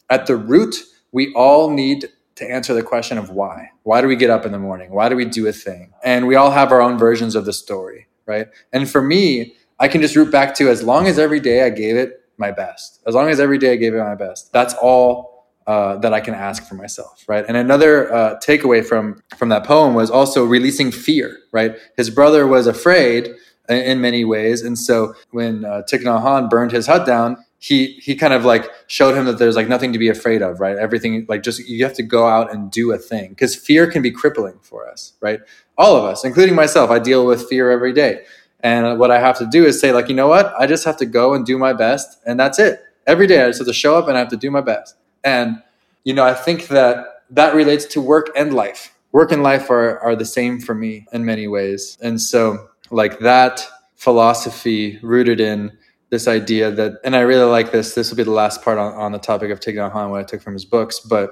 at 0.09 0.27
the 0.27 0.37
root, 0.37 0.77
we 1.11 1.33
all 1.35 1.71
need 1.71 2.11
to 2.37 2.51
answer 2.51 2.75
the 2.75 2.83
question 2.83 3.19
of 3.19 3.31
why. 3.31 3.71
Why 3.83 4.01
do 4.01 4.09
we 4.09 4.17
get 4.17 4.31
up 4.31 4.47
in 4.47 4.53
the 4.53 4.59
morning? 4.59 4.91
Why 4.91 5.09
do 5.09 5.17
we 5.17 5.25
do 5.25 5.47
a 5.47 5.53
thing? 5.53 5.93
And 6.05 6.27
we 6.27 6.37
all 6.37 6.51
have 6.51 6.73
our 6.73 6.81
own 6.81 6.99
versions 6.99 7.35
of 7.35 7.45
the 7.45 7.53
story, 7.53 8.07
right? 8.27 8.49
And 8.73 8.89
for 8.89 9.03
me, 9.03 9.55
I 9.79 9.89
can 9.89 10.01
just 10.01 10.17
root 10.17 10.31
back 10.31 10.55
to 10.57 10.69
as 10.69 10.83
long 10.83 11.07
as 11.07 11.19
every 11.19 11.41
day 11.41 11.65
I 11.65 11.71
gave 11.71 11.97
it 11.97 12.23
my 12.39 12.51
best, 12.51 13.03
as 13.07 13.15
long 13.15 13.29
as 13.29 13.41
every 13.41 13.59
day 13.59 13.73
I 13.73 13.77
gave 13.77 13.95
it 13.95 13.99
my 13.99 14.15
best, 14.15 14.53
that's 14.53 14.75
all 14.75 15.47
uh, 15.67 15.97
that 15.99 16.13
I 16.13 16.21
can 16.21 16.35
ask 16.35 16.69
for 16.69 16.75
myself, 16.75 17.25
right? 17.27 17.45
And 17.47 17.57
another 17.57 18.13
uh, 18.13 18.39
takeaway 18.39 18.85
from 18.85 19.21
from 19.37 19.49
that 19.49 19.65
poem 19.65 19.95
was 19.95 20.11
also 20.11 20.45
releasing 20.45 20.93
fear, 20.93 21.39
right? 21.53 21.77
His 21.97 22.11
brother 22.11 22.47
was 22.47 22.67
afraid 22.67 23.31
in 23.69 24.01
many 24.01 24.25
ways, 24.25 24.63
and 24.63 24.79
so 24.79 25.15
when 25.31 25.65
uh, 25.65 25.83
Thich 25.91 26.03
Nhat 26.03 26.23
Hanh 26.23 26.49
burned 26.49 26.73
his 26.73 26.87
hut 26.87 27.05
down, 27.05 27.37
he 27.59 27.95
he 27.95 28.15
kind 28.15 28.33
of 28.33 28.45
like 28.45 28.71
showed 28.87 29.15
him 29.15 29.25
that 29.25 29.39
there's 29.39 29.57
like 29.57 29.69
nothing 29.69 29.93
to 29.93 29.99
be 29.99 30.09
afraid 30.09 30.43
of 30.43 30.61
right? 30.61 30.77
Everything 30.77 31.25
like 31.29 31.43
just 31.43 31.67
you 31.69 31.85
have 31.85 31.95
to 31.95 32.03
go 32.03 32.27
out 32.27 32.53
and 32.53 32.71
do 32.71 32.93
a 32.93 32.99
thing 32.99 33.31
because 33.31 33.57
fear 33.57 33.91
can 33.91 34.03
be 34.03 34.11
crippling 34.11 34.59
for 34.63 34.89
us 34.89 35.15
right? 35.21 35.41
All 35.79 35.97
of 35.97 36.05
us 36.05 36.25
including 36.25 36.55
myself 36.55 36.91
i 36.91 36.99
deal 36.99 37.27
with 37.27 37.49
fear 37.49 37.71
every 37.71 37.93
day. 37.93 38.25
And 38.61 38.99
what 38.99 39.11
i 39.11 39.19
have 39.19 39.39
to 39.39 39.47
do 39.47 39.65
is 39.65 39.81
say 39.81 39.93
like 39.93 40.09
you 40.09 40.15
know 40.15 40.29
what? 40.29 40.55
I 40.59 40.67
just 40.67 40.85
have 40.85 40.97
to 40.99 41.07
go 41.07 41.35
and 41.35 41.47
do 41.47 41.59
my 41.59 41.73
best 41.73 42.19
and 42.27 42.39
that's 42.39 42.59
it. 42.59 42.81
Every 43.07 43.27
day 43.27 43.43
i 43.43 43.47
just 43.47 43.59
have 43.61 43.69
to 43.69 43.75
show 43.75 43.97
up 43.97 44.09
and 44.09 44.17
i 44.17 44.21
have 44.21 44.31
to 44.31 44.37
do 44.37 44.51
my 44.51 44.61
best. 44.61 44.97
And 45.25 45.63
you 46.05 46.15
know 46.15 46.25
i 46.25 46.35
think 46.35 46.69
that 46.69 47.07
that 47.31 47.55
relates 47.55 47.85
to 47.87 48.01
work 48.01 48.31
and 48.37 48.55
life. 48.55 48.95
Work 49.13 49.33
and 49.33 49.43
life 49.43 49.71
are 49.71 49.99
are 50.01 50.15
the 50.15 50.27
same 50.27 50.61
for 50.61 50.75
me 50.75 51.07
in 51.13 51.25
many 51.25 51.49
ways. 51.49 51.97
And 52.03 52.21
so 52.21 52.69
like 52.91 53.19
that 53.21 53.67
philosophy 53.97 54.99
rooted 55.03 55.41
in 55.41 55.77
this 56.11 56.29
idea 56.29 56.71
that, 56.71 57.01
and 57.05 57.17
I 57.17 57.21
really 57.21 57.51
like 57.51 57.73
this. 57.73 57.95
This 57.95 58.11
will 58.11 58.17
be 58.17 58.23
the 58.23 58.31
last 58.31 58.63
part 58.63 58.79
on, 58.79 58.93
on 58.95 59.13
the 59.13 59.19
topic 59.19 59.51
of 59.51 59.61
Nhat 59.61 59.93
Hanh, 59.93 60.11
what 60.11 60.21
I 60.21 60.25
took 60.25 60.43
from 60.43 60.55
his 60.55 60.65
books. 60.65 61.01
But 61.01 61.31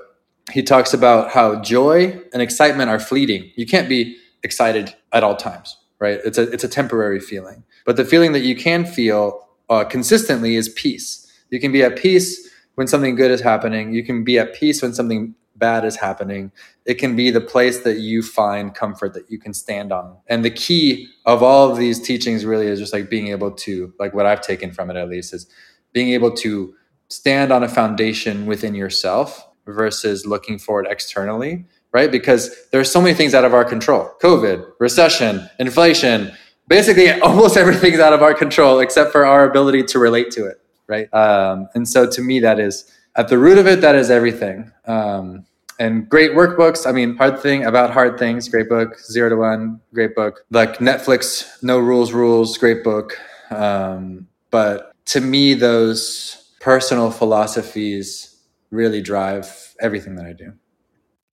he 0.52 0.62
talks 0.62 0.92
about 0.92 1.30
how 1.30 1.60
joy 1.62 2.20
and 2.32 2.42
excitement 2.42 2.90
are 2.90 2.98
fleeting. 2.98 3.50
You 3.56 3.66
can't 3.66 3.88
be 3.88 4.16
excited 4.42 4.94
at 5.12 5.22
all 5.22 5.36
times, 5.36 5.76
right? 6.00 6.20
It's 6.24 6.38
a 6.38 6.50
it's 6.50 6.64
a 6.64 6.68
temporary 6.68 7.20
feeling. 7.20 7.64
But 7.86 7.96
the 7.96 8.04
feeling 8.04 8.32
that 8.32 8.40
you 8.40 8.56
can 8.56 8.84
feel 8.84 9.48
uh, 9.70 9.84
consistently 9.84 10.56
is 10.56 10.68
peace. 10.70 11.20
You 11.50 11.60
can 11.60 11.72
be 11.72 11.82
at 11.82 11.96
peace 11.96 12.50
when 12.74 12.86
something 12.86 13.14
good 13.14 13.30
is 13.30 13.40
happening. 13.40 13.94
You 13.94 14.04
can 14.04 14.24
be 14.24 14.38
at 14.38 14.54
peace 14.54 14.82
when 14.82 14.92
something 14.92 15.34
bad 15.56 15.84
is 15.84 15.96
happening, 15.96 16.52
it 16.84 16.94
can 16.94 17.16
be 17.16 17.30
the 17.30 17.40
place 17.40 17.80
that 17.80 17.98
you 17.98 18.22
find 18.22 18.74
comfort 18.74 19.14
that 19.14 19.30
you 19.30 19.38
can 19.38 19.54
stand 19.54 19.92
on. 19.92 20.16
And 20.26 20.44
the 20.44 20.50
key 20.50 21.08
of 21.24 21.42
all 21.42 21.70
of 21.70 21.78
these 21.78 22.00
teachings 22.00 22.44
really 22.44 22.66
is 22.66 22.78
just 22.78 22.92
like 22.92 23.08
being 23.08 23.28
able 23.28 23.52
to, 23.52 23.92
like 23.98 24.14
what 24.14 24.26
I've 24.26 24.40
taken 24.40 24.72
from 24.72 24.90
it 24.90 24.96
at 24.96 25.08
least, 25.08 25.32
is 25.32 25.46
being 25.92 26.10
able 26.10 26.32
to 26.36 26.74
stand 27.08 27.52
on 27.52 27.62
a 27.62 27.68
foundation 27.68 28.46
within 28.46 28.74
yourself 28.74 29.46
versus 29.66 30.26
looking 30.26 30.58
for 30.58 30.82
it 30.82 30.90
externally, 30.90 31.64
right? 31.92 32.10
Because 32.10 32.50
there's 32.70 32.90
so 32.90 33.00
many 33.00 33.14
things 33.14 33.34
out 33.34 33.44
of 33.44 33.54
our 33.54 33.64
control 33.64 34.10
COVID, 34.22 34.64
recession, 34.80 35.48
inflation. 35.58 36.32
Basically, 36.68 37.10
almost 37.20 37.56
everything's 37.56 38.00
out 38.00 38.12
of 38.12 38.22
our 38.22 38.34
control 38.34 38.80
except 38.80 39.12
for 39.12 39.24
our 39.24 39.48
ability 39.48 39.84
to 39.84 39.98
relate 39.98 40.30
to 40.32 40.46
it, 40.46 40.60
right? 40.86 41.12
Um, 41.14 41.68
and 41.74 41.88
so 41.88 42.10
to 42.10 42.20
me, 42.20 42.40
that 42.40 42.58
is 42.58 42.90
at 43.16 43.28
the 43.28 43.38
root 43.38 43.58
of 43.58 43.66
it, 43.66 43.80
that 43.80 43.94
is 43.94 44.10
everything. 44.10 44.72
Um, 44.86 45.46
and 45.78 46.08
great 46.08 46.32
workbooks. 46.32 46.86
I 46.86 46.92
mean, 46.92 47.16
hard 47.16 47.40
thing 47.40 47.64
about 47.64 47.90
hard 47.90 48.18
things. 48.18 48.48
Great 48.48 48.68
book. 48.68 48.98
Zero 49.00 49.28
to 49.28 49.36
one. 49.36 49.80
Great 49.92 50.14
book. 50.14 50.44
Like 50.50 50.78
Netflix, 50.78 51.62
No 51.62 51.78
Rules 51.78 52.12
Rules. 52.12 52.56
Great 52.58 52.84
book. 52.84 53.18
Um, 53.50 54.28
but 54.50 54.92
to 55.06 55.20
me, 55.20 55.54
those 55.54 56.52
personal 56.60 57.10
philosophies 57.10 58.36
really 58.70 59.02
drive 59.02 59.74
everything 59.80 60.14
that 60.16 60.26
I 60.26 60.32
do. 60.32 60.52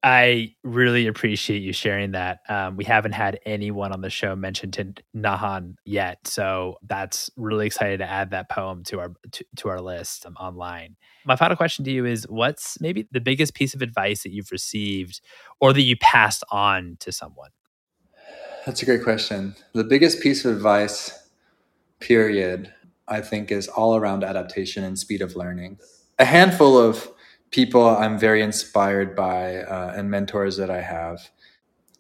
I 0.03 0.55
really 0.63 1.05
appreciate 1.05 1.61
you 1.61 1.73
sharing 1.73 2.11
that. 2.11 2.39
Um, 2.49 2.75
we 2.75 2.83
haven't 2.83 3.11
had 3.11 3.39
anyone 3.45 3.91
on 3.91 4.01
the 4.01 4.09
show 4.09 4.35
mention 4.35 4.71
Nhat 4.71 5.75
yet, 5.85 6.27
so 6.27 6.77
that's 6.87 7.29
really 7.37 7.67
excited 7.67 7.99
to 7.99 8.09
add 8.09 8.31
that 8.31 8.49
poem 8.49 8.83
to 8.85 8.99
our 8.99 9.13
to, 9.31 9.45
to 9.57 9.69
our 9.69 9.79
list 9.79 10.25
um, 10.25 10.35
online. 10.37 10.95
My 11.23 11.35
final 11.35 11.55
question 11.55 11.85
to 11.85 11.91
you 11.91 12.05
is: 12.05 12.23
What's 12.27 12.81
maybe 12.81 13.07
the 13.11 13.21
biggest 13.21 13.53
piece 13.53 13.75
of 13.75 13.83
advice 13.83 14.23
that 14.23 14.31
you've 14.31 14.51
received, 14.51 15.21
or 15.59 15.71
that 15.71 15.81
you 15.81 15.95
passed 15.97 16.43
on 16.49 16.97
to 17.01 17.11
someone? 17.11 17.51
That's 18.65 18.81
a 18.81 18.85
great 18.85 19.03
question. 19.03 19.55
The 19.73 19.83
biggest 19.83 20.19
piece 20.21 20.45
of 20.45 20.55
advice, 20.55 21.29
period, 21.99 22.73
I 23.07 23.21
think, 23.21 23.51
is 23.51 23.67
all 23.67 23.95
around 23.95 24.23
adaptation 24.23 24.83
and 24.83 24.97
speed 24.97 25.21
of 25.21 25.35
learning. 25.35 25.77
A 26.17 26.25
handful 26.25 26.75
of 26.77 27.07
people 27.51 27.87
I'm 27.87 28.17
very 28.17 28.41
inspired 28.41 29.15
by 29.15 29.57
uh, 29.57 29.93
and 29.95 30.09
mentors 30.09 30.57
that 30.57 30.69
I 30.69 30.81
have. 30.81 31.29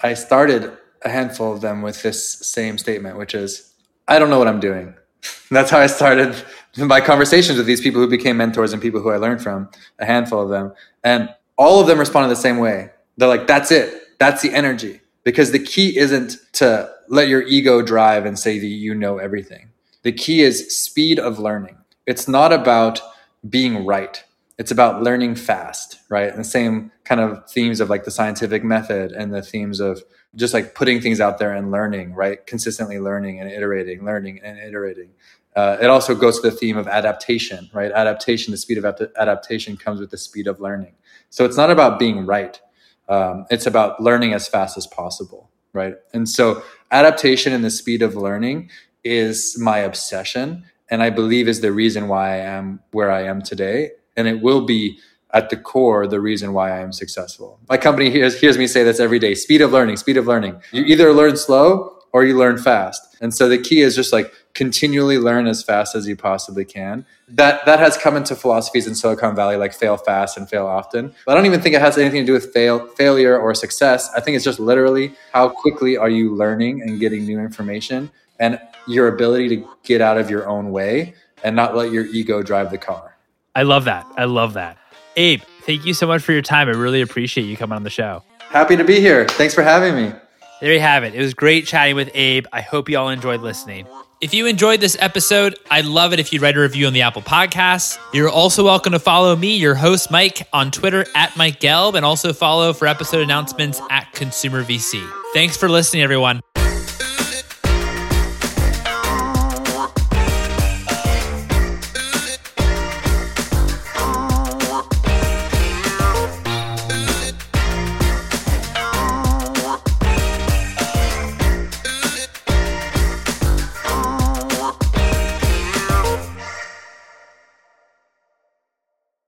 I 0.01 0.13
started 0.13 0.71
a 1.03 1.09
handful 1.09 1.53
of 1.53 1.61
them 1.61 1.81
with 1.81 2.01
this 2.01 2.39
same 2.39 2.77
statement, 2.77 3.17
which 3.17 3.35
is, 3.35 3.73
I 4.07 4.17
don't 4.17 4.29
know 4.29 4.39
what 4.39 4.47
I'm 4.47 4.59
doing. 4.59 4.95
That's 5.51 5.69
how 5.69 5.79
I 5.79 5.87
started 5.87 6.35
my 6.77 7.01
conversations 7.01 7.57
with 7.57 7.67
these 7.67 7.81
people 7.81 8.01
who 8.01 8.07
became 8.07 8.37
mentors 8.37 8.73
and 8.73 8.81
people 8.81 9.01
who 9.01 9.09
I 9.09 9.17
learned 9.17 9.41
from, 9.41 9.69
a 9.99 10.05
handful 10.05 10.41
of 10.41 10.49
them. 10.49 10.73
And 11.03 11.29
all 11.57 11.81
of 11.81 11.87
them 11.87 11.99
responded 11.99 12.29
the 12.29 12.35
same 12.35 12.57
way. 12.57 12.89
They're 13.17 13.27
like, 13.27 13.47
that's 13.47 13.71
it. 13.71 14.17
That's 14.19 14.41
the 14.41 14.53
energy. 14.53 15.01
Because 15.23 15.51
the 15.51 15.59
key 15.59 15.97
isn't 15.97 16.37
to 16.53 16.91
let 17.09 17.27
your 17.27 17.43
ego 17.43 17.81
drive 17.81 18.25
and 18.25 18.39
say 18.39 18.57
that 18.57 18.65
you 18.65 18.95
know 18.95 19.17
everything. 19.17 19.69
The 20.03 20.11
key 20.11 20.41
is 20.41 20.75
speed 20.75 21.19
of 21.19 21.37
learning. 21.37 21.77
It's 22.07 22.27
not 22.27 22.51
about 22.51 23.01
being 23.47 23.85
right 23.85 24.23
it's 24.61 24.69
about 24.69 25.01
learning 25.01 25.33
fast, 25.33 25.97
right? 26.07 26.29
And 26.29 26.37
the 26.37 26.43
same 26.43 26.91
kind 27.03 27.19
of 27.19 27.49
themes 27.49 27.79
of 27.79 27.89
like 27.89 28.03
the 28.03 28.11
scientific 28.11 28.63
method 28.63 29.11
and 29.11 29.33
the 29.33 29.41
themes 29.41 29.79
of 29.79 30.03
just 30.35 30.53
like 30.53 30.75
putting 30.75 31.01
things 31.01 31.19
out 31.19 31.39
there 31.39 31.51
and 31.51 31.71
learning, 31.71 32.13
right? 32.13 32.45
Consistently 32.45 32.99
learning 32.99 33.39
and 33.39 33.49
iterating, 33.49 34.05
learning 34.05 34.39
and 34.43 34.59
iterating. 34.59 35.09
Uh, 35.55 35.77
it 35.81 35.87
also 35.87 36.13
goes 36.13 36.39
to 36.39 36.47
the 36.47 36.55
theme 36.55 36.77
of 36.77 36.87
adaptation, 36.87 37.71
right? 37.73 37.91
Adaptation, 37.91 38.51
the 38.51 38.57
speed 38.57 38.77
of 38.77 38.85
adaptation 39.17 39.77
comes 39.77 39.99
with 39.99 40.11
the 40.11 40.17
speed 40.17 40.45
of 40.45 40.59
learning. 40.59 40.93
So 41.31 41.43
it's 41.43 41.57
not 41.57 41.71
about 41.71 41.97
being 41.97 42.27
right. 42.27 42.61
Um, 43.09 43.47
it's 43.49 43.65
about 43.65 43.99
learning 43.99 44.33
as 44.33 44.47
fast 44.47 44.77
as 44.77 44.85
possible, 44.85 45.49
right? 45.73 45.95
And 46.13 46.29
so 46.29 46.61
adaptation 46.91 47.51
and 47.51 47.65
the 47.65 47.71
speed 47.71 48.03
of 48.03 48.15
learning 48.15 48.69
is 49.03 49.57
my 49.59 49.79
obsession. 49.79 50.65
And 50.87 51.01
I 51.01 51.09
believe 51.09 51.47
is 51.47 51.61
the 51.61 51.71
reason 51.71 52.07
why 52.07 52.33
I 52.33 52.37
am 52.37 52.81
where 52.91 53.09
I 53.09 53.23
am 53.23 53.41
today 53.41 53.93
and 54.15 54.27
it 54.27 54.41
will 54.41 54.65
be 54.65 54.99
at 55.33 55.49
the 55.49 55.57
core 55.57 56.07
the 56.07 56.19
reason 56.19 56.53
why 56.53 56.71
I 56.71 56.79
am 56.79 56.91
successful. 56.91 57.59
My 57.69 57.77
company 57.77 58.09
hears, 58.09 58.39
hears 58.39 58.57
me 58.57 58.67
say 58.67 58.83
this 58.83 58.99
every 58.99 59.19
day 59.19 59.33
speed 59.35 59.61
of 59.61 59.71
learning, 59.71 59.97
speed 59.97 60.17
of 60.17 60.27
learning. 60.27 60.61
You 60.71 60.83
either 60.83 61.13
learn 61.13 61.37
slow 61.37 61.97
or 62.13 62.25
you 62.25 62.37
learn 62.37 62.57
fast. 62.57 63.15
And 63.21 63.33
so 63.33 63.47
the 63.47 63.57
key 63.57 63.81
is 63.81 63.95
just 63.95 64.11
like 64.11 64.33
continually 64.53 65.17
learn 65.17 65.47
as 65.47 65.63
fast 65.63 65.95
as 65.95 66.07
you 66.07 66.15
possibly 66.15 66.65
can. 66.65 67.05
That 67.29 67.65
that 67.65 67.79
has 67.79 67.97
come 67.97 68.17
into 68.17 68.35
philosophies 68.35 68.87
in 68.87 68.95
Silicon 68.95 69.35
Valley 69.35 69.55
like 69.55 69.73
fail 69.73 69.95
fast 69.95 70.37
and 70.37 70.49
fail 70.49 70.67
often. 70.67 71.13
But 71.25 71.31
I 71.31 71.35
don't 71.35 71.45
even 71.45 71.61
think 71.61 71.75
it 71.75 71.81
has 71.81 71.97
anything 71.97 72.21
to 72.21 72.25
do 72.25 72.33
with 72.33 72.53
fail 72.53 72.87
failure 72.87 73.37
or 73.37 73.53
success. 73.53 74.09
I 74.15 74.19
think 74.19 74.35
it's 74.35 74.45
just 74.45 74.59
literally 74.59 75.13
how 75.31 75.49
quickly 75.49 75.95
are 75.97 76.09
you 76.09 76.35
learning 76.35 76.81
and 76.81 76.99
getting 76.99 77.25
new 77.25 77.39
information 77.39 78.11
and 78.39 78.59
your 78.87 79.07
ability 79.07 79.47
to 79.49 79.67
get 79.83 80.01
out 80.01 80.17
of 80.17 80.29
your 80.29 80.49
own 80.49 80.71
way 80.71 81.13
and 81.43 81.55
not 81.55 81.75
let 81.75 81.91
your 81.91 82.05
ego 82.05 82.41
drive 82.41 82.71
the 82.71 82.77
car. 82.77 83.10
I 83.55 83.63
love 83.63 83.85
that. 83.85 84.05
I 84.17 84.25
love 84.25 84.53
that. 84.53 84.77
Abe, 85.17 85.41
Thank 85.61 85.85
you 85.85 85.93
so 85.93 86.07
much 86.07 86.23
for 86.23 86.31
your 86.31 86.41
time. 86.41 86.67
I 86.67 86.71
really 86.71 87.01
appreciate 87.01 87.43
you 87.45 87.55
coming 87.55 87.75
on 87.75 87.83
the 87.83 87.89
show. 87.89 88.23
Happy 88.49 88.75
to 88.75 88.83
be 88.83 88.99
here. 88.99 89.27
Thanks 89.27 89.53
for 89.53 89.61
having 89.61 89.95
me. 89.95 90.11
There 90.59 90.73
you 90.73 90.79
have 90.79 91.03
it. 91.03 91.15
It 91.15 91.19
was 91.19 91.33
great 91.33 91.65
chatting 91.65 91.95
with 91.95 92.09
Abe. 92.13 92.45
I 92.51 92.61
hope 92.61 92.89
you 92.89 92.97
all 92.97 93.09
enjoyed 93.09 93.41
listening. 93.41 93.87
If 94.21 94.33
you 94.33 94.45
enjoyed 94.45 94.81
this 94.81 94.95
episode, 94.99 95.57
I'd 95.71 95.85
love 95.85 96.13
it 96.13 96.19
if 96.19 96.31
you'd 96.31 96.41
write 96.43 96.55
a 96.55 96.59
review 96.59 96.85
on 96.85 96.93
the 96.93 97.01
Apple 97.01 97.23
Podcasts. 97.23 97.97
You're 98.13 98.29
also 98.29 98.63
welcome 98.63 98.91
to 98.91 98.99
follow 98.99 99.35
me, 99.35 99.55
your 99.57 99.73
host, 99.73 100.11
Mike, 100.11 100.47
on 100.53 100.69
Twitter 100.69 101.05
at 101.15 101.35
Mike 101.37 101.59
Gelb, 101.59 101.95
and 101.95 102.05
also 102.05 102.31
follow 102.31 102.73
for 102.73 102.87
episode 102.87 103.21
announcements 103.21 103.81
at 103.89 104.11
Consumer 104.13 104.63
VC. 104.63 105.03
Thanks 105.33 105.57
for 105.57 105.69
listening, 105.69 106.03
everyone. 106.03 106.41